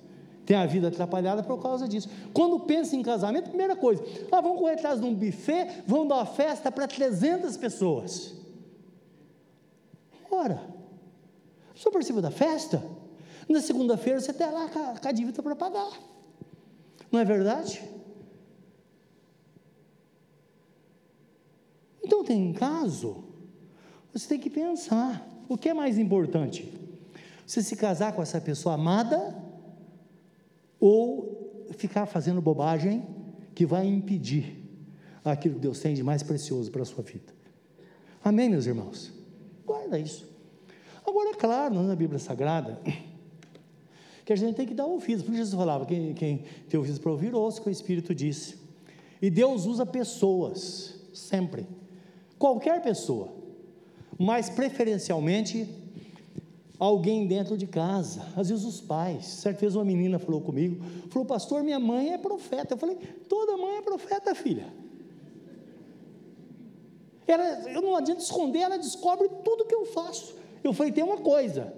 têm 0.46 0.57
a 0.57 0.66
vida 0.66 0.88
atrapalhada 0.88 1.42
por 1.42 1.61
causa 1.61 1.88
disso. 1.88 2.09
Quando 2.32 2.61
pensa 2.61 2.94
em 2.94 3.02
casamento, 3.02 3.48
primeira 3.48 3.74
coisa, 3.74 4.05
ah, 4.30 4.40
vamos 4.40 4.61
correr 4.61 4.74
atrás 4.74 5.00
de 5.00 5.07
um 5.07 5.14
buffet, 5.14 5.82
vamos 5.86 6.09
dar 6.09 6.16
uma 6.16 6.26
festa 6.26 6.70
para 6.70 6.86
300 6.86 7.57
pessoas. 7.57 8.43
Ora, 10.35 10.61
só 11.74 11.91
participa 11.91 12.20
da 12.20 12.30
festa, 12.30 12.82
na 13.49 13.61
segunda-feira 13.61 14.20
você 14.20 14.32
está 14.32 14.51
lá 14.51 14.68
com 14.68 15.09
a 15.09 15.12
dívida 15.12 15.43
para 15.43 15.55
pagar. 15.55 15.93
Não 17.11 17.20
é 17.20 17.24
verdade? 17.24 17.82
Então 22.03 22.24
tem 22.24 22.53
caso, 22.53 23.24
você 24.12 24.28
tem 24.28 24.41
que 24.41 24.51
pensar. 24.51 25.30
O 25.49 25.57
que 25.59 25.68
é 25.68 25.74
mais 25.74 25.99
importante? 25.99 26.72
Você 27.47 27.62
se 27.62 27.76
casar 27.76 28.12
com 28.14 28.22
essa 28.22 28.41
pessoa 28.41 28.74
amada 28.74 29.37
ou 30.80 31.66
ficar 31.76 32.07
fazendo 32.07 32.41
bobagem 32.41 33.07
que 33.55 33.66
vai 33.66 33.87
impedir 33.87 34.62
aquilo 35.24 35.55
que 35.55 35.61
Deus 35.61 35.80
tem 35.80 35.95
de 35.95 36.03
mais 36.03 36.22
precioso 36.22 36.70
para 36.70 36.82
a 36.82 36.87
sua 36.87 37.05
vida? 37.05 37.32
Amém, 38.22 38.49
meus 38.49 38.66
irmãos? 38.66 39.24
Guarda 39.66 39.98
isso. 39.98 40.28
Agora, 41.06 41.30
é 41.30 41.34
claro, 41.34 41.74
na 41.82 41.94
Bíblia 41.94 42.18
Sagrada, 42.18 42.80
que 44.24 44.32
a 44.32 44.36
gente 44.36 44.54
tem 44.54 44.66
que 44.66 44.74
dar 44.74 44.86
ouvidos. 44.86 45.24
Por 45.24 45.34
Jesus 45.34 45.54
falava: 45.54 45.86
quem, 45.86 46.14
quem 46.14 46.44
tem 46.68 46.78
ouvidos 46.78 46.98
para 46.98 47.10
ouvir, 47.10 47.34
ouça 47.34 47.60
o 47.60 47.62
que 47.62 47.68
o 47.68 47.72
Espírito 47.72 48.14
disse. 48.14 48.58
E 49.20 49.30
Deus 49.30 49.66
usa 49.66 49.86
pessoas, 49.86 50.94
sempre. 51.12 51.66
Qualquer 52.38 52.82
pessoa 52.82 53.44
mas 54.18 54.48
preferencialmente 54.48 55.68
alguém 56.78 57.26
dentro 57.26 57.56
de 57.56 57.66
casa, 57.66 58.26
às 58.36 58.48
vezes 58.48 58.64
os 58.64 58.80
pais. 58.80 59.26
Certa 59.26 59.60
vez 59.60 59.74
uma 59.74 59.84
menina 59.84 60.18
falou 60.18 60.40
comigo, 60.40 60.84
falou, 61.10 61.26
pastor, 61.26 61.62
minha 61.62 61.78
mãe 61.78 62.12
é 62.12 62.18
profeta. 62.18 62.74
Eu 62.74 62.78
falei, 62.78 62.96
toda 63.28 63.56
mãe 63.56 63.76
é 63.76 63.82
profeta, 63.82 64.34
filha. 64.34 64.66
Ela, 67.27 67.70
eu 67.70 67.81
não 67.81 67.97
adianta 67.97 68.20
esconder, 68.20 68.61
ela 68.61 68.79
descobre 68.79 69.29
tudo 69.45 69.64
que 69.64 69.75
eu 69.75 69.87
faço. 69.87 70.35
Eu 70.62 70.72
falei, 70.72 70.93
tem 70.93 71.05
uma 71.05 71.18
coisa. 71.18 71.72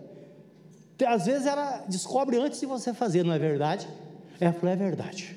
Às 1.06 1.26
vezes 1.26 1.46
ela 1.46 1.84
descobre 1.88 2.36
antes 2.38 2.60
de 2.60 2.66
você 2.66 2.92
fazer, 2.92 3.24
não 3.24 3.32
é 3.32 3.38
verdade? 3.38 3.88
Ela 4.40 4.52
falou, 4.52 4.70
é 4.70 4.76
verdade. 4.76 5.36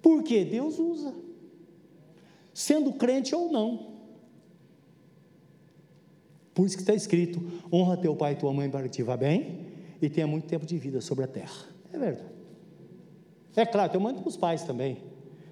Por 0.00 0.22
quê? 0.22 0.44
Deus 0.44 0.78
usa. 0.78 1.14
Sendo 2.52 2.92
crente 2.92 3.34
ou 3.34 3.50
não. 3.50 3.94
Por 6.54 6.66
isso 6.66 6.76
que 6.76 6.82
está 6.82 6.94
escrito: 6.94 7.42
honra 7.72 7.96
teu 7.96 8.14
pai 8.14 8.32
e 8.32 8.36
tua 8.36 8.52
mãe 8.52 8.70
para 8.70 8.84
que 8.84 8.90
te 8.90 9.02
vá 9.02 9.16
bem 9.16 9.66
e 10.00 10.08
tenha 10.08 10.26
muito 10.26 10.46
tempo 10.46 10.64
de 10.64 10.78
vida 10.78 11.00
sobre 11.00 11.24
a 11.24 11.26
terra. 11.26 11.66
É 11.92 11.98
verdade. 11.98 12.34
É 13.56 13.64
claro, 13.66 13.90
tem 13.90 14.00
mando 14.00 14.20
para 14.20 14.28
os 14.28 14.36
pais 14.36 14.62
também. 14.62 14.98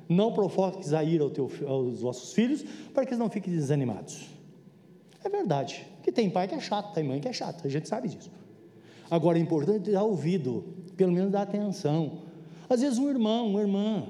Não 0.09 0.32
provoques 0.32 0.92
a 0.92 1.03
ira 1.03 1.24
ao 1.24 1.30
teu, 1.30 1.50
aos 1.66 2.00
vossos 2.00 2.32
filhos 2.32 2.64
para 2.92 3.05
que 3.05 3.11
eles 3.11 3.18
não 3.18 3.30
fiquem 3.30 3.53
desanimados. 3.53 4.28
É 5.24 5.28
verdade. 5.28 5.86
Que 6.03 6.11
tem 6.11 6.28
pai 6.28 6.48
que 6.48 6.55
é 6.55 6.61
chato, 6.61 6.92
tem 6.92 7.05
mãe 7.05 7.20
que 7.20 7.28
é 7.28 7.32
chata, 7.32 7.66
a 7.66 7.70
gente 7.70 7.88
sabe 7.88 8.09
disso. 8.09 8.30
Agora 9.11 9.38
é 9.38 9.40
importante 9.40 9.90
dar 9.90 10.03
ouvido, 10.03 10.64
pelo 10.96 11.12
menos 11.12 11.30
dar 11.30 11.42
atenção. 11.42 12.22
Às 12.68 12.80
vezes 12.80 12.98
um 12.98 13.09
irmão, 13.09 13.48
uma 13.48 13.61
irmã. 13.61 14.07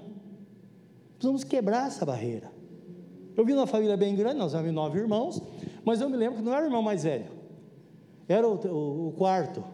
Precisamos 1.15 1.45
quebrar 1.45 1.89
essa 1.89 2.07
barreira. 2.07 2.51
Eu 3.37 3.45
vi 3.45 3.53
uma 3.53 3.67
família 3.67 3.97
bem 3.97 4.15
grande, 4.15 4.37
nós 4.37 4.55
éramos 4.55 4.75
nove 4.75 4.99
irmãos, 4.99 5.43
mas 5.85 6.01
eu 6.01 6.09
me 6.09 6.17
lembro 6.17 6.39
que 6.39 6.43
não 6.43 6.53
era 6.53 6.63
o 6.63 6.67
irmão 6.67 6.83
mais 6.83 7.05
velho, 7.05 7.31
era 8.29 8.47
o, 8.47 8.55
o, 8.55 9.09
o 9.09 9.13
quarto. 9.13 9.65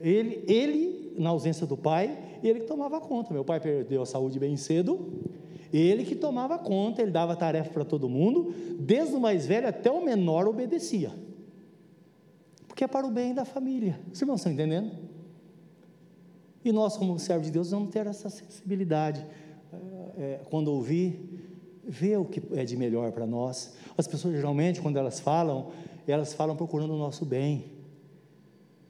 Ele, 0.00 0.44
ele, 0.46 1.14
na 1.18 1.30
ausência 1.30 1.66
do 1.66 1.76
pai, 1.76 2.16
ele 2.42 2.60
que 2.60 2.66
tomava 2.66 3.00
conta. 3.00 3.32
Meu 3.32 3.44
pai 3.44 3.60
perdeu 3.60 4.02
a 4.02 4.06
saúde 4.06 4.38
bem 4.38 4.56
cedo, 4.56 5.12
ele 5.72 6.04
que 6.04 6.14
tomava 6.14 6.58
conta, 6.58 7.02
ele 7.02 7.10
dava 7.10 7.36
tarefa 7.36 7.70
para 7.70 7.84
todo 7.84 8.08
mundo, 8.08 8.54
desde 8.78 9.14
o 9.14 9.20
mais 9.20 9.46
velho 9.46 9.68
até 9.68 9.90
o 9.90 10.04
menor 10.04 10.46
obedecia. 10.46 11.12
Porque 12.66 12.84
é 12.84 12.86
para 12.86 13.06
o 13.06 13.10
bem 13.10 13.34
da 13.34 13.44
família. 13.44 14.00
Os 14.12 14.20
irmãos 14.20 14.36
estão 14.36 14.52
entendendo? 14.52 14.92
E 16.64 16.72
nós, 16.72 16.96
como 16.96 17.18
servos 17.18 17.46
de 17.46 17.52
Deus, 17.52 17.70
vamos 17.70 17.90
ter 17.90 18.06
essa 18.06 18.30
sensibilidade. 18.30 19.24
É, 20.16 20.22
é 20.22 20.40
quando 20.48 20.68
ouvir, 20.68 21.48
ver 21.84 22.18
o 22.18 22.24
que 22.24 22.42
é 22.52 22.64
de 22.64 22.76
melhor 22.76 23.12
para 23.12 23.26
nós. 23.26 23.74
As 23.96 24.06
pessoas 24.06 24.34
geralmente, 24.34 24.80
quando 24.80 24.96
elas 24.96 25.18
falam, 25.18 25.70
elas 26.06 26.32
falam 26.34 26.54
procurando 26.54 26.94
o 26.94 26.98
nosso 26.98 27.24
bem. 27.24 27.77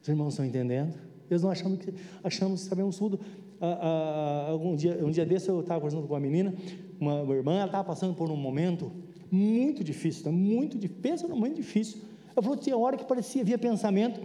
Os 0.09 0.11
irmãos 0.11 0.28
estão 0.30 0.46
entendendo? 0.46 0.94
Eles 1.30 1.42
não 1.42 1.50
acham 1.50 1.76
que 1.76 1.92
achamos 2.24 2.62
sabemos 2.62 2.96
tudo. 2.96 3.20
Ah, 3.61 4.48
ah, 4.54 4.74
dia, 4.74 5.04
um 5.04 5.11
dia 5.11 5.26
desse 5.26 5.50
eu 5.50 5.61
estava 5.61 5.78
conversando 5.78 6.06
com 6.06 6.14
uma 6.14 6.20
menina, 6.20 6.54
uma, 6.98 7.20
uma 7.20 7.34
irmã, 7.34 7.56
ela 7.56 7.66
estava 7.66 7.84
passando 7.84 8.14
por 8.14 8.30
um 8.30 8.36
momento 8.36 8.90
muito 9.30 9.84
difícil, 9.84 10.24
tá? 10.24 10.32
muito 10.32 10.78
difícil, 10.78 11.02
pensa 11.02 11.28
num 11.28 11.36
momento 11.36 11.56
difícil. 11.56 12.00
Ela 12.34 12.42
falou 12.42 12.56
tinha 12.56 12.74
hora 12.74 12.96
que 12.96 13.04
parecia, 13.04 13.42
havia 13.42 13.59
pensamento 13.59 14.18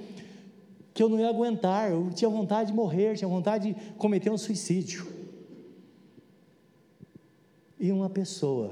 que 0.94 1.04
eu 1.04 1.10
não 1.10 1.20
ia 1.20 1.28
aguentar, 1.28 1.92
eu 1.92 2.10
tinha 2.12 2.30
vontade 2.30 2.72
de 2.72 2.74
morrer, 2.74 3.18
tinha 3.18 3.28
vontade 3.28 3.74
de 3.74 3.94
cometer 3.96 4.30
um 4.30 4.38
suicídio. 4.38 5.06
E 7.78 7.92
uma 7.92 8.10
pessoa 8.10 8.72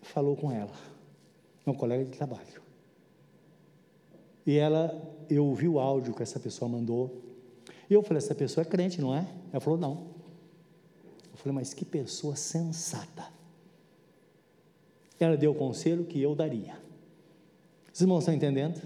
falou 0.00 0.36
com 0.36 0.52
ela, 0.52 0.70
um 1.66 1.74
colega 1.74 2.04
de 2.04 2.12
trabalho. 2.12 2.67
E 4.48 4.56
ela, 4.56 4.98
eu 5.28 5.44
ouvi 5.44 5.68
o 5.68 5.78
áudio 5.78 6.14
que 6.14 6.22
essa 6.22 6.40
pessoa 6.40 6.70
mandou. 6.70 7.22
E 7.90 7.92
eu 7.92 8.02
falei: 8.02 8.16
essa 8.16 8.34
pessoa 8.34 8.62
é 8.62 8.64
crente, 8.64 8.98
não 8.98 9.14
é? 9.14 9.30
Ela 9.52 9.60
falou: 9.60 9.78
não. 9.78 10.06
Eu 11.30 11.36
falei: 11.36 11.52
mas 11.54 11.74
que 11.74 11.84
pessoa 11.84 12.34
sensata. 12.34 13.26
Ela 15.20 15.36
deu 15.36 15.50
o 15.50 15.54
conselho 15.54 16.02
que 16.06 16.22
eu 16.22 16.34
daria. 16.34 16.78
Os 17.92 18.00
irmãos 18.00 18.20
estão 18.20 18.32
entendendo? 18.32 18.80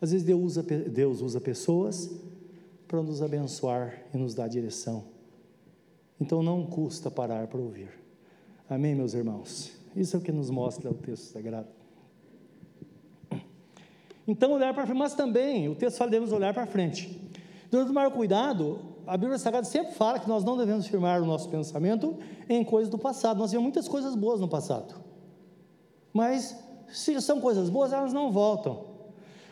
Às 0.00 0.12
vezes 0.12 0.24
Deus 0.24 0.40
usa, 0.40 0.62
Deus 0.62 1.20
usa 1.20 1.40
pessoas 1.40 2.12
para 2.86 3.02
nos 3.02 3.22
abençoar 3.22 4.04
e 4.14 4.18
nos 4.18 4.34
dar 4.34 4.46
direção. 4.46 5.02
Então 6.20 6.44
não 6.44 6.64
custa 6.64 7.10
parar 7.10 7.48
para 7.48 7.58
ouvir. 7.60 7.90
Amém, 8.70 8.94
meus 8.94 9.14
irmãos? 9.14 9.72
Isso 9.96 10.14
é 10.14 10.20
o 10.20 10.22
que 10.22 10.30
nos 10.30 10.48
mostra 10.48 10.88
o 10.88 10.94
texto 10.94 11.24
sagrado. 11.24 11.81
Então, 14.26 14.52
olhar 14.52 14.72
para 14.72 14.86
frente, 14.86 14.98
mas 14.98 15.14
também 15.14 15.68
o 15.68 15.74
texto 15.74 15.98
fala 15.98 16.10
devemos 16.10 16.32
olhar 16.32 16.54
para 16.54 16.66
frente. 16.66 17.20
Devemos 17.70 17.88
tomar 17.88 18.10
cuidado, 18.10 18.78
a 19.06 19.16
Bíblia 19.16 19.38
Sagrada 19.38 19.66
sempre 19.66 19.94
fala 19.94 20.18
que 20.18 20.28
nós 20.28 20.44
não 20.44 20.56
devemos 20.56 20.86
firmar 20.86 21.22
o 21.22 21.26
nosso 21.26 21.48
pensamento 21.48 22.16
em 22.48 22.62
coisas 22.62 22.90
do 22.90 22.98
passado. 22.98 23.38
Nós 23.38 23.50
tivemos 23.50 23.64
muitas 23.64 23.88
coisas 23.88 24.14
boas 24.14 24.40
no 24.40 24.48
passado, 24.48 24.94
mas 26.12 26.56
se 26.92 27.18
são 27.20 27.40
coisas 27.40 27.70
boas, 27.70 27.92
elas 27.92 28.12
não 28.12 28.30
voltam. 28.30 28.84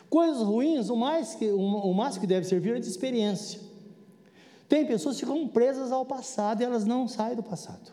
Coisas 0.09 0.41
ruins, 0.41 0.89
o 0.89 0.95
mais 0.95 1.35
que, 1.35 1.49
o 1.49 1.93
máximo 1.93 2.21
que 2.21 2.27
deve 2.27 2.45
servir 2.45 2.75
é 2.75 2.79
de 2.79 2.87
experiência. 2.87 3.59
Tem 4.67 4.85
pessoas 4.85 5.15
que 5.15 5.25
ficam 5.25 5.47
presas 5.47 5.91
ao 5.91 6.05
passado 6.05 6.61
e 6.61 6.63
elas 6.63 6.85
não 6.85 7.07
saem 7.07 7.35
do 7.35 7.43
passado. 7.43 7.91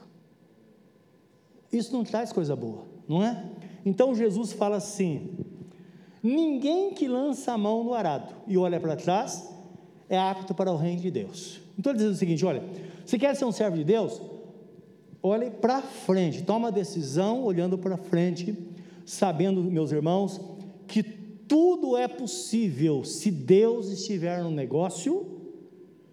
Isso 1.72 1.92
não 1.92 2.04
traz 2.04 2.32
coisa 2.32 2.54
boa, 2.54 2.84
não 3.08 3.22
é? 3.22 3.44
Então 3.84 4.14
Jesus 4.14 4.52
fala 4.52 4.76
assim: 4.76 5.36
ninguém 6.22 6.92
que 6.92 7.06
lança 7.06 7.52
a 7.52 7.58
mão 7.58 7.84
no 7.84 7.94
arado 7.94 8.34
e 8.46 8.56
olha 8.56 8.80
para 8.80 8.96
trás 8.96 9.48
é 10.08 10.18
apto 10.18 10.54
para 10.54 10.72
o 10.72 10.76
reino 10.76 11.00
de 11.00 11.10
Deus. 11.10 11.60
Então 11.78 11.92
ele 11.92 11.98
diz 11.98 12.08
o 12.08 12.14
seguinte: 12.14 12.44
olha, 12.44 12.62
você 13.04 13.18
quer 13.18 13.34
ser 13.34 13.44
um 13.44 13.52
servo 13.52 13.76
de 13.76 13.84
Deus? 13.84 14.20
Olhe 15.22 15.50
para 15.50 15.82
frente, 15.82 16.42
toma 16.42 16.68
a 16.68 16.70
decisão 16.70 17.42
olhando 17.42 17.76
para 17.76 17.96
frente, 17.96 18.56
sabendo, 19.04 19.62
meus 19.62 19.90
irmãos, 19.90 20.40
que 20.86 21.02
tudo 21.02 21.96
é 21.96 22.06
possível 22.06 23.04
se 23.04 23.30
Deus 23.30 23.88
estiver 23.88 24.42
no 24.42 24.50
negócio. 24.50 25.38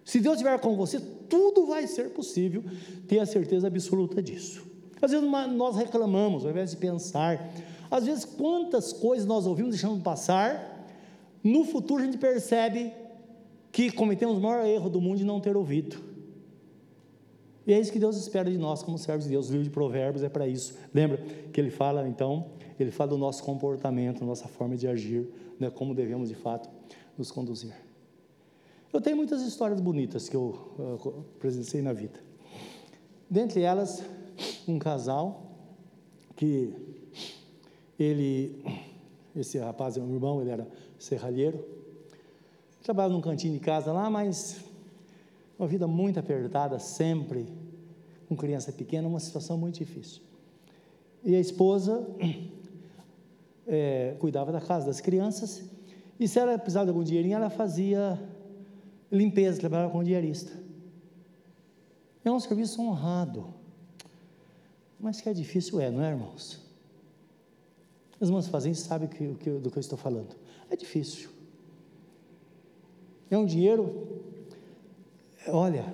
Se 0.03 0.19
Deus 0.19 0.35
estiver 0.35 0.59
com 0.59 0.75
você, 0.75 0.99
tudo 0.99 1.65
vai 1.65 1.87
ser 1.87 2.11
possível, 2.11 2.63
tenha 3.07 3.25
certeza 3.25 3.67
absoluta 3.67 4.21
disso. 4.21 4.63
Às 5.01 5.11
vezes 5.11 5.27
nós 5.27 5.75
reclamamos, 5.75 6.45
ao 6.45 6.51
invés 6.51 6.71
de 6.71 6.77
pensar, 6.77 7.51
às 7.89 8.05
vezes 8.05 8.25
quantas 8.25 8.93
coisas 8.93 9.25
nós 9.25 9.45
ouvimos 9.45 9.71
deixando 9.71 10.01
passar, 10.01 10.87
no 11.43 11.63
futuro 11.63 12.01
a 12.01 12.05
gente 12.05 12.17
percebe 12.17 12.93
que 13.71 13.91
cometemos 13.91 14.37
o 14.37 14.41
maior 14.41 14.65
erro 14.65 14.89
do 14.89 15.01
mundo 15.01 15.17
de 15.17 15.25
não 15.25 15.39
ter 15.39 15.55
ouvido. 15.55 15.97
E 17.67 17.73
é 17.73 17.79
isso 17.79 17.91
que 17.91 17.99
Deus 17.99 18.15
espera 18.15 18.49
de 18.49 18.57
nós 18.57 18.83
como 18.83 18.97
servos 18.97 19.25
de 19.25 19.31
Deus. 19.31 19.49
O 19.49 19.51
livro 19.51 19.63
de 19.63 19.71
Provérbios 19.71 20.23
é 20.23 20.29
para 20.29 20.47
isso. 20.47 20.77
Lembra 20.93 21.17
que 21.51 21.59
ele 21.59 21.71
fala, 21.71 22.07
então, 22.07 22.45
ele 22.79 22.91
fala 22.91 23.09
do 23.09 23.17
nosso 23.17 23.43
comportamento, 23.43 24.23
nossa 24.23 24.47
forma 24.47 24.77
de 24.77 24.87
agir, 24.87 25.27
né, 25.59 25.69
como 25.69 25.93
devemos 25.95 26.29
de 26.29 26.35
fato 26.35 26.69
nos 27.17 27.31
conduzir. 27.31 27.73
Eu 28.93 29.01
tenho 29.01 29.17
muitas 29.17 29.41
histórias 29.41 29.81
bonitas 29.81 30.29
que 30.29 30.35
eu 30.35 30.55
uh, 30.77 31.25
presenciei 31.39 31.81
na 31.81 31.91
vida. 31.91 32.19
Dentre 33.29 33.61
elas, 33.61 34.03
um 34.67 34.77
casal 34.77 35.51
que 36.35 36.73
ele, 37.97 38.63
esse 39.35 39.57
rapaz 39.57 39.97
é 39.97 40.01
um 40.01 40.13
irmão, 40.13 40.41
ele 40.41 40.49
era 40.49 40.67
serralheiro, 40.97 41.63
Trabalhava 42.85 43.15
num 43.15 43.21
cantinho 43.21 43.51
de 43.51 43.59
casa 43.59 43.91
lá, 43.91 44.11
mas 44.11 44.63
uma 45.57 45.67
vida 45.67 45.87
muito 45.87 46.19
apertada, 46.19 46.77
sempre, 46.77 47.47
com 48.29 48.35
criança 48.35 48.71
pequena, 48.71 49.07
uma 49.07 49.19
situação 49.19 49.57
muito 49.57 49.79
difícil. 49.79 50.21
E 51.23 51.35
a 51.35 51.39
esposa 51.39 52.07
é, 53.65 54.15
cuidava 54.21 54.51
da 54.51 54.61
casa 54.61 54.85
das 54.85 55.01
crianças, 55.01 55.63
e 56.19 56.27
se 56.27 56.37
ela 56.37 56.59
precisava 56.59 56.85
de 56.85 56.91
algum 56.91 57.03
dinheirinho, 57.03 57.37
ela 57.37 57.49
fazia 57.49 58.21
limpeza, 59.11 59.59
trabalhava 59.59 59.91
com 59.91 60.03
diarista. 60.03 60.51
É 62.23 62.29
um 62.29 62.39
serviço 62.39 62.79
honrado, 62.83 63.51
mas 64.99 65.21
que 65.21 65.27
é 65.27 65.33
difícil, 65.33 65.81
é, 65.81 65.89
não 65.89 66.03
é, 66.03 66.11
irmãos? 66.11 66.63
As 68.19 68.27
irmãs 68.27 68.47
fazem 68.47 68.71
isso, 68.71 68.87
sabem 68.87 69.07
que, 69.07 69.35
que, 69.35 69.49
do 69.49 69.69
que 69.69 69.77
eu 69.77 69.81
estou 69.81 69.97
falando. 69.97 70.35
É 70.69 70.75
difícil. 70.75 71.29
É 73.29 73.37
um 73.37 73.45
dinheiro, 73.45 74.21
olha, 75.47 75.93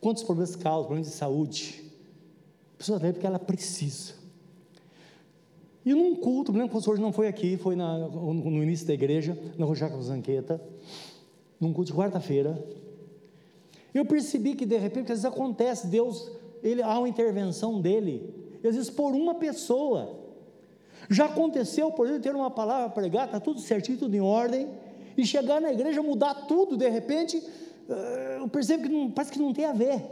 quantos 0.00 0.22
problemas 0.22 0.54
causa, 0.54 0.86
problemas 0.86 1.10
de 1.10 1.16
saúde. 1.16 1.90
A 2.74 2.78
pessoa 2.78 2.98
leva 2.98 3.14
porque 3.14 3.26
ela 3.26 3.38
precisa. 3.38 4.14
E 5.84 5.94
num 5.94 6.16
culto, 6.16 6.50
lembro 6.50 6.68
que 6.68 6.74
o 6.74 6.78
pastor 6.78 6.98
não 6.98 7.12
foi 7.12 7.28
aqui, 7.28 7.56
foi 7.56 7.76
na, 7.76 7.98
no 8.08 8.62
início 8.62 8.86
da 8.86 8.94
igreja, 8.94 9.38
na 9.58 9.66
Rua 9.66 9.74
Jacob 9.74 10.00
Zanqueta, 10.00 10.60
num 11.60 11.72
culto 11.72 11.92
de 11.92 11.98
quarta-feira. 11.98 12.62
Eu 13.92 14.04
percebi 14.06 14.54
que 14.54 14.64
de 14.64 14.78
repente, 14.78 15.12
às 15.12 15.22
vezes 15.22 15.24
acontece, 15.24 15.86
Deus, 15.88 16.30
ele, 16.62 16.82
há 16.82 16.98
uma 16.98 17.08
intervenção 17.08 17.80
dele, 17.80 18.34
e 18.62 18.68
às 18.68 18.74
vezes 18.74 18.90
por 18.90 19.12
uma 19.12 19.34
pessoa. 19.34 20.23
Já 21.10 21.26
aconteceu, 21.26 21.90
por 21.92 22.08
ele 22.08 22.18
ter 22.18 22.34
uma 22.34 22.50
palavra 22.50 22.90
pregar, 22.90 23.26
está 23.26 23.40
tudo 23.40 23.60
certinho, 23.60 23.98
tudo 23.98 24.14
em 24.14 24.20
ordem, 24.20 24.68
e 25.16 25.26
chegar 25.26 25.60
na 25.60 25.72
igreja, 25.72 26.02
mudar 26.02 26.34
tudo, 26.46 26.76
de 26.76 26.88
repente, 26.88 27.42
eh, 27.88 28.38
eu 28.40 28.48
percebo 28.48 28.84
que 28.84 28.88
não, 28.88 29.10
parece 29.10 29.32
que 29.32 29.38
não 29.38 29.52
tem 29.52 29.64
a 29.64 29.72
ver. 29.72 30.02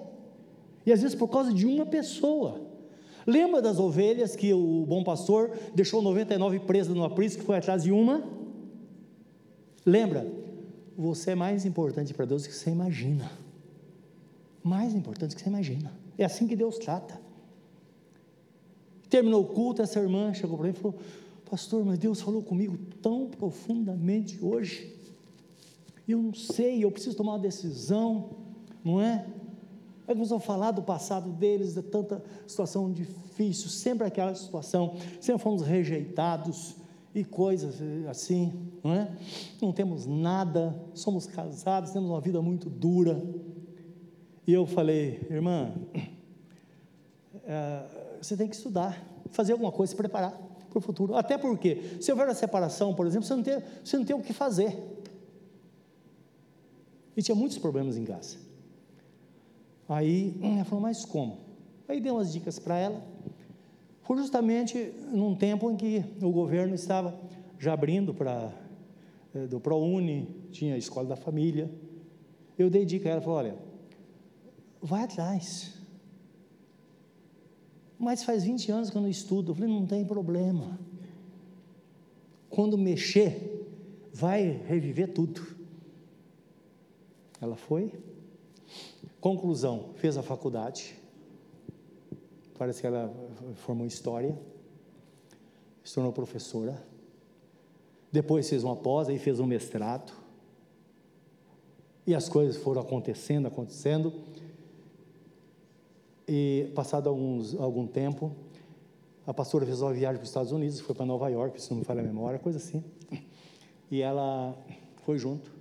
E 0.85 0.93
às 0.93 1.01
vezes 1.01 1.17
por 1.17 1.29
causa 1.29 1.53
de 1.53 1.67
uma 1.67 1.87
pessoa. 1.87 2.61
Lembra 3.27 3.63
das 3.63 3.79
ovelhas 3.79 4.35
que 4.35 4.53
o 4.53 4.85
bom 4.87 5.05
pastor 5.05 5.51
deixou 5.75 6.03
99 6.03 6.61
presas 6.61 6.95
no 6.95 7.05
aprisco 7.05 7.41
que 7.41 7.47
foi 7.47 7.57
atrás 7.57 7.85
de 7.85 7.93
uma? 7.93 8.25
Lembra? 9.87 10.27
Você 10.97 11.33
é 11.33 11.35
mais 11.35 11.65
importante 11.65 12.13
para 12.13 12.25
Deus 12.25 12.43
do 12.43 12.49
que 12.49 12.55
você 12.55 12.71
imagina. 12.71 13.31
Mais 14.63 14.95
importante 14.95 15.31
do 15.31 15.37
que 15.37 15.43
você 15.43 15.49
imagina. 15.49 15.93
É 16.19 16.25
assim 16.25 16.47
que 16.47 16.57
Deus 16.57 16.79
trata. 16.79 17.21
Terminou 19.13 19.43
o 19.43 19.45
culto, 19.45 19.83
essa 19.83 20.01
irmã 20.01 20.33
chegou 20.33 20.57
para 20.57 20.69
mim 20.69 20.73
e 20.73 20.81
falou: 20.81 20.99
Pastor, 21.45 21.85
mas 21.85 21.99
Deus 21.99 22.23
falou 22.23 22.43
comigo 22.43 22.79
tão 23.03 23.29
profundamente 23.29 24.43
hoje. 24.43 24.91
Eu 26.09 26.23
não 26.23 26.33
sei, 26.33 26.83
eu 26.83 26.91
preciso 26.91 27.15
tomar 27.15 27.33
uma 27.33 27.39
decisão, 27.39 28.31
não 28.83 29.03
é? 29.03 29.27
Aí 30.09 30.15
começou 30.15 30.39
a 30.39 30.41
falar 30.41 30.71
do 30.71 30.83
passado 30.83 31.31
deles, 31.31 31.75
de 31.75 31.83
tanta 31.83 32.25
situação 32.47 32.91
difícil, 32.91 33.69
sempre 33.69 34.07
aquela 34.07 34.35
situação, 34.35 34.97
sempre 35.21 35.43
fomos 35.43 35.61
rejeitados 35.61 36.77
e 37.15 37.23
coisas 37.23 37.83
assim, 38.09 38.51
não 38.83 38.95
é? 38.95 39.15
Não 39.61 39.73
temos 39.73 40.07
nada, 40.07 40.75
somos 40.95 41.27
casados, 41.27 41.91
temos 41.91 42.09
uma 42.09 42.21
vida 42.23 42.41
muito 42.41 42.71
dura. 42.71 43.23
E 44.47 44.55
eu 44.55 44.65
falei, 44.65 45.27
irmã, 45.29 45.71
é, 47.45 47.85
você 48.23 48.37
tem 48.37 48.49
que 48.49 48.55
estudar, 48.55 49.05
fazer 49.31 49.53
alguma 49.53 49.73
coisa, 49.73 49.91
se 49.91 49.97
preparar 49.97 50.33
para 50.71 50.79
o 50.79 50.81
futuro. 50.81 51.17
Até 51.17 51.37
porque, 51.37 51.99
se 52.01 52.11
houver 52.13 52.29
a 52.29 52.35
separação, 52.35 52.95
por 52.95 53.07
exemplo, 53.07 53.27
você 53.27 53.35
não, 53.35 53.43
tem, 53.43 53.63
você 53.85 53.99
não 53.99 54.05
tem 54.05 54.15
o 54.15 54.23
que 54.23 54.33
fazer. 54.33 54.79
E 57.17 57.23
tinha 57.23 57.35
muitos 57.35 57.59
problemas 57.59 57.97
em 57.97 58.05
casa. 58.05 58.37
Aí 59.89 60.35
ela 60.41 60.65
falou, 60.65 60.81
mas 60.81 61.05
como? 61.05 61.39
Aí 61.89 62.01
dei 62.01 62.13
umas 62.13 62.33
dicas 62.33 62.59
para 62.59 62.79
ela. 62.79 63.03
Foi 64.03 64.17
justamente 64.17 64.95
num 65.13 65.35
tempo 65.35 65.71
em 65.71 65.77
que 65.77 66.05
o 66.23 66.31
governo 66.31 66.75
estava 66.75 67.19
já 67.59 67.73
abrindo 67.73 68.15
para 68.15 68.53
eh, 69.35 69.47
do 69.47 69.61
ProUni, 69.61 70.29
tinha 70.51 70.75
a 70.75 70.79
escola 70.79 71.09
da 71.09 71.17
família. 71.17 71.71
Eu 72.57 72.71
dei 72.71 72.85
dica 72.85 73.09
a 73.09 73.13
ela, 73.13 73.21
falei, 73.21 73.53
olha, 73.53 73.59
vai 74.81 75.03
atrás. 75.03 75.82
Mas 78.03 78.25
faz 78.25 78.43
20 78.43 78.73
anos 78.73 78.91
que 78.91 78.97
eu 78.97 79.01
não 79.01 79.09
estudo. 79.09 79.53
Eu 79.53 79.55
falei, 79.55 79.71
não 79.71 79.87
tem 79.87 80.05
problema. 80.05 80.77
Quando 82.51 82.77
mexer, 82.77 83.65
vai 84.13 84.61
reviver 84.67 85.15
tudo. 85.15 85.41
Ela 87.41 87.55
foi. 87.55 87.93
Conclusão, 89.21 89.91
fez 89.95 90.17
a 90.17 90.23
faculdade. 90.23 90.99
Parece 92.59 92.81
que 92.81 92.89
ela 92.89 93.15
formou 93.55 93.87
história. 93.87 94.37
Se 95.85 95.95
tornou 95.95 96.13
professora. 96.13 96.85
Depois 98.11 98.51
fez 98.51 98.65
uma 98.65 98.75
pós, 98.75 99.09
aí 99.09 99.19
fez 99.21 99.39
um 99.39 99.47
mestrado. 99.47 100.13
E 102.05 102.17
as 102.17 102.29
coisas 102.29 102.57
foram 102.57 102.81
acontecendo, 102.81 103.47
acontecendo. 103.47 104.13
E 106.35 106.73
passado 106.75 107.11
alguns, 107.11 107.55
algum 107.57 107.87
tempo, 107.87 108.33
a 109.27 109.35
pastora 109.35 109.67
fez 109.67 109.83
uma 109.83 109.93
viagem 109.93 110.17
para 110.17 110.23
os 110.23 110.31
Estados 110.31 110.51
Unidos, 110.51 110.81
foi 110.81 110.95
para 110.95 111.05
Nova 111.05 111.29
York, 111.29 111.61
se 111.61 111.71
não 111.71 111.77
me 111.77 111.85
falha 111.85 112.01
a 112.01 112.03
memória, 112.03 112.39
coisa 112.39 112.57
assim. 112.57 112.83
E 113.91 114.01
ela 114.01 114.57
foi 115.05 115.19
junto 115.19 115.53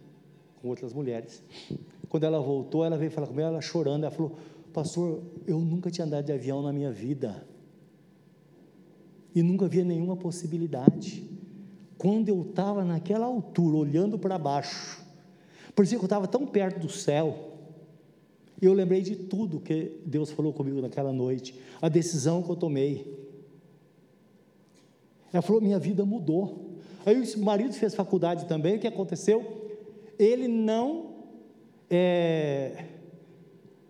com 0.61 0.69
outras 0.69 0.93
mulheres. 0.93 1.43
Quando 2.07 2.23
ela 2.23 2.39
voltou, 2.39 2.85
ela 2.85 2.97
veio 2.97 3.11
falar 3.11 3.27
comigo, 3.27 3.45
ela 3.45 3.59
chorando, 3.59 4.03
ela 4.05 4.11
falou: 4.11 4.37
Pastor, 4.71 5.21
eu 5.45 5.59
nunca 5.59 5.91
tinha 5.91 6.07
andado 6.07 6.23
de 6.23 6.31
avião 6.31 6.61
na 6.61 6.71
minha 6.71 6.89
vida. 6.89 7.45
E 9.35 9.43
nunca 9.43 9.65
havia 9.65 9.83
nenhuma 9.83 10.15
possibilidade. 10.15 11.29
Quando 11.97 12.29
eu 12.29 12.43
estava 12.43 12.85
naquela 12.85 13.25
altura, 13.25 13.75
olhando 13.75 14.17
para 14.17 14.37
baixo, 14.37 15.01
Parecia 15.75 15.97
que 15.97 16.03
eu 16.03 16.07
estava 16.07 16.27
tão 16.27 16.45
perto 16.45 16.79
do 16.79 16.89
céu. 16.89 17.50
E 18.61 18.65
eu 18.65 18.73
lembrei 18.73 19.01
de 19.01 19.15
tudo 19.15 19.59
que 19.59 19.99
Deus 20.05 20.29
falou 20.29 20.53
comigo 20.53 20.79
naquela 20.81 21.11
noite, 21.11 21.59
a 21.81 21.89
decisão 21.89 22.43
que 22.43 22.51
eu 22.51 22.55
tomei. 22.55 23.19
Ela 25.33 25.41
falou: 25.41 25.59
minha 25.59 25.79
vida 25.79 26.05
mudou. 26.05 26.77
Aí 27.03 27.19
o 27.19 27.39
marido 27.39 27.73
fez 27.73 27.95
faculdade 27.95 28.45
também, 28.45 28.75
o 28.75 28.79
que 28.79 28.87
aconteceu? 28.87 29.43
Ele 30.19 30.47
não 30.47 31.15
é, 31.89 32.85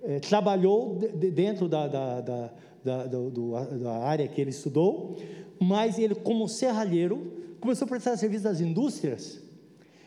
é, 0.02 0.20
trabalhou 0.22 0.96
de, 0.96 1.30
dentro 1.30 1.68
da, 1.68 1.88
da, 1.88 2.22
da, 2.22 2.54
da, 2.84 3.06
do, 3.06 3.52
da 3.80 3.98
área 3.98 4.26
que 4.30 4.40
ele 4.40 4.52
estudou, 4.52 5.18
mas 5.60 6.00
ele, 6.00 6.16
como 6.16 6.48
serralheiro, 6.48 7.34
começou 7.60 7.86
a 7.86 7.90
prestar 7.90 8.16
serviço 8.16 8.46
das 8.46 8.62
indústrias. 8.62 9.42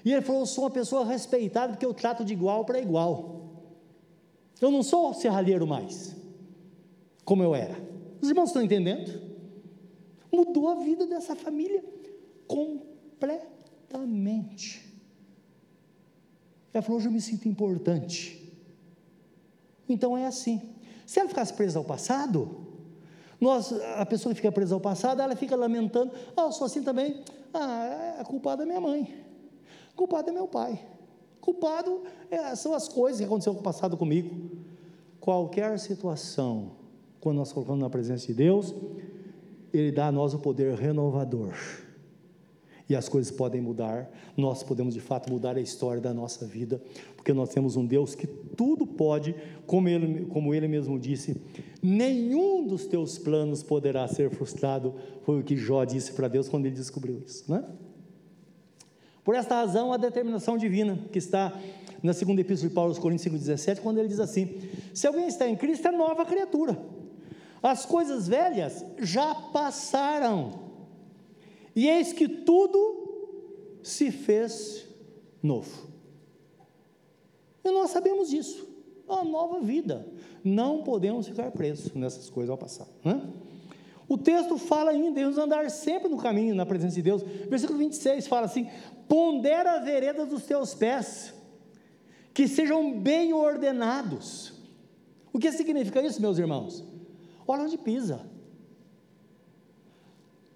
E 0.03 0.11
ele 0.11 0.23
falou: 0.23 0.47
sou 0.47 0.65
uma 0.65 0.71
pessoa 0.71 1.05
respeitada 1.05 1.75
porque 1.75 1.85
eu 1.85 1.93
trato 1.93 2.25
de 2.25 2.33
igual 2.33 2.65
para 2.65 2.79
igual. 2.79 3.44
Eu 4.61 4.71
não 4.71 4.83
sou 4.83 5.15
serralheiro 5.15 5.67
mais, 5.67 6.15
como 7.25 7.43
eu 7.43 7.55
era. 7.55 7.75
Os 8.21 8.29
irmãos 8.29 8.49
estão 8.49 8.63
entendendo? 8.63 9.23
Mudou 10.33 10.69
a 10.69 10.75
vida 10.77 11.07
dessa 11.07 11.37
família 11.37 11.85
completamente. 12.47 14.93
Ela 16.73 16.83
falou: 16.83 16.99
Hoje 16.99 17.09
eu 17.09 17.13
me 17.13 17.21
sinto 17.21 17.49
importante. 17.49 18.41
Então 19.89 20.17
é 20.17 20.27
assim. 20.27 20.75
Se 21.07 21.21
ela 21.21 21.29
ficasse 21.29 21.53
presa 21.53 21.79
ao 21.79 21.85
passado, 21.85 22.67
nós, 23.41 23.73
a 23.97 24.07
pessoa 24.07 24.35
que 24.35 24.41
fica 24.41 24.51
presa 24.51 24.75
ao 24.75 24.81
passado, 24.81 25.21
ela 25.21 25.37
fica 25.37 25.55
lamentando: 25.55 26.13
Ah, 26.37 26.43
eu 26.43 26.53
sou 26.53 26.67
assim 26.67 26.83
também. 26.83 27.23
Ah, 27.53 28.17
a 28.21 28.25
culpada 28.25 28.63
é 28.63 28.67
minha 28.67 28.81
mãe, 28.81 29.15
a 29.93 29.97
culpada 29.97 30.31
é 30.31 30.33
meu 30.33 30.49
pai, 30.49 30.83
culpado 31.45 32.03
é, 32.31 32.57
são 32.57 32.73
as 32.73 32.89
coisas 32.89 33.21
que 33.21 33.27
aconteceram 33.27 33.57
no 33.57 33.63
passado 33.63 33.99
comigo. 33.99 34.31
Qualquer 35.21 35.79
situação, 35.79 36.71
quando 37.21 37.37
nós 37.37 37.53
colocamos 37.53 37.83
na 37.83 37.91
presença 37.91 38.27
de 38.27 38.33
Deus, 38.33 38.75
Ele 39.71 39.93
dá 39.93 40.07
a 40.07 40.13
nós 40.13 40.33
o 40.33 40.39
poder 40.39 40.75
renovador 40.75 41.53
e 42.89 42.95
as 42.95 43.09
coisas 43.09 43.31
podem 43.31 43.61
mudar, 43.61 44.11
nós 44.37 44.63
podemos 44.63 44.95
de 44.95 45.01
fato 45.01 45.31
mudar 45.31 45.57
a 45.57 45.61
história 45.61 46.01
da 46.01 46.13
nossa 46.13 46.47
vida, 46.47 46.83
porque 47.17 47.33
nós 47.33 47.49
temos 47.49 47.77
um 47.77 47.85
Deus 47.85 48.15
que 48.15 48.27
tudo 48.27 48.87
pode, 48.87 49.35
como 49.67 49.89
ele, 49.89 50.27
como 50.27 50.55
ele 50.55 50.69
mesmo 50.69 50.99
disse: 50.99 51.37
nenhum 51.83 52.67
dos 52.67 52.87
teus 52.87 53.19
planos 53.19 53.63
poderá 53.63 54.07
ser 54.09 54.31
frustrado, 54.31 54.95
foi 55.23 55.41
o 55.41 55.43
que 55.43 55.57
Jó 55.57 55.85
disse 55.85 56.13
para 56.13 56.29
Deus 56.29 56.49
quando 56.49 56.67
ele 56.67 56.75
descobriu 56.75 57.23
isso, 57.25 57.51
né? 57.51 57.65
Por 59.25 59.35
esta 59.35 59.55
razão, 59.55 59.93
a 59.93 59.97
determinação 59.97 60.59
divina, 60.59 60.99
que 61.11 61.19
está 61.19 61.59
na 62.03 62.13
segunda 62.13 62.43
epístola 62.43 62.69
de 62.69 62.75
Paulo 62.75 62.91
aos 62.91 62.99
Coríntios 62.99 63.35
5,17, 63.35 63.81
quando 63.81 63.99
ele 63.99 64.09
diz 64.09 64.21
assim: 64.21 64.61
se 64.93 65.07
alguém 65.07 65.27
está 65.27 65.49
em 65.49 65.57
Cristo, 65.57 65.89
é 65.89 65.91
nova 65.91 66.27
criatura, 66.27 66.79
as 67.63 67.87
coisas 67.87 68.29
velhas 68.29 68.85
já 69.01 69.35
passaram 69.35 70.65
e 71.75 71.89
eis 71.89 72.13
que 72.13 72.29
tudo 72.29 73.79
se 73.83 74.11
fez 74.11 74.87
novo. 75.43 75.89
E 77.65 77.71
nós 77.71 77.91
sabemos 77.91 78.31
disso. 78.31 78.69
Uma 79.09 79.25
nova 79.25 79.61
vida. 79.61 80.07
Não 80.43 80.83
podemos 80.83 81.27
ficar 81.27 81.51
presos 81.51 81.93
nessas 81.95 82.31
coisas 82.31 82.51
ao 82.51 82.59
passado. 82.59 82.91
Né? 83.03 83.21
O 84.09 84.19
texto 84.19 84.59
fala 84.59 84.91
ainda 84.91 85.21
em 85.21 85.25
nos 85.25 85.39
andar 85.39 85.71
sempre 85.71 86.09
no 86.09 86.19
caminho, 86.19 86.55
na 86.55 86.67
presença 86.67 86.95
de 86.95 87.03
Deus. 87.03 87.23
Versículo 87.49 87.79
26 87.79 88.27
fala 88.27 88.47
assim: 88.47 88.69
Pondera 89.09 89.73
a 89.73 89.79
vereda 89.79 90.27
dos 90.27 90.45
teus 90.45 90.75
pés, 90.75 91.35
que 92.33 92.47
sejam 92.47 92.99
bem 93.01 93.33
ordenados. 93.33 94.53
O 95.33 95.39
que 95.39 95.51
significa 95.53 96.03
isso, 96.03 96.21
meus 96.21 96.39
irmãos? 96.39 96.85
Olha 97.47 97.65
onde 97.65 97.79
pisa. 97.79 98.21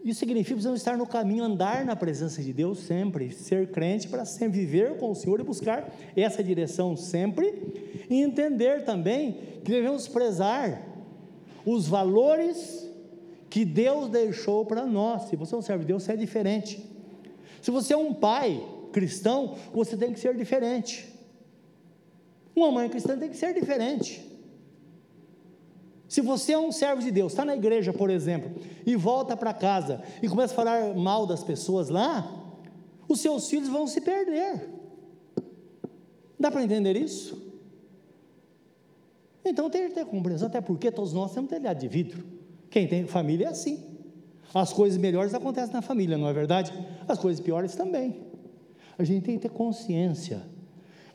Isso 0.04 0.20
significa 0.20 0.50
que 0.50 0.54
precisamos 0.54 0.80
estar 0.80 0.96
no 0.96 1.06
caminho, 1.06 1.42
andar 1.42 1.84
na 1.84 1.96
presença 1.96 2.42
de 2.42 2.52
Deus 2.52 2.78
sempre, 2.78 3.32
ser 3.32 3.70
crente 3.72 4.08
para 4.08 4.24
sempre 4.24 4.60
viver 4.60 4.96
com 4.96 5.10
o 5.10 5.14
Senhor 5.14 5.40
e 5.40 5.42
buscar 5.42 5.92
essa 6.16 6.42
direção 6.42 6.96
sempre, 6.96 8.06
e 8.08 8.22
entender 8.22 8.84
também 8.84 9.32
que 9.64 9.72
devemos 9.72 10.06
prezar 10.06 10.80
os 11.66 11.88
valores 11.88 12.87
que 13.50 13.64
Deus 13.64 14.08
deixou 14.08 14.64
para 14.64 14.84
nós. 14.84 15.24
Se 15.24 15.36
você 15.36 15.54
não 15.54 15.62
serve 15.62 15.84
Deus, 15.84 16.02
você 16.02 16.12
é 16.12 16.16
diferente. 16.16 16.84
Se 17.62 17.70
você 17.70 17.94
é 17.94 17.96
um 17.96 18.14
pai 18.14 18.62
cristão, 18.92 19.56
você 19.72 19.96
tem 19.96 20.12
que 20.12 20.20
ser 20.20 20.36
diferente. 20.36 21.08
Uma 22.54 22.70
mãe 22.70 22.88
cristã 22.88 23.16
tem 23.16 23.28
que 23.28 23.36
ser 23.36 23.54
diferente. 23.54 24.26
Se 26.08 26.22
você 26.22 26.52
é 26.52 26.58
um 26.58 26.72
servo 26.72 27.02
de 27.02 27.10
Deus, 27.10 27.32
está 27.32 27.44
na 27.44 27.54
igreja, 27.54 27.92
por 27.92 28.08
exemplo, 28.08 28.50
e 28.86 28.96
volta 28.96 29.36
para 29.36 29.52
casa 29.52 30.02
e 30.22 30.28
começa 30.28 30.54
a 30.54 30.56
falar 30.56 30.94
mal 30.94 31.26
das 31.26 31.44
pessoas 31.44 31.90
lá, 31.90 32.34
os 33.06 33.20
seus 33.20 33.48
filhos 33.48 33.68
vão 33.68 33.86
se 33.86 34.00
perder. 34.00 34.68
Dá 36.40 36.50
para 36.50 36.62
entender 36.62 36.96
isso? 36.96 37.46
Então 39.44 39.68
tem 39.68 39.88
que 39.88 39.94
ter 39.94 40.06
compreensão, 40.06 40.48
até 40.48 40.60
porque 40.60 40.90
todos 40.90 41.12
nós 41.12 41.32
temos 41.32 41.50
telhado 41.50 41.78
de 41.78 41.88
vidro. 41.88 42.37
Quem 42.70 42.86
tem 42.86 43.06
família 43.06 43.46
é 43.46 43.50
assim. 43.50 43.82
As 44.52 44.72
coisas 44.72 44.98
melhores 44.98 45.34
acontecem 45.34 45.72
na 45.72 45.82
família, 45.82 46.16
não 46.16 46.28
é 46.28 46.32
verdade? 46.32 46.72
As 47.06 47.18
coisas 47.18 47.40
piores 47.40 47.74
também. 47.74 48.22
A 48.98 49.04
gente 49.04 49.24
tem 49.24 49.36
que 49.36 49.42
ter 49.42 49.50
consciência. 49.50 50.42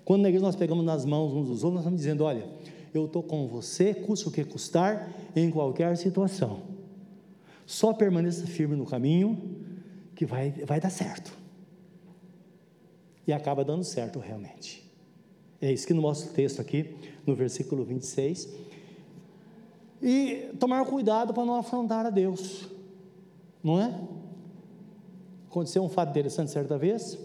Quando 0.06 0.22
na 0.22 0.30
igreja 0.30 0.45
nós 0.45 0.56
pegamos 0.56 0.86
nas 0.86 1.06
mãos 1.06 1.34
uns 1.34 1.47
dos 1.47 1.64
outros, 1.64 1.74
nós 1.74 1.82
estamos 1.82 1.99
dizendo: 1.99 2.24
olha, 2.24 2.47
eu 2.93 3.06
estou 3.06 3.24
com 3.24 3.47
você, 3.47 3.93
custe 3.93 4.28
o 4.28 4.32
que 4.32 4.43
custar, 4.43 5.12
em 5.36 5.49
qualquer 5.49 5.97
situação. 5.97 6.62
Só 7.66 7.93
permaneça 7.93 8.45
firme 8.45 8.76
no 8.76 8.86
caminho, 8.86 9.58
que 10.16 10.26
vai, 10.26 10.51
vai 10.51 10.80
dar 10.80 10.89
certo. 10.89 11.36
E 13.26 13.34
acaba 13.34 13.64
dando 13.64 13.84
certo 13.84 14.20
realmente. 14.20 14.84
É 15.62 15.72
isso 15.72 15.88
que 15.88 15.93
mostra 15.93 16.30
o 16.30 16.34
texto 16.34 16.60
aqui, 16.60 16.93
no 17.26 17.36
versículo 17.36 17.86
26. 17.86 18.49
E 20.04 20.54
tomar 20.60 20.86
cuidado 20.86 21.34
para 21.34 21.45
não 21.45 21.56
afrontar 21.56 22.06
a 22.06 22.10
Deus, 22.10 22.70
não 23.64 23.80
é? 23.80 23.99
Aconteceu 25.49 25.84
um 25.84 25.89
fato 25.89 26.10
interessante 26.10 26.51
certa 26.51 26.78
vez, 26.78 27.18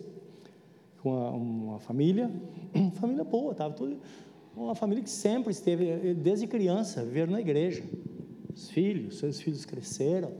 com 1.02 1.10
uma, 1.10 1.30
uma 1.30 1.78
família, 1.80 2.30
uma 2.72 2.90
família 2.96 3.24
boa, 3.24 3.52
estava 3.52 3.74
tudo 3.74 3.98
uma 4.58 4.74
família 4.74 5.02
que 5.02 5.10
sempre 5.10 5.52
esteve, 5.52 6.14
desde 6.14 6.46
criança, 6.46 7.04
viveram 7.04 7.32
na 7.32 7.40
igreja. 7.40 7.82
Os 8.52 8.68
filhos, 8.70 9.18
seus 9.18 9.40
filhos 9.40 9.64
cresceram. 9.64 10.32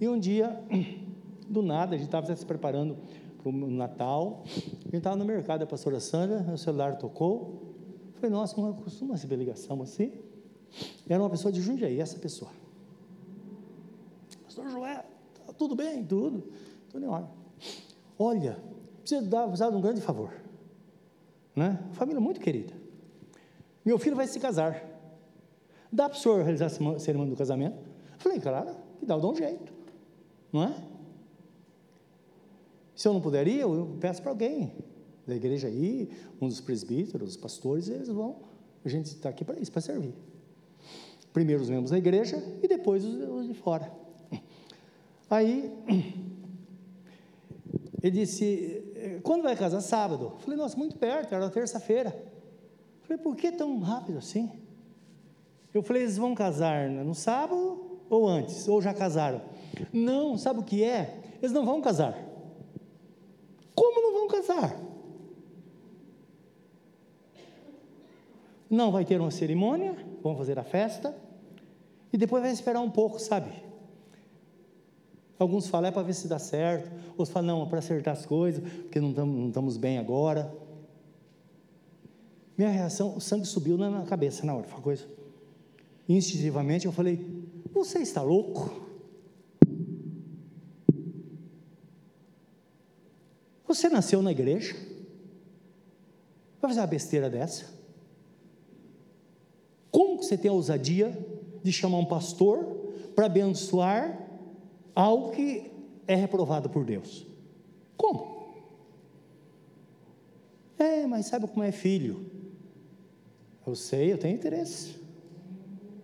E 0.00 0.08
um 0.08 0.18
dia, 0.18 0.62
do 1.48 1.60
nada, 1.60 1.94
a 1.94 1.98
gente 1.98 2.06
estava 2.06 2.34
se 2.34 2.46
preparando 2.46 2.96
para 3.42 3.48
o 3.50 3.52
Natal, 3.52 4.44
a 4.46 4.50
gente 4.84 4.96
estava 4.96 5.16
no 5.16 5.24
mercado, 5.24 5.62
a 5.62 5.66
pastora 5.66 5.98
Sandra, 5.98 6.52
o 6.52 6.56
celular 6.56 6.96
tocou. 6.96 7.74
Falei, 8.14 8.30
nossa, 8.30 8.60
não 8.60 8.72
costuma 8.74 9.14
receber 9.14 9.36
ligação 9.36 9.82
assim. 9.82 10.12
Era 11.08 11.22
uma 11.22 11.30
pessoa 11.30 11.50
de 11.50 11.60
Jundiaí, 11.60 12.00
essa 12.00 12.18
pessoa. 12.18 12.50
Pastor 14.44 14.68
Joé, 14.68 15.04
tá 15.46 15.52
tudo 15.52 15.74
bem? 15.74 16.04
Tudo. 16.04 16.52
Em 16.94 17.04
ordem. 17.04 17.30
Olha, 18.18 18.58
precisa 19.00 19.22
dar, 19.22 19.46
um 19.46 19.80
grande 19.80 20.00
favor 20.00 20.32
né? 21.54 21.78
Família 21.92 22.20
muito 22.20 22.40
querida. 22.40 22.72
Meu 23.84 23.98
filho 23.98 24.16
vai 24.16 24.26
se 24.26 24.38
casar. 24.38 24.82
Dá 25.92 26.08
para 26.08 26.16
o 26.16 26.20
senhor 26.20 26.42
realizar 26.42 26.66
a 26.66 26.98
cerimônia 26.98 27.32
do 27.32 27.36
casamento? 27.36 27.76
Falei, 28.18 28.38
claro, 28.38 28.76
que 28.98 29.06
dá, 29.06 29.14
eu 29.14 29.20
dou 29.20 29.32
um 29.32 29.36
jeito. 29.36 29.72
Não 30.52 30.64
é? 30.64 30.74
Se 32.94 33.08
eu 33.08 33.12
não 33.12 33.20
puder 33.20 33.46
ir, 33.48 33.60
eu 33.60 33.96
peço 34.00 34.22
para 34.22 34.30
alguém 34.30 34.72
da 35.26 35.34
igreja 35.34 35.68
aí, 35.68 36.10
um 36.40 36.48
dos 36.48 36.60
presbíteros, 36.60 37.30
os 37.30 37.36
pastores, 37.36 37.88
eles 37.88 38.08
vão. 38.08 38.36
A 38.84 38.88
gente 38.88 39.06
está 39.06 39.28
aqui 39.28 39.44
para 39.44 39.58
isso, 39.58 39.72
para 39.72 39.80
servir. 39.80 40.14
Primeiro 41.32 41.62
os 41.62 41.70
membros 41.70 41.90
da 41.90 41.98
igreja 41.98 42.42
e 42.62 42.66
depois 42.66 43.04
os, 43.04 43.46
de 43.46 43.54
fora. 43.54 43.90
Aí, 45.30 45.72
ele 48.02 48.10
disse: 48.10 49.20
quando 49.22 49.42
vai 49.42 49.54
casar? 49.56 49.80
Sábado. 49.80 50.34
Falei, 50.38 50.58
nossa, 50.58 50.76
muito 50.76 50.96
perto, 50.96 51.34
era 51.34 51.48
terça-feira. 51.48 52.10
Falei, 53.02 53.22
por 53.22 53.36
que 53.36 53.52
tão 53.52 53.78
rápido 53.78 54.18
assim? 54.18 54.50
Eu 55.72 55.82
falei, 55.82 56.02
eles 56.02 56.16
vão 56.16 56.34
casar 56.34 56.88
no 56.88 57.14
sábado 57.14 58.00
ou 58.08 58.26
antes? 58.26 58.66
Ou 58.66 58.82
já 58.82 58.92
casaram? 58.92 59.40
Não, 59.92 60.36
sabe 60.36 60.60
o 60.60 60.64
que 60.64 60.82
é? 60.82 61.20
Eles 61.40 61.52
não 61.52 61.64
vão 61.64 61.80
casar. 61.80 62.18
Como 63.74 64.02
não 64.02 64.12
vão 64.12 64.28
casar? 64.28 64.89
Não 68.70 68.92
vai 68.92 69.04
ter 69.04 69.20
uma 69.20 69.32
cerimônia, 69.32 69.96
vão 70.22 70.36
fazer 70.36 70.56
a 70.56 70.62
festa, 70.62 71.12
e 72.12 72.16
depois 72.16 72.40
vai 72.40 72.52
esperar 72.52 72.80
um 72.80 72.90
pouco, 72.90 73.18
sabe? 73.18 73.50
Alguns 75.40 75.66
falam 75.66 75.88
é 75.88 75.90
para 75.90 76.02
ver 76.02 76.12
se 76.12 76.28
dá 76.28 76.38
certo, 76.38 76.90
outros 77.10 77.30
falam 77.30 77.56
não, 77.56 77.66
é 77.66 77.68
para 77.68 77.78
acertar 77.78 78.14
as 78.14 78.24
coisas, 78.24 78.62
porque 78.62 79.00
não 79.00 79.48
estamos, 79.48 79.76
bem 79.76 79.98
agora. 79.98 80.54
Minha 82.56 82.70
reação, 82.70 83.16
o 83.16 83.20
sangue 83.20 83.46
subiu 83.46 83.76
na 83.76 84.04
cabeça 84.04 84.44
na 84.44 84.54
hora, 84.54 84.68
foi 84.68 84.82
coisa. 84.82 85.06
Instintivamente 86.06 86.84
eu 86.84 86.92
falei: 86.92 87.26
Você 87.72 88.00
está 88.00 88.20
louco? 88.20 88.86
Você 93.66 93.88
nasceu 93.88 94.20
na 94.20 94.30
igreja? 94.30 94.74
Vai 96.60 96.70
fazer 96.70 96.80
uma 96.80 96.86
besteira 96.86 97.30
dessa? 97.30 97.79
Como 99.90 100.18
que 100.18 100.24
você 100.24 100.36
tem 100.36 100.50
a 100.50 100.54
ousadia 100.54 101.16
de 101.62 101.72
chamar 101.72 101.98
um 101.98 102.04
pastor 102.04 102.64
para 103.14 103.26
abençoar 103.26 104.28
algo 104.94 105.30
que 105.30 105.70
é 106.06 106.14
reprovado 106.14 106.68
por 106.70 106.84
Deus? 106.84 107.26
Como? 107.96 108.40
É, 110.78 111.06
mas 111.06 111.26
sabe 111.26 111.46
como 111.46 111.62
é 111.62 111.72
filho? 111.72 112.30
Eu 113.66 113.74
sei, 113.74 114.12
eu 114.12 114.18
tenho 114.18 114.34
interesse. 114.34 114.98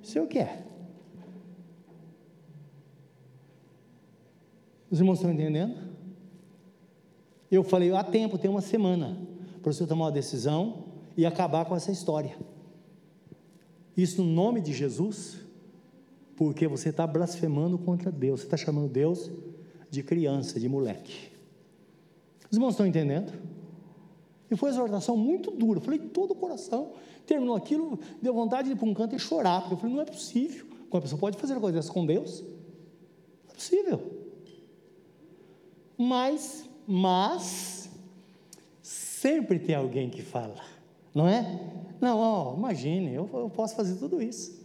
Sei 0.02 0.20
o 0.20 0.26
que 0.26 0.38
é. 0.38 0.64
Os 4.90 5.00
irmãos 5.00 5.14
estão 5.14 5.32
entendendo? 5.32 5.76
Eu 7.50 7.64
falei, 7.64 7.92
há 7.92 8.04
tempo, 8.04 8.38
tem 8.38 8.50
uma 8.50 8.60
semana, 8.60 9.16
para 9.62 9.72
você 9.72 9.86
tomar 9.86 10.06
uma 10.06 10.12
decisão 10.12 10.84
e 11.16 11.24
acabar 11.24 11.64
com 11.64 11.74
essa 11.74 11.90
história. 11.90 12.36
Isso 13.96 14.22
no 14.22 14.30
nome 14.30 14.60
de 14.60 14.72
Jesus, 14.72 15.38
porque 16.36 16.68
você 16.68 16.90
está 16.90 17.06
blasfemando 17.06 17.78
contra 17.78 18.12
Deus, 18.12 18.40
você 18.40 18.46
está 18.46 18.56
chamando 18.56 18.88
Deus 18.88 19.30
de 19.90 20.02
criança, 20.02 20.60
de 20.60 20.68
moleque. 20.68 21.30
Os 22.50 22.56
irmãos 22.56 22.72
estão 22.72 22.86
entendendo? 22.86 23.32
E 24.50 24.56
foi 24.56 24.68
uma 24.70 24.76
exortação 24.76 25.16
muito 25.16 25.50
dura, 25.50 25.78
eu 25.78 25.82
falei 25.82 25.98
todo 25.98 26.32
o 26.32 26.34
coração. 26.34 26.92
Terminou 27.26 27.56
aquilo, 27.56 27.98
deu 28.20 28.32
vontade 28.32 28.68
de 28.68 28.74
ir 28.74 28.76
para 28.76 28.86
um 28.86 28.94
canto 28.94 29.16
e 29.16 29.18
chorar, 29.18 29.60
porque 29.60 29.74
eu 29.74 29.78
falei, 29.78 29.94
não 29.94 30.02
é 30.02 30.04
possível. 30.04 30.66
Uma 30.90 31.00
pessoa 31.00 31.18
pode 31.18 31.36
fazer 31.38 31.58
coisa 31.58 31.76
dessa 31.76 31.92
com 31.92 32.06
Deus? 32.06 32.42
Não 33.44 33.50
é 33.50 33.54
possível. 33.54 34.12
Mas 35.98 36.66
mas 36.86 37.90
sempre 38.80 39.58
tem 39.58 39.74
alguém 39.74 40.08
que 40.08 40.22
fala, 40.22 40.54
não 41.16 41.26
é? 41.26 41.58
Não, 41.98 42.18
ó, 42.18 42.54
imagine, 42.54 43.14
eu, 43.14 43.26
eu 43.32 43.48
posso 43.48 43.74
fazer 43.74 43.96
tudo 43.96 44.20
isso. 44.20 44.62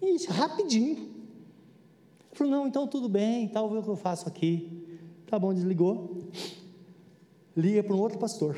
E 0.00 0.16
rapidinho. 0.26 0.96
Ele 0.96 2.34
falou, 2.34 2.52
não, 2.52 2.68
então 2.68 2.86
tudo 2.86 3.08
bem, 3.08 3.48
tal, 3.48 3.66
o 3.66 3.82
que 3.82 3.88
eu 3.88 3.96
faço 3.96 4.28
aqui. 4.28 5.00
Tá 5.26 5.40
bom, 5.40 5.52
desligou. 5.52 6.28
Liga 7.56 7.82
para 7.82 7.96
um 7.96 8.00
outro 8.00 8.16
pastor. 8.16 8.56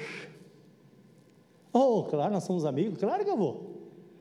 Oh, 1.73 2.03
claro, 2.05 2.35
nós 2.35 2.45
somos 2.45 2.67
amigos, 2.67 2.99
claro 2.99 3.25
que 3.25 3.31
eu 3.31 3.39
vou. 3.39 3.55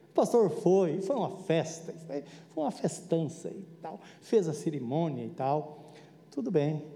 O 0.10 0.14
pastor 0.14 0.50
foi, 0.50 1.02
foi 1.02 1.18
uma 1.18 1.30
festa, 1.30 1.94
foi 2.08 2.24
uma 2.56 2.72
festança 2.72 3.50
e 3.50 3.66
tal, 3.82 4.00
fez 4.22 4.48
a 4.48 4.54
cerimônia 4.54 5.26
e 5.26 5.30
tal. 5.30 5.92
Tudo 6.32 6.50
bem. 6.50 6.93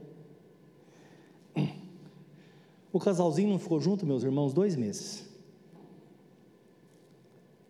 O 2.98 3.00
casalzinho 3.00 3.50
não 3.50 3.60
ficou 3.60 3.80
junto, 3.80 4.08
meus 4.08 4.24
irmãos, 4.24 4.54
dois 4.54 4.76
meses. 4.76 5.24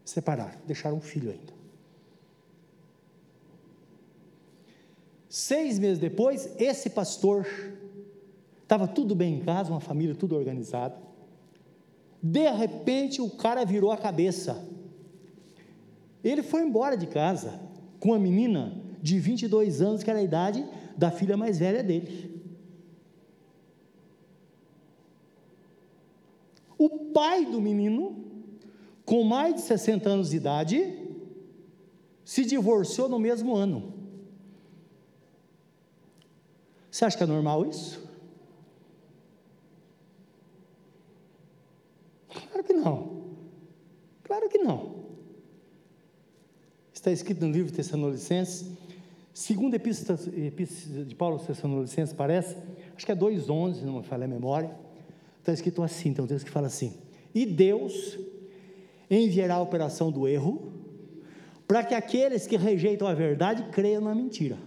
Separaram, 0.05 0.57
deixaram 0.65 0.95
um 0.95 1.01
filho 1.01 1.30
ainda. 1.30 1.53
Seis 5.28 5.80
meses 5.80 5.99
depois, 5.99 6.49
esse 6.57 6.89
pastor 6.91 7.45
estava 8.63 8.88
tudo 8.88 9.13
bem 9.13 9.34
em 9.34 9.39
casa, 9.41 9.69
uma 9.69 9.82
família 9.82 10.15
tudo 10.15 10.34
organizada. 10.34 10.95
De 12.23 12.49
repente, 12.49 13.21
o 13.21 13.30
cara 13.30 13.65
virou 13.65 13.91
a 13.91 13.97
cabeça. 13.97 14.65
Ele 16.23 16.41
foi 16.41 16.61
embora 16.61 16.95
de 16.95 17.07
casa 17.07 17.59
com 17.99 18.11
uma 18.11 18.19
menina 18.19 18.82
de 19.01 19.19
22 19.19 19.82
anos, 19.82 20.03
que 20.03 20.09
era 20.09 20.19
a 20.19 20.23
idade 20.23 20.65
da 20.95 21.11
filha 21.11 21.36
mais 21.36 21.59
velha 21.59 21.84
dele. 21.84 22.37
O 26.78 27.11
pai 27.11 27.45
do 27.45 27.59
menino, 27.59 28.23
com 29.03 29.23
mais 29.23 29.55
de 29.55 29.61
60 29.61 30.09
anos 30.09 30.30
de 30.30 30.38
idade, 30.38 31.07
se 32.23 32.45
divorciou 32.45 33.09
no 33.09 33.17
mesmo 33.17 33.55
ano. 33.55 33.93
Você 36.91 37.05
acha 37.05 37.17
que 37.17 37.23
é 37.23 37.28
normal 37.28 37.65
isso? 37.65 38.07
Claro 42.30 42.63
que 42.63 42.73
não. 42.73 43.23
Claro 44.23 44.49
que 44.49 44.57
não. 44.57 44.97
Está 46.93 47.11
escrito 47.11 47.45
no 47.45 47.51
livro 47.51 47.71
de 47.71 47.78
Tessalonicenses, 47.78 48.71
segundo 49.34 49.75
epístola, 49.75 50.17
de 50.17 51.15
Paulo 51.15 51.38
aos 51.38 51.45
Tessalonicenses, 51.45 52.13
parece, 52.13 52.57
acho 52.95 53.05
que 53.05 53.11
é 53.11 53.15
2,11, 53.15 53.84
não 53.84 53.99
me 53.99 54.03
falha 54.03 54.25
a 54.25 54.28
memória 54.28 54.87
Está 55.48 55.54
escrito 55.54 55.82
assim, 55.82 56.14
tem 56.14 56.22
um 56.22 56.28
texto 56.28 56.45
que 56.45 56.52
fala 56.52 56.68
assim: 56.68 56.93
E 57.34 57.45
Deus 57.45 58.20
enviará 59.10 59.56
a 59.56 59.62
operação 59.62 60.12
do 60.12 60.28
erro, 60.28 60.74
para 61.66 61.86
que 61.86 61.95
aqueles 61.95 62.45
que 62.45 62.58
rejeitam 62.58 63.08
a 63.08 63.14
verdade 63.14 63.64
creiam 63.72 64.02
na 64.02 64.14
mentira. 64.14 64.58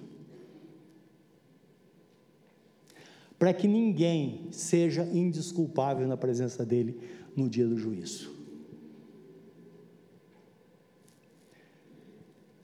Para 3.39 3.53
que 3.53 3.69
ninguém 3.69 4.49
seja 4.53 5.03
indisculpável 5.03 6.09
na 6.09 6.17
presença 6.17 6.65
dele 6.65 6.99
no 7.37 7.47
dia 7.47 7.67
do 7.67 7.77
juízo. 7.77 8.33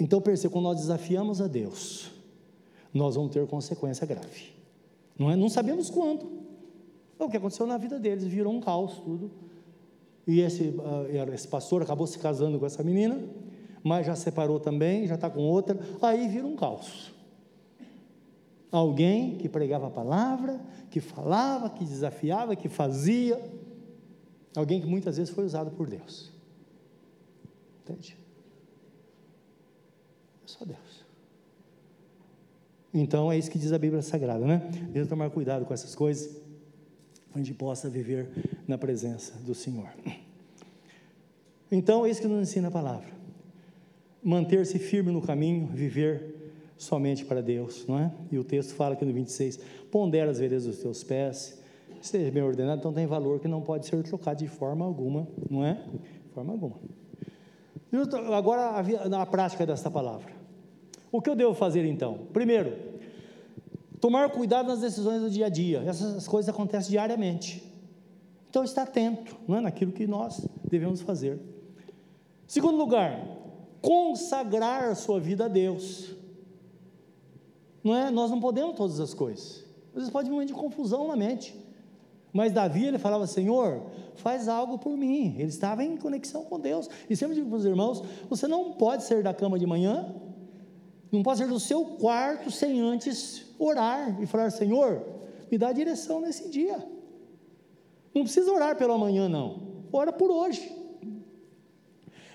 Então, 0.00 0.22
perceba, 0.22 0.54
quando 0.54 0.64
nós 0.64 0.78
desafiamos 0.78 1.42
a 1.42 1.46
Deus, 1.46 2.10
nós 2.94 3.14
vamos 3.14 3.30
ter 3.30 3.46
consequência 3.46 4.06
grave. 4.06 4.54
Não, 5.18 5.30
é? 5.30 5.36
não 5.36 5.50
sabemos 5.50 5.90
quando. 5.90 6.45
É 7.18 7.24
o 7.24 7.28
que 7.28 7.36
aconteceu 7.36 7.66
na 7.66 7.78
vida 7.78 7.98
deles, 7.98 8.24
virou 8.24 8.52
um 8.52 8.60
caos 8.60 8.98
tudo. 8.98 9.30
E 10.26 10.40
esse, 10.40 10.64
uh, 10.64 11.32
esse 11.32 11.46
pastor 11.46 11.82
acabou 11.82 12.06
se 12.06 12.18
casando 12.18 12.58
com 12.58 12.66
essa 12.66 12.82
menina, 12.82 13.18
mas 13.82 14.06
já 14.06 14.16
separou 14.16 14.58
também, 14.58 15.06
já 15.06 15.14
está 15.14 15.30
com 15.30 15.40
outra, 15.40 15.78
aí 16.02 16.28
vira 16.28 16.46
um 16.46 16.56
caos. 16.56 17.14
Alguém 18.70 19.38
que 19.38 19.48
pregava 19.48 19.86
a 19.86 19.90
palavra, 19.90 20.60
que 20.90 21.00
falava, 21.00 21.70
que 21.70 21.84
desafiava, 21.84 22.56
que 22.56 22.68
fazia, 22.68 23.40
alguém 24.56 24.80
que 24.80 24.86
muitas 24.86 25.16
vezes 25.16 25.32
foi 25.32 25.44
usado 25.44 25.70
por 25.70 25.88
Deus. 25.88 26.32
Entende? 27.84 28.18
É 30.44 30.48
só 30.48 30.64
Deus. 30.64 31.06
Então 32.92 33.30
é 33.30 33.38
isso 33.38 33.50
que 33.50 33.58
diz 33.58 33.72
a 33.72 33.78
Bíblia 33.78 34.02
Sagrada, 34.02 34.44
né? 34.44 34.68
Deus 34.90 35.08
tomar 35.08 35.30
cuidado 35.30 35.64
com 35.64 35.72
essas 35.72 35.94
coisas 35.94 36.45
gente 37.36 37.54
possa 37.54 37.88
viver 37.88 38.28
na 38.66 38.76
presença 38.78 39.34
do 39.44 39.54
Senhor. 39.54 39.88
Então, 41.70 42.06
é 42.06 42.10
isso 42.10 42.20
que 42.20 42.28
nos 42.28 42.48
ensina 42.48 42.68
a 42.68 42.70
palavra. 42.70 43.08
Manter-se 44.22 44.78
firme 44.78 45.12
no 45.12 45.22
caminho, 45.22 45.66
viver 45.66 46.34
somente 46.76 47.24
para 47.24 47.40
Deus, 47.40 47.86
não 47.86 47.98
é? 47.98 48.12
E 48.30 48.38
o 48.38 48.44
texto 48.44 48.74
fala 48.74 48.94
aqui 48.94 49.04
no 49.04 49.12
26: 49.12 49.58
pondera 49.90 50.30
as 50.30 50.38
veredas 50.38 50.66
dos 50.66 50.78
teus 50.78 51.02
pés, 51.02 51.60
seja 52.02 52.30
bem 52.30 52.42
ordenado, 52.42 52.80
então 52.80 52.92
tem 52.92 53.06
valor 53.06 53.40
que 53.40 53.48
não 53.48 53.62
pode 53.62 53.86
ser 53.86 54.02
trocado 54.02 54.38
de 54.38 54.48
forma 54.48 54.84
alguma, 54.84 55.26
não 55.50 55.64
é? 55.64 55.74
De 55.74 56.32
forma 56.32 56.52
alguma. 56.52 56.76
Agora, 58.36 58.84
a 59.20 59.26
prática 59.26 59.64
desta 59.64 59.90
palavra. 59.90 60.30
O 61.10 61.22
que 61.22 61.30
eu 61.30 61.34
devo 61.34 61.54
fazer 61.54 61.84
então? 61.86 62.26
Primeiro, 62.32 62.76
Tomar 64.00 64.30
cuidado 64.30 64.68
nas 64.68 64.80
decisões 64.80 65.22
do 65.22 65.30
dia 65.30 65.46
a 65.46 65.48
dia. 65.48 65.82
Essas 65.86 66.28
coisas 66.28 66.48
acontecem 66.48 66.90
diariamente. 66.90 67.62
Então, 68.48 68.64
está 68.64 68.82
atento 68.82 69.36
não 69.46 69.58
é, 69.58 69.60
naquilo 69.60 69.92
que 69.92 70.06
nós 70.06 70.46
devemos 70.68 71.00
fazer. 71.00 71.38
Segundo 72.46 72.76
lugar, 72.76 73.20
consagrar 73.80 74.84
a 74.84 74.94
sua 74.94 75.20
vida 75.20 75.46
a 75.46 75.48
Deus. 75.48 76.14
Não 77.82 77.94
é? 77.94 78.10
Nós 78.10 78.30
não 78.30 78.40
podemos 78.40 78.76
todas 78.76 79.00
as 79.00 79.12
coisas. 79.12 79.64
Às 79.88 79.94
vezes 79.94 80.10
pode 80.10 80.28
vir 80.28 80.32
um 80.32 80.36
momento 80.36 80.48
de 80.48 80.54
confusão 80.54 81.08
na 81.08 81.16
mente. 81.16 81.54
Mas 82.32 82.52
Davi, 82.52 82.84
ele 82.84 82.98
falava, 82.98 83.26
Senhor, 83.26 83.82
faz 84.16 84.48
algo 84.48 84.78
por 84.78 84.96
mim. 84.96 85.36
Ele 85.38 85.48
estava 85.48 85.82
em 85.82 85.96
conexão 85.96 86.44
com 86.44 86.60
Deus. 86.60 86.88
E 87.08 87.16
sempre 87.16 87.34
digo 87.34 87.48
para 87.48 87.58
os 87.58 87.64
irmãos, 87.64 88.02
você 88.28 88.46
não 88.46 88.72
pode 88.72 89.04
sair 89.04 89.22
da 89.22 89.32
cama 89.32 89.58
de 89.58 89.66
manhã, 89.66 90.14
não 91.10 91.22
pode 91.22 91.38
sair 91.38 91.48
do 91.48 91.60
seu 91.60 91.84
quarto 91.84 92.50
sem 92.50 92.80
antes 92.80 93.46
orar 93.58 94.20
e 94.20 94.26
falar: 94.26 94.50
Senhor, 94.50 95.02
me 95.50 95.56
dá 95.56 95.72
direção 95.72 96.20
nesse 96.20 96.48
dia. 96.48 96.76
Não 98.14 98.22
precisa 98.22 98.50
orar 98.50 98.76
pelo 98.76 98.92
amanhã, 98.92 99.28
não. 99.28 99.60
Ora 99.92 100.12
por 100.12 100.30
hoje. 100.30 100.74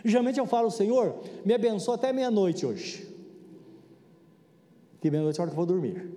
Geralmente 0.04 0.40
eu 0.40 0.46
falo, 0.46 0.72
Senhor, 0.72 1.22
me 1.46 1.54
abençoa 1.54 1.96
até 1.96 2.12
meia-noite 2.12 2.66
hoje. 2.66 3.08
Que 5.00 5.12
meia-noite 5.12 5.40
é 5.40 5.42
a 5.42 5.44
hora 5.44 5.52
que 5.52 5.60
eu 5.60 5.66
vou 5.66 5.66
dormir. 5.66 6.12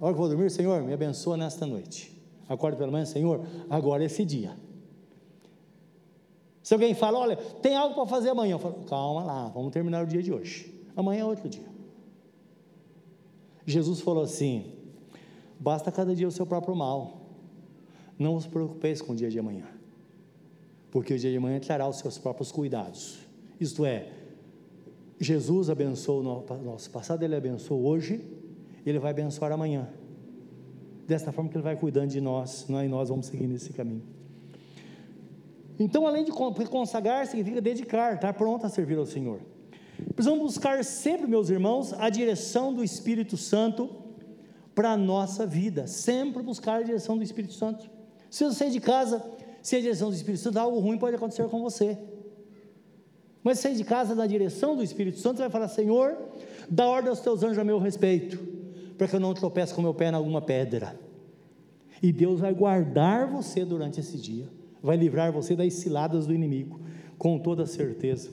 A 0.00 0.04
hora 0.04 0.14
que 0.14 0.20
eu 0.20 0.26
vou 0.26 0.28
dormir, 0.28 0.50
Senhor, 0.50 0.82
me 0.82 0.92
abençoa 0.92 1.36
nesta 1.36 1.66
noite. 1.66 2.14
Acordo 2.48 2.76
pela 2.76 2.90
manhã, 2.90 3.04
Senhor, 3.04 3.44
agora 3.68 4.02
é 4.02 4.06
esse 4.06 4.24
dia. 4.24 4.56
Se 6.62 6.74
alguém 6.74 6.94
fala, 6.94 7.18
olha, 7.18 7.36
tem 7.36 7.76
algo 7.76 7.94
para 7.94 8.06
fazer 8.06 8.30
amanhã, 8.30 8.54
eu 8.54 8.58
falo, 8.58 8.84
calma 8.88 9.22
lá, 9.22 9.48
vamos 9.48 9.72
terminar 9.72 10.04
o 10.04 10.06
dia 10.06 10.22
de 10.22 10.32
hoje. 10.32 10.75
Amanhã 10.96 11.20
é 11.20 11.24
outro 11.24 11.48
dia. 11.48 11.68
Jesus 13.66 14.00
falou 14.00 14.24
assim: 14.24 14.72
basta 15.60 15.92
cada 15.92 16.14
dia 16.14 16.26
o 16.26 16.30
seu 16.30 16.46
próprio 16.46 16.74
mal. 16.74 17.26
Não 18.18 18.34
os 18.34 18.46
preocupeis 18.46 19.02
com 19.02 19.12
o 19.12 19.16
dia 19.16 19.28
de 19.28 19.38
amanhã, 19.38 19.66
porque 20.90 21.12
o 21.12 21.18
dia 21.18 21.30
de 21.30 21.36
amanhã 21.36 21.60
trará 21.60 21.86
os 21.86 21.98
seus 21.98 22.16
próprios 22.16 22.50
cuidados. 22.50 23.18
Isto 23.60 23.84
é, 23.84 24.10
Jesus 25.20 25.68
abençoou 25.68 26.20
o 26.20 26.64
nosso 26.64 26.90
passado, 26.90 27.22
Ele 27.22 27.36
abençoou 27.36 27.84
hoje, 27.84 28.24
Ele 28.86 28.98
vai 28.98 29.10
abençoar 29.10 29.52
amanhã. 29.52 29.86
Desta 31.06 31.30
forma 31.30 31.50
que 31.50 31.56
Ele 31.56 31.62
vai 31.62 31.76
cuidando 31.76 32.10
de 32.10 32.22
nós, 32.22 32.66
nós, 32.68 32.88
nós 32.88 33.08
vamos 33.10 33.26
seguir 33.26 33.46
nesse 33.46 33.74
caminho. 33.74 34.02
Então, 35.78 36.06
além 36.06 36.24
de 36.24 36.32
consagrar, 36.32 37.26
significa 37.26 37.60
dedicar, 37.60 38.14
estar 38.14 38.32
pronto 38.32 38.64
a 38.64 38.70
servir 38.70 38.96
ao 38.96 39.04
Senhor. 39.04 39.40
Precisamos 40.14 40.42
buscar 40.42 40.84
sempre, 40.84 41.26
meus 41.26 41.50
irmãos, 41.50 41.92
a 41.94 42.08
direção 42.08 42.72
do 42.72 42.84
Espírito 42.84 43.36
Santo 43.36 43.88
para 44.74 44.92
a 44.92 44.96
nossa 44.96 45.46
vida. 45.46 45.86
Sempre 45.86 46.42
buscar 46.42 46.80
a 46.80 46.82
direção 46.82 47.16
do 47.16 47.22
Espírito 47.22 47.54
Santo. 47.54 47.88
Se 48.30 48.44
você 48.44 48.54
sair 48.54 48.70
de 48.70 48.80
casa 48.80 49.24
sem 49.62 49.78
a 49.78 49.82
direção 49.82 50.10
do 50.10 50.14
Espírito 50.14 50.42
Santo, 50.42 50.58
algo 50.58 50.78
ruim 50.78 50.98
pode 50.98 51.16
acontecer 51.16 51.48
com 51.48 51.62
você. 51.62 51.98
Mas 53.42 53.58
sair 53.58 53.76
de 53.76 53.84
casa 53.84 54.14
na 54.14 54.26
direção 54.26 54.76
do 54.76 54.82
Espírito 54.82 55.18
Santo, 55.18 55.36
você 55.36 55.42
vai 55.42 55.50
falar: 55.50 55.68
Senhor, 55.68 56.16
dá 56.68 56.86
ordem 56.86 57.10
aos 57.10 57.20
teus 57.20 57.42
anjos 57.42 57.58
a 57.58 57.64
meu 57.64 57.78
respeito, 57.78 58.38
para 58.98 59.06
que 59.08 59.16
eu 59.16 59.20
não 59.20 59.32
tropece 59.34 59.72
com 59.72 59.82
meu 59.82 59.94
pé 59.94 60.08
em 60.08 60.14
alguma 60.14 60.42
pedra. 60.42 60.98
E 62.02 62.12
Deus 62.12 62.40
vai 62.40 62.52
guardar 62.52 63.26
você 63.26 63.64
durante 63.64 64.00
esse 64.00 64.18
dia 64.18 64.46
vai 64.86 64.96
livrar 64.96 65.32
você 65.32 65.56
das 65.56 65.74
ciladas 65.74 66.26
do 66.26 66.32
inimigo, 66.32 66.80
com 67.18 67.40
toda 67.40 67.66
certeza. 67.66 68.30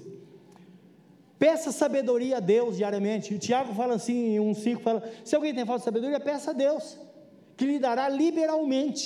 Peça 1.43 1.73
sabedoria 1.73 2.37
a 2.37 2.39
Deus 2.39 2.77
diariamente. 2.77 3.33
O 3.33 3.37
Tiago 3.37 3.73
fala 3.73 3.95
assim, 3.95 4.35
em 4.35 4.39
um 4.39 4.53
5 4.53 4.81
fala: 4.81 5.03
se 5.25 5.35
alguém 5.35 5.53
tem 5.53 5.65
falta 5.65 5.79
de 5.79 5.83
sabedoria, 5.83 6.17
peça 6.17 6.51
a 6.51 6.53
Deus, 6.53 6.97
que 7.57 7.65
lhe 7.65 7.79
dará 7.79 8.07
liberalmente. 8.07 9.05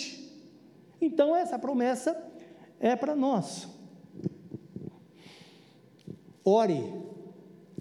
Então, 1.01 1.35
essa 1.35 1.57
promessa 1.57 2.15
é 2.79 2.95
para 2.95 3.15
nós. 3.15 3.67
Ore 6.45 6.93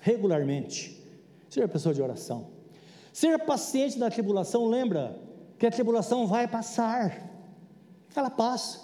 regularmente. 0.01 1.07
Seja 1.51 1.69
pessoa 1.69 1.95
de 1.95 2.01
oração. 2.01 2.47
Ser 3.13 3.39
paciente 3.41 3.99
na 3.99 4.09
tribulação, 4.09 4.65
lembra 4.65 5.21
que 5.59 5.67
a 5.67 5.71
tribulação 5.71 6.27
vai 6.27 6.49
passar. 6.49 7.29
Ela 8.15 8.31
passa. 8.31 8.81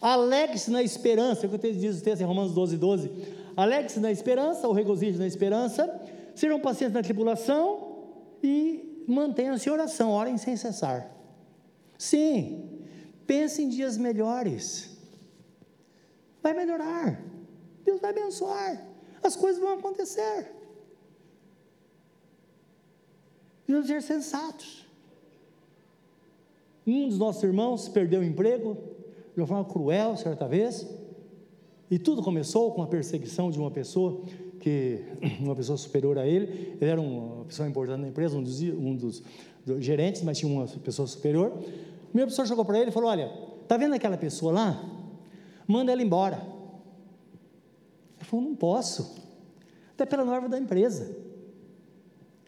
Alegre-se 0.00 0.72
na 0.72 0.82
esperança, 0.82 1.46
é 1.46 1.48
o 1.48 1.56
que 1.56 1.72
diz 1.72 2.00
o 2.00 2.02
texto 2.02 2.20
em 2.20 2.24
Romanos 2.24 2.52
12, 2.52 2.76
12. 2.76 3.43
Alegre-se 3.56 4.00
na 4.00 4.10
esperança, 4.10 4.66
ou 4.66 4.72
regozijo 4.72 5.18
na 5.18 5.26
esperança, 5.26 6.00
sejam 6.34 6.60
pacientes 6.60 6.94
na 6.94 7.02
tribulação 7.02 8.04
e 8.42 9.04
mantenham-se 9.06 9.68
em 9.68 9.72
oração, 9.72 10.10
orem 10.10 10.36
sem 10.36 10.56
cessar. 10.56 11.10
Sim, 11.96 12.82
pense 13.26 13.62
em 13.62 13.68
dias 13.68 13.96
melhores. 13.96 14.98
Vai 16.42 16.52
melhorar. 16.52 17.22
Deus 17.84 18.00
vai 18.00 18.10
abençoar. 18.10 18.86
As 19.22 19.36
coisas 19.36 19.60
vão 19.60 19.74
acontecer. 19.74 20.52
Vamos 23.66 23.86
ser 23.86 24.02
sensatos. 24.02 24.86
Um 26.86 27.08
dos 27.08 27.18
nossos 27.18 27.42
irmãos 27.42 27.88
perdeu 27.88 28.20
o 28.20 28.24
emprego, 28.24 28.76
de 29.34 29.40
uma 29.40 29.46
forma 29.46 29.64
cruel, 29.64 30.16
certa 30.16 30.46
vez. 30.46 30.86
E 31.94 31.98
tudo 32.00 32.24
começou 32.24 32.72
com 32.72 32.82
a 32.82 32.88
perseguição 32.88 33.52
de 33.52 33.58
uma 33.60 33.70
pessoa 33.70 34.20
que 34.58 34.98
uma 35.38 35.54
pessoa 35.54 35.78
superior 35.78 36.18
a 36.18 36.26
ele, 36.26 36.76
ele 36.80 36.90
era 36.90 37.00
uma 37.00 37.44
pessoa 37.44 37.68
importante 37.68 38.00
na 38.00 38.08
empresa, 38.08 38.36
um 38.36 38.42
dos, 38.42 38.60
um 38.60 38.96
dos 38.96 39.22
gerentes, 39.78 40.20
mas 40.22 40.36
tinha 40.36 40.52
uma 40.52 40.66
pessoa 40.66 41.06
superior. 41.06 41.56
Minha 42.12 42.26
pessoa 42.26 42.44
chegou 42.48 42.64
para 42.64 42.80
ele 42.80 42.90
e 42.90 42.92
falou: 42.92 43.08
Olha, 43.08 43.28
tá 43.68 43.76
vendo 43.76 43.94
aquela 43.94 44.16
pessoa 44.16 44.52
lá? 44.52 44.84
Manda 45.68 45.92
ela 45.92 46.02
embora. 46.02 46.44
Ele 48.16 48.24
falou: 48.24 48.44
Não 48.44 48.56
posso, 48.56 49.14
até 49.92 50.04
pela 50.04 50.24
norma 50.24 50.48
da 50.48 50.58
empresa. 50.58 51.16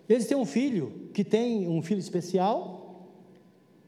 Eles 0.09 0.27
têm 0.27 0.37
um 0.37 0.45
filho 0.45 1.09
que 1.15 1.23
tem 1.23 1.69
um 1.69 1.81
filho 1.83 2.01
especial 2.01 3.13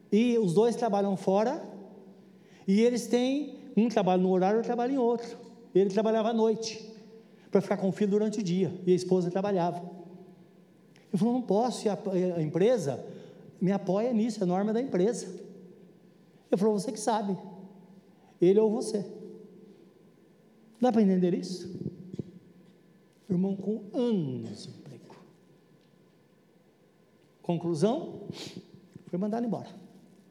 e 0.09 0.37
os 0.37 0.53
dois 0.53 0.77
trabalham 0.77 1.17
fora 1.17 1.61
e 2.65 2.79
eles 2.79 3.07
têm, 3.07 3.59
um 3.75 3.89
trabalha 3.89 4.21
no 4.21 4.31
horário, 4.31 4.59
outro 4.59 4.67
trabalha 4.69 4.93
em 4.93 4.97
outro. 4.97 5.48
Ele 5.73 5.89
trabalhava 5.89 6.29
à 6.29 6.33
noite, 6.33 6.87
para 7.51 7.61
ficar 7.61 7.77
com 7.77 7.89
o 7.89 7.91
filho 7.91 8.11
durante 8.11 8.39
o 8.39 8.43
dia, 8.43 8.73
e 8.85 8.91
a 8.91 8.95
esposa 8.95 9.31
trabalhava. 9.31 9.79
Ele 11.11 11.17
falou: 11.17 11.33
não 11.33 11.41
posso, 11.41 11.89
a, 11.89 11.97
a 12.37 12.41
empresa 12.41 13.03
me 13.59 13.71
apoia 13.71 14.13
nisso, 14.13 14.43
é 14.43 14.45
norma 14.45 14.73
da 14.73 14.81
empresa. 14.81 15.27
Ele 16.51 16.59
falou: 16.59 16.79
você 16.79 16.91
que 16.91 16.99
sabe, 16.99 17.37
ele 18.41 18.59
ou 18.59 18.69
você. 18.69 19.05
Dá 20.79 20.91
para 20.91 21.01
entender 21.01 21.33
isso? 21.33 21.69
Irmão 23.29 23.55
com 23.55 23.83
anos 23.93 24.63
de 24.63 24.69
emprego. 24.69 25.15
Conclusão: 27.41 28.27
foi 29.07 29.19
mandado 29.19 29.45
embora. 29.45 29.69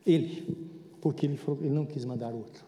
Ele 0.06 0.68
porque 1.00 1.26
ele, 1.26 1.36
falou, 1.36 1.60
ele 1.62 1.74
não 1.74 1.86
quis 1.86 2.04
mandar 2.04 2.32
outro. 2.34 2.64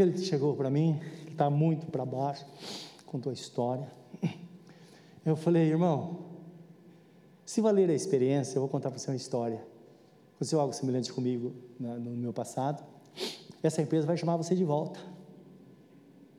Ele 0.00 0.18
chegou 0.18 0.54
para 0.54 0.70
mim, 0.70 1.00
está 1.28 1.48
muito 1.50 1.86
para 1.86 2.04
baixo, 2.04 2.44
contou 3.06 3.30
a 3.30 3.34
história. 3.34 3.90
Eu 5.24 5.36
falei, 5.36 5.64
irmão, 5.68 6.20
se 7.44 7.60
valer 7.60 7.90
a 7.90 7.94
experiência, 7.94 8.56
eu 8.56 8.60
vou 8.60 8.68
contar 8.68 8.90
para 8.90 8.98
você 8.98 9.10
uma 9.10 9.16
história. 9.16 9.60
Aconteceu 10.34 10.60
algo 10.60 10.72
semelhante 10.72 11.12
comigo 11.12 11.52
no 11.78 12.10
meu 12.10 12.32
passado. 12.32 12.84
Essa 13.62 13.82
empresa 13.82 14.06
vai 14.06 14.16
chamar 14.16 14.36
você 14.36 14.54
de 14.54 14.64
volta. 14.64 15.00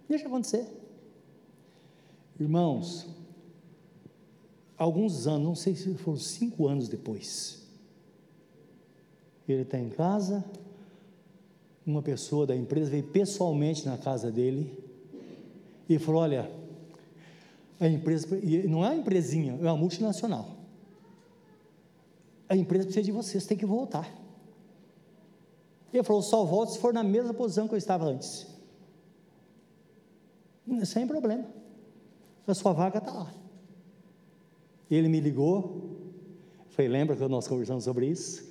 Deixa 0.07 0.27
acontecer. 0.27 0.65
Irmãos, 2.39 3.07
alguns 4.77 5.27
anos, 5.27 5.47
não 5.47 5.55
sei 5.55 5.75
se 5.75 5.93
foram 5.95 6.17
cinco 6.17 6.67
anos 6.67 6.87
depois, 6.87 7.65
ele 9.49 9.63
está 9.63 9.79
em 9.79 9.89
casa, 9.89 10.45
uma 11.87 12.01
pessoa 12.01 12.45
da 12.45 12.55
empresa 12.55 12.91
veio 12.91 13.03
pessoalmente 13.03 13.85
na 13.85 13.97
casa 13.97 14.29
dele 14.29 14.77
e 15.87 15.97
falou: 15.97 16.21
Olha, 16.21 16.51
a 17.79 17.87
empresa, 17.87 18.27
não 18.67 18.83
é 18.83 18.89
uma 18.89 18.95
empresinha, 18.95 19.53
é 19.53 19.63
uma 19.63 19.77
multinacional. 19.77 20.57
A 22.49 22.55
empresa 22.55 22.85
precisa 22.85 23.05
de 23.05 23.11
você, 23.11 23.39
você 23.39 23.47
tem 23.47 23.57
que 23.57 23.65
voltar. 23.65 24.13
Ele 25.93 26.03
falou: 26.03 26.21
Só 26.21 26.43
volto 26.43 26.73
se 26.73 26.79
for 26.79 26.93
na 26.93 27.03
mesma 27.03 27.33
posição 27.33 27.67
que 27.67 27.73
eu 27.73 27.77
estava 27.77 28.05
antes. 28.05 28.45
Sem 30.83 31.07
problema. 31.07 31.45
A 32.45 32.53
sua 32.53 32.73
vaga 32.73 32.97
está 32.97 33.13
lá. 33.13 33.33
Ele 34.91 35.07
me 35.07 35.21
ligou. 35.21 36.01
Falei: 36.69 36.89
Lembra 36.89 37.15
que 37.15 37.25
nós 37.27 37.47
conversamos 37.47 37.85
sobre 37.85 38.07
isso? 38.07 38.46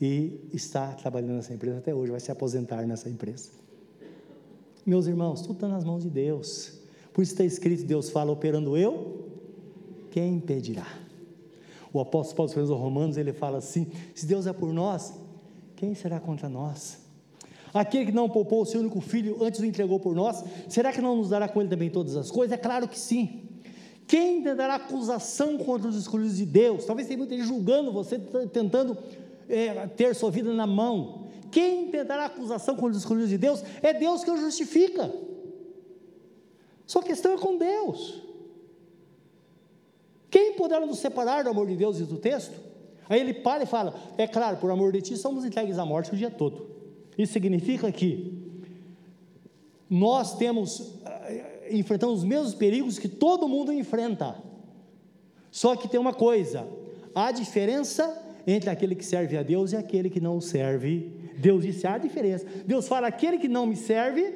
E 0.00 0.48
está 0.52 0.92
trabalhando 0.94 1.34
nessa 1.34 1.52
empresa 1.52 1.78
até 1.78 1.94
hoje, 1.94 2.10
vai 2.10 2.20
se 2.20 2.32
aposentar 2.32 2.86
nessa 2.86 3.08
empresa. 3.08 3.50
Meus 4.86 5.06
irmãos, 5.06 5.42
tudo 5.42 5.54
está 5.54 5.68
nas 5.68 5.84
mãos 5.84 6.02
de 6.02 6.08
Deus. 6.08 6.72
Por 7.12 7.22
isso 7.22 7.32
está 7.32 7.44
escrito: 7.44 7.84
Deus 7.84 8.08
fala, 8.08 8.32
operando 8.32 8.76
eu, 8.76 9.28
quem 10.10 10.36
impedirá? 10.36 10.86
O 11.92 12.00
apóstolo 12.00 12.36
Paulo 12.36 12.48
escrevendo 12.48 12.72
aos 12.72 12.82
Romanos, 12.82 13.16
ele 13.16 13.32
fala 13.32 13.58
assim: 13.58 13.88
se 14.14 14.24
Deus 14.24 14.46
é 14.46 14.52
por 14.52 14.72
nós, 14.72 15.12
quem 15.76 15.94
será 15.94 16.18
contra 16.18 16.48
nós? 16.48 16.98
Aquele 17.72 18.06
que 18.06 18.12
não 18.12 18.28
poupou 18.28 18.62
o 18.62 18.66
seu 18.66 18.80
único 18.80 19.00
filho, 19.00 19.44
antes 19.44 19.60
o 19.60 19.64
entregou 19.64 20.00
por 20.00 20.14
nós, 20.14 20.42
será 20.68 20.92
que 20.92 21.00
não 21.00 21.16
nos 21.16 21.28
dará 21.28 21.48
com 21.48 21.60
ele 21.60 21.68
também 21.68 21.90
todas 21.90 22.16
as 22.16 22.30
coisas? 22.30 22.52
É 22.52 22.56
claro 22.56 22.88
que 22.88 22.98
sim. 22.98 23.42
Quem 24.08 24.42
tentará 24.42 24.74
acusação 24.74 25.56
contra 25.56 25.88
os 25.88 25.94
escolhidos 25.94 26.36
de 26.36 26.44
Deus? 26.44 26.84
Talvez 26.84 27.06
tenha 27.06 27.18
muita 27.18 27.36
gente 27.36 27.46
julgando 27.46 27.92
você, 27.92 28.18
tentando 28.52 28.98
é, 29.50 29.86
ter 29.88 30.14
sua 30.14 30.30
vida 30.30 30.52
na 30.52 30.66
mão. 30.66 31.28
Quem 31.50 31.90
tentará 31.90 32.26
acusação 32.26 32.76
contra 32.76 32.92
os 32.92 32.98
escolhidos 32.98 33.28
de 33.28 33.36
Deus 33.36 33.62
é 33.82 33.92
Deus 33.92 34.22
que 34.22 34.30
o 34.30 34.36
justifica. 34.36 35.12
Sua 36.86 37.02
questão 37.02 37.34
é 37.34 37.38
com 37.38 37.58
Deus. 37.58 38.22
Quem 40.30 40.54
poderá 40.54 40.86
nos 40.86 41.00
separar 41.00 41.42
do 41.42 41.50
amor 41.50 41.66
de 41.66 41.76
Deus, 41.76 41.96
diz 41.96 42.10
o 42.10 42.16
texto? 42.16 42.54
Aí 43.08 43.20
ele 43.20 43.34
para 43.34 43.64
e 43.64 43.66
fala: 43.66 43.94
É 44.16 44.26
claro, 44.26 44.58
por 44.58 44.70
amor 44.70 44.92
de 44.92 45.02
ti 45.02 45.16
somos 45.16 45.44
entregues 45.44 45.78
à 45.78 45.84
morte 45.84 46.12
o 46.12 46.16
dia 46.16 46.30
todo. 46.30 46.70
Isso 47.18 47.32
significa 47.32 47.90
que 47.90 48.40
nós 49.88 50.36
temos, 50.36 50.94
enfrentando 51.68 52.12
os 52.12 52.22
mesmos 52.22 52.54
perigos 52.54 52.98
que 52.98 53.08
todo 53.08 53.48
mundo 53.48 53.72
enfrenta. 53.72 54.36
Só 55.50 55.74
que 55.74 55.88
tem 55.88 55.98
uma 55.98 56.14
coisa: 56.14 56.68
há 57.12 57.32
diferença 57.32 58.29
entre 58.46 58.70
aquele 58.70 58.94
que 58.94 59.04
serve 59.04 59.36
a 59.36 59.42
Deus 59.42 59.72
e 59.72 59.76
aquele 59.76 60.10
que 60.10 60.20
não 60.20 60.40
serve. 60.40 61.30
Deus 61.38 61.62
disse: 61.62 61.86
há 61.86 61.98
diferença. 61.98 62.46
Deus 62.66 62.86
fala: 62.88 63.06
aquele 63.06 63.38
que 63.38 63.48
não 63.48 63.66
me 63.66 63.76
serve, 63.76 64.34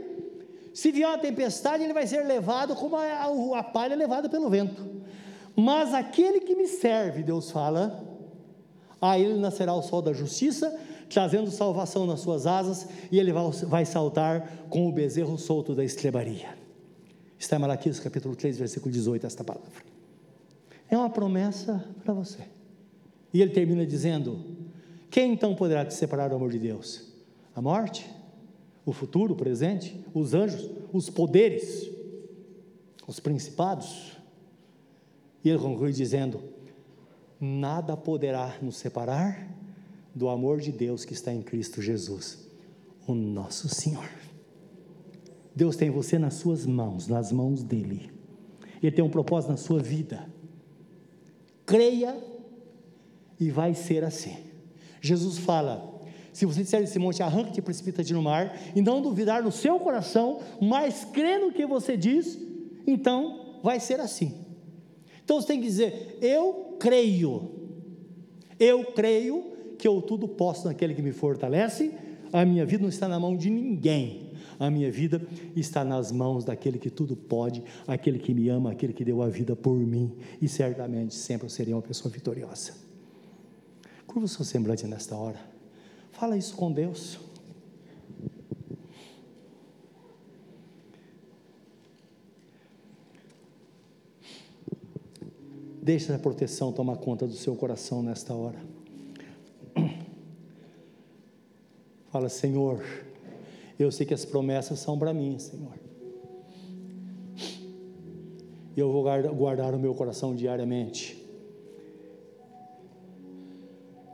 se 0.72 0.90
vier 0.90 1.08
uma 1.08 1.18
tempestade, 1.18 1.84
ele 1.84 1.92
vai 1.92 2.06
ser 2.06 2.24
levado 2.24 2.74
como 2.74 2.96
a, 2.96 3.58
a 3.58 3.62
palha 3.62 3.94
levada 3.94 4.28
pelo 4.28 4.50
vento. 4.50 4.84
Mas 5.56 5.94
aquele 5.94 6.40
que 6.40 6.56
me 6.56 6.66
serve, 6.66 7.22
Deus 7.22 7.50
fala, 7.50 8.04
a 9.00 9.18
ele 9.18 9.38
nascerá 9.38 9.72
o 9.72 9.82
sol 9.82 10.02
da 10.02 10.12
justiça, 10.12 10.76
trazendo 11.08 11.50
salvação 11.50 12.06
nas 12.06 12.20
suas 12.20 12.46
asas, 12.46 12.88
e 13.12 13.20
ele 13.20 13.32
vai, 13.32 13.50
vai 13.50 13.84
saltar 13.84 14.66
com 14.68 14.88
o 14.88 14.92
bezerro 14.92 15.38
solto 15.38 15.74
da 15.74 15.84
estrebaria. 15.84 16.48
Está 17.38 17.56
em 17.56 17.60
Malaquias 17.60 18.00
capítulo 18.00 18.34
3, 18.34 18.58
versículo 18.58 18.90
18, 18.90 19.26
esta 19.26 19.44
palavra. 19.44 19.70
É 20.90 20.96
uma 20.96 21.10
promessa 21.10 21.84
para 22.02 22.14
você. 22.14 22.53
E 23.34 23.42
ele 23.42 23.50
termina 23.50 23.84
dizendo: 23.84 24.38
Quem 25.10 25.32
então 25.32 25.56
poderá 25.56 25.84
te 25.84 25.92
separar 25.92 26.28
do 26.28 26.36
amor 26.36 26.52
de 26.52 26.58
Deus? 26.60 27.12
A 27.54 27.60
morte? 27.60 28.08
O 28.86 28.92
futuro, 28.92 29.34
o 29.34 29.36
presente? 29.36 30.00
Os 30.14 30.32
anjos? 30.32 30.70
Os 30.92 31.10
poderes? 31.10 31.90
Os 33.08 33.18
principados? 33.18 34.12
E 35.42 35.50
ele 35.50 35.58
conclui 35.58 35.92
dizendo: 35.92 36.40
Nada 37.40 37.96
poderá 37.96 38.56
nos 38.62 38.76
separar 38.76 39.52
do 40.14 40.28
amor 40.28 40.60
de 40.60 40.70
Deus 40.70 41.04
que 41.04 41.12
está 41.12 41.32
em 41.32 41.42
Cristo 41.42 41.82
Jesus, 41.82 42.48
o 43.04 43.14
nosso 43.14 43.68
Senhor. 43.68 44.08
Deus 45.56 45.74
tem 45.74 45.90
você 45.90 46.18
nas 46.20 46.34
suas 46.34 46.64
mãos, 46.66 47.08
nas 47.08 47.32
mãos 47.32 47.64
dele. 47.64 48.12
Ele 48.80 48.92
tem 48.92 49.04
um 49.04 49.10
propósito 49.10 49.50
na 49.50 49.56
sua 49.56 49.80
vida. 49.80 50.28
Creia 51.66 52.16
e 53.38 53.50
vai 53.50 53.74
ser 53.74 54.04
assim. 54.04 54.36
Jesus 55.00 55.38
fala: 55.38 55.94
se 56.32 56.44
você 56.44 56.62
disser 56.62 56.82
esse 56.82 56.98
monte, 56.98 57.22
arranca-te 57.22 57.58
e 57.58 57.62
precipita-te 57.62 58.12
no 58.12 58.22
mar, 58.22 58.58
e 58.74 58.82
não 58.82 59.00
duvidar 59.00 59.42
no 59.42 59.52
seu 59.52 59.78
coração, 59.78 60.40
mas 60.60 61.04
crer 61.04 61.40
no 61.40 61.52
que 61.52 61.64
você 61.64 61.96
diz, 61.96 62.38
então 62.86 63.60
vai 63.62 63.78
ser 63.78 64.00
assim. 64.00 64.34
Então 65.24 65.40
você 65.40 65.46
tem 65.46 65.60
que 65.60 65.66
dizer: 65.66 66.18
eu 66.20 66.76
creio, 66.78 67.50
eu 68.58 68.84
creio 68.86 69.52
que 69.78 69.86
eu 69.86 70.02
tudo 70.02 70.26
posso 70.26 70.66
naquele 70.66 70.94
que 70.94 71.02
me 71.02 71.12
fortalece, 71.12 71.92
a 72.32 72.44
minha 72.44 72.66
vida 72.66 72.82
não 72.82 72.88
está 72.88 73.06
na 73.06 73.20
mão 73.20 73.36
de 73.36 73.48
ninguém, 73.48 74.32
a 74.58 74.70
minha 74.70 74.90
vida 74.90 75.26
está 75.54 75.84
nas 75.84 76.10
mãos 76.10 76.44
daquele 76.44 76.78
que 76.78 76.90
tudo 76.90 77.14
pode, 77.14 77.62
aquele 77.86 78.18
que 78.18 78.34
me 78.34 78.48
ama, 78.48 78.72
aquele 78.72 78.92
que 78.92 79.04
deu 79.04 79.22
a 79.22 79.28
vida 79.28 79.54
por 79.54 79.76
mim, 79.76 80.16
e 80.42 80.48
certamente 80.48 81.14
sempre 81.14 81.46
eu 81.46 81.50
serei 81.50 81.72
uma 81.72 81.82
pessoa 81.82 82.12
vitoriosa. 82.12 82.83
Curva 84.14 84.26
o 84.26 84.28
seu 84.28 84.44
semblante 84.44 84.86
nesta 84.86 85.16
hora, 85.16 85.40
fala 86.12 86.36
isso 86.36 86.54
com 86.54 86.70
Deus. 86.70 87.18
Deixe 95.82 96.12
a 96.12 96.18
proteção 96.18 96.72
tomar 96.72 96.98
conta 96.98 97.26
do 97.26 97.34
seu 97.34 97.56
coração 97.56 98.04
nesta 98.04 98.32
hora. 98.32 98.60
Fala, 102.12 102.28
Senhor, 102.28 102.84
eu 103.76 103.90
sei 103.90 104.06
que 104.06 104.14
as 104.14 104.24
promessas 104.24 104.78
são 104.78 104.96
para 104.96 105.12
mim, 105.12 105.40
Senhor. 105.40 105.74
E 108.76 108.78
eu 108.78 108.92
vou 108.92 109.02
guardar 109.34 109.74
o 109.74 109.78
meu 109.80 109.92
coração 109.92 110.36
diariamente. 110.36 111.23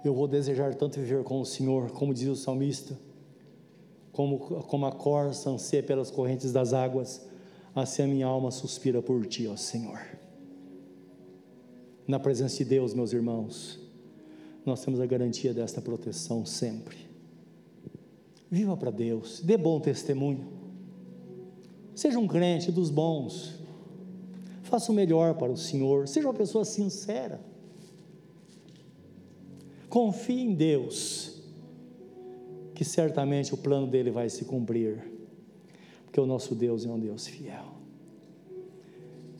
Eu 0.04 0.14
vou 0.14 0.26
desejar 0.26 0.74
tanto 0.74 0.98
viver 0.98 1.22
com 1.22 1.40
o 1.40 1.46
Senhor, 1.46 1.90
como 1.90 2.14
diz 2.14 2.28
o 2.28 2.36
salmista, 2.36 2.98
como, 4.12 4.38
como 4.38 4.86
a 4.86 4.92
corça 4.92 5.50
anseia 5.50 5.82
pelas 5.82 6.10
correntes 6.10 6.52
das 6.52 6.72
águas, 6.72 7.26
assim 7.74 8.02
a 8.02 8.06
minha 8.06 8.26
alma 8.26 8.50
suspira 8.50 9.02
por 9.02 9.26
Ti, 9.26 9.46
ó 9.46 9.56
Senhor. 9.56 10.00
Na 12.06 12.18
presença 12.18 12.56
de 12.56 12.64
Deus, 12.64 12.94
meus 12.94 13.12
irmãos, 13.12 13.78
nós 14.64 14.82
temos 14.84 15.00
a 15.00 15.06
garantia 15.06 15.54
desta 15.54 15.80
proteção 15.80 16.44
sempre. 16.44 16.96
Viva 18.50 18.76
para 18.76 18.90
Deus, 18.90 19.40
dê 19.40 19.56
bom 19.56 19.78
testemunho. 19.78 20.48
Seja 21.94 22.18
um 22.18 22.26
crente 22.26 22.72
dos 22.72 22.90
bons. 22.90 23.60
Faça 24.62 24.90
o 24.90 24.94
melhor 24.94 25.34
para 25.34 25.52
o 25.52 25.56
Senhor. 25.56 26.08
Seja 26.08 26.26
uma 26.26 26.34
pessoa 26.34 26.64
sincera. 26.64 27.40
Confie 29.90 30.40
em 30.40 30.54
Deus, 30.54 31.42
que 32.74 32.84
certamente 32.84 33.52
o 33.52 33.56
plano 33.56 33.86
dele 33.88 34.10
vai 34.10 34.30
se 34.30 34.44
cumprir, 34.44 35.02
porque 36.04 36.20
o 36.20 36.24
nosso 36.24 36.54
Deus 36.54 36.86
é 36.86 36.88
um 36.88 36.98
Deus 36.98 37.26
fiel. 37.26 37.64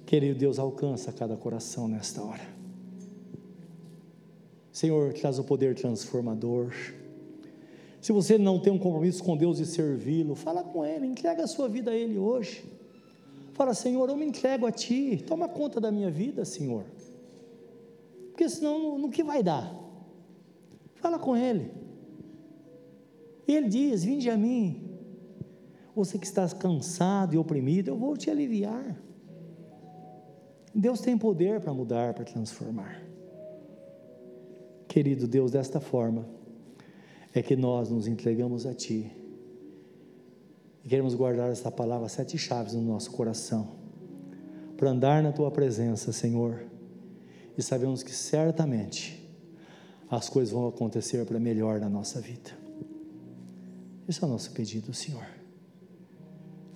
Querido 0.05 0.39
Deus, 0.39 0.59
alcança 0.59 1.13
cada 1.13 1.37
coração 1.37 1.87
nesta 1.87 2.21
hora. 2.21 2.43
Senhor, 4.73 5.13
traz 5.13 5.39
o 5.39 5.45
poder 5.45 5.77
transformador. 5.77 6.73
Se 8.01 8.11
você 8.11 8.37
não 8.37 8.59
tem 8.59 8.73
um 8.73 8.79
compromisso 8.79 9.23
com 9.23 9.37
Deus 9.37 9.61
e 9.61 9.67
servi-lo, 9.67 10.35
fala 10.35 10.65
com 10.65 10.85
Ele, 10.85 11.07
entrega 11.07 11.45
a 11.45 11.47
sua 11.47 11.69
vida 11.69 11.93
a 11.93 11.95
Ele 11.95 12.19
hoje. 12.19 12.65
Fala, 13.53 13.73
Senhor, 13.73 14.09
eu 14.09 14.17
me 14.17 14.27
entrego 14.27 14.67
a 14.67 14.73
Ti, 14.73 15.23
toma 15.25 15.49
conta 15.49 15.81
da 15.81 15.93
minha 15.93 16.11
vida, 16.11 16.45
Senhor. 16.45 16.85
Porque 18.31 18.49
senão, 18.49 18.99
no, 18.99 19.11
que 19.11 19.23
vai 19.23 19.43
dar? 19.45 19.90
Fala 21.01 21.19
com 21.19 21.37
Ele. 21.37 21.71
E 23.49 23.55
Ele 23.57 23.69
diz: 23.69 24.05
Vinde 24.05 24.31
a 24.31 24.37
mim. 24.37 24.89
Você 25.95 26.19
que 26.19 26.27
está 26.27 26.49
cansado 26.49 27.35
e 27.35 27.39
oprimido, 27.39 27.89
eu 27.89 27.97
vou 27.97 28.17
te 28.17 28.31
aliviar. 28.31 28.97
Deus 30.75 31.01
tem 31.01 31.19
poder 31.19 31.61
para 31.61 31.75
mudar, 31.75 32.15
para 32.15 32.25
transformar. 32.25 33.03
Querido 34.87 35.27
Deus, 35.27 35.51
desta 35.51 35.81
forma, 35.81 36.27
é 37.35 37.43
que 37.43 37.57
nós 37.57 37.91
nos 37.91 38.07
entregamos 38.07 38.67
a 38.67 38.75
Ti. 38.75 39.11
E 40.85 40.89
queremos 40.89 41.15
guardar 41.15 41.51
esta 41.51 41.71
palavra, 41.71 42.09
sete 42.09 42.39
chaves 42.39 42.75
no 42.75 42.83
nosso 42.83 43.11
coração, 43.11 43.69
para 44.77 44.91
andar 44.91 45.23
na 45.23 45.33
Tua 45.33 45.51
presença, 45.51 46.13
Senhor. 46.13 46.65
E 47.59 47.63
sabemos 47.63 48.03
que 48.03 48.13
certamente 48.13 49.20
as 50.11 50.29
coisas 50.29 50.53
vão 50.53 50.67
acontecer 50.67 51.25
para 51.25 51.39
melhor 51.39 51.79
na 51.79 51.89
nossa 51.89 52.21
vida. 52.21 52.51
Esse 54.09 54.25
é 54.25 54.27
o 54.27 54.31
nosso 54.31 54.51
pedido, 54.51 54.93
Senhor. 54.93 55.25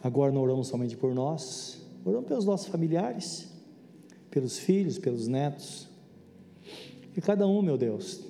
Agora 0.01 0.31
não 0.31 0.41
oramos 0.41 0.69
somente 0.69 0.97
por 0.97 1.13
nós, 1.13 1.85
oramos 2.05 2.29
pelos 2.29 2.45
nossos 2.45 2.69
familiares, 2.69 3.53
pelos 4.31 4.57
filhos, 4.57 4.99
pelos 4.99 5.27
netos. 5.27 5.89
E 7.17 7.21
cada 7.21 7.45
um, 7.47 7.61
meu 7.61 7.77
Deus, 7.77 8.25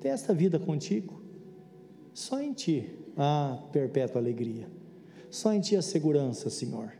tem 0.00 0.10
esta 0.10 0.34
vida 0.34 0.58
contigo. 0.58 1.22
Só 2.12 2.42
em 2.42 2.52
Ti 2.52 2.90
há 3.16 3.58
perpétua 3.72 4.20
alegria. 4.20 4.68
Só 5.30 5.50
em 5.54 5.60
Ti 5.60 5.76
a 5.76 5.82
segurança, 5.82 6.50
Senhor. 6.50 6.92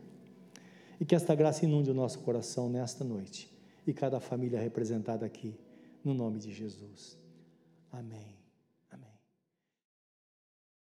E 0.99 1.05
que 1.05 1.15
esta 1.15 1.35
graça 1.35 1.67
inunde 1.67 1.91
o 1.91 1.95
nosso 1.95 2.21
coração 2.21 2.71
nesta 2.71 3.05
noite. 3.05 3.53
E 3.87 3.93
cada 3.93 4.21
família 4.21 4.59
representada 4.59 5.27
aqui, 5.27 5.55
no 6.03 6.15
nome 6.15 6.39
de 6.39 6.51
Jesus. 6.51 7.22
Amém. 7.93 8.42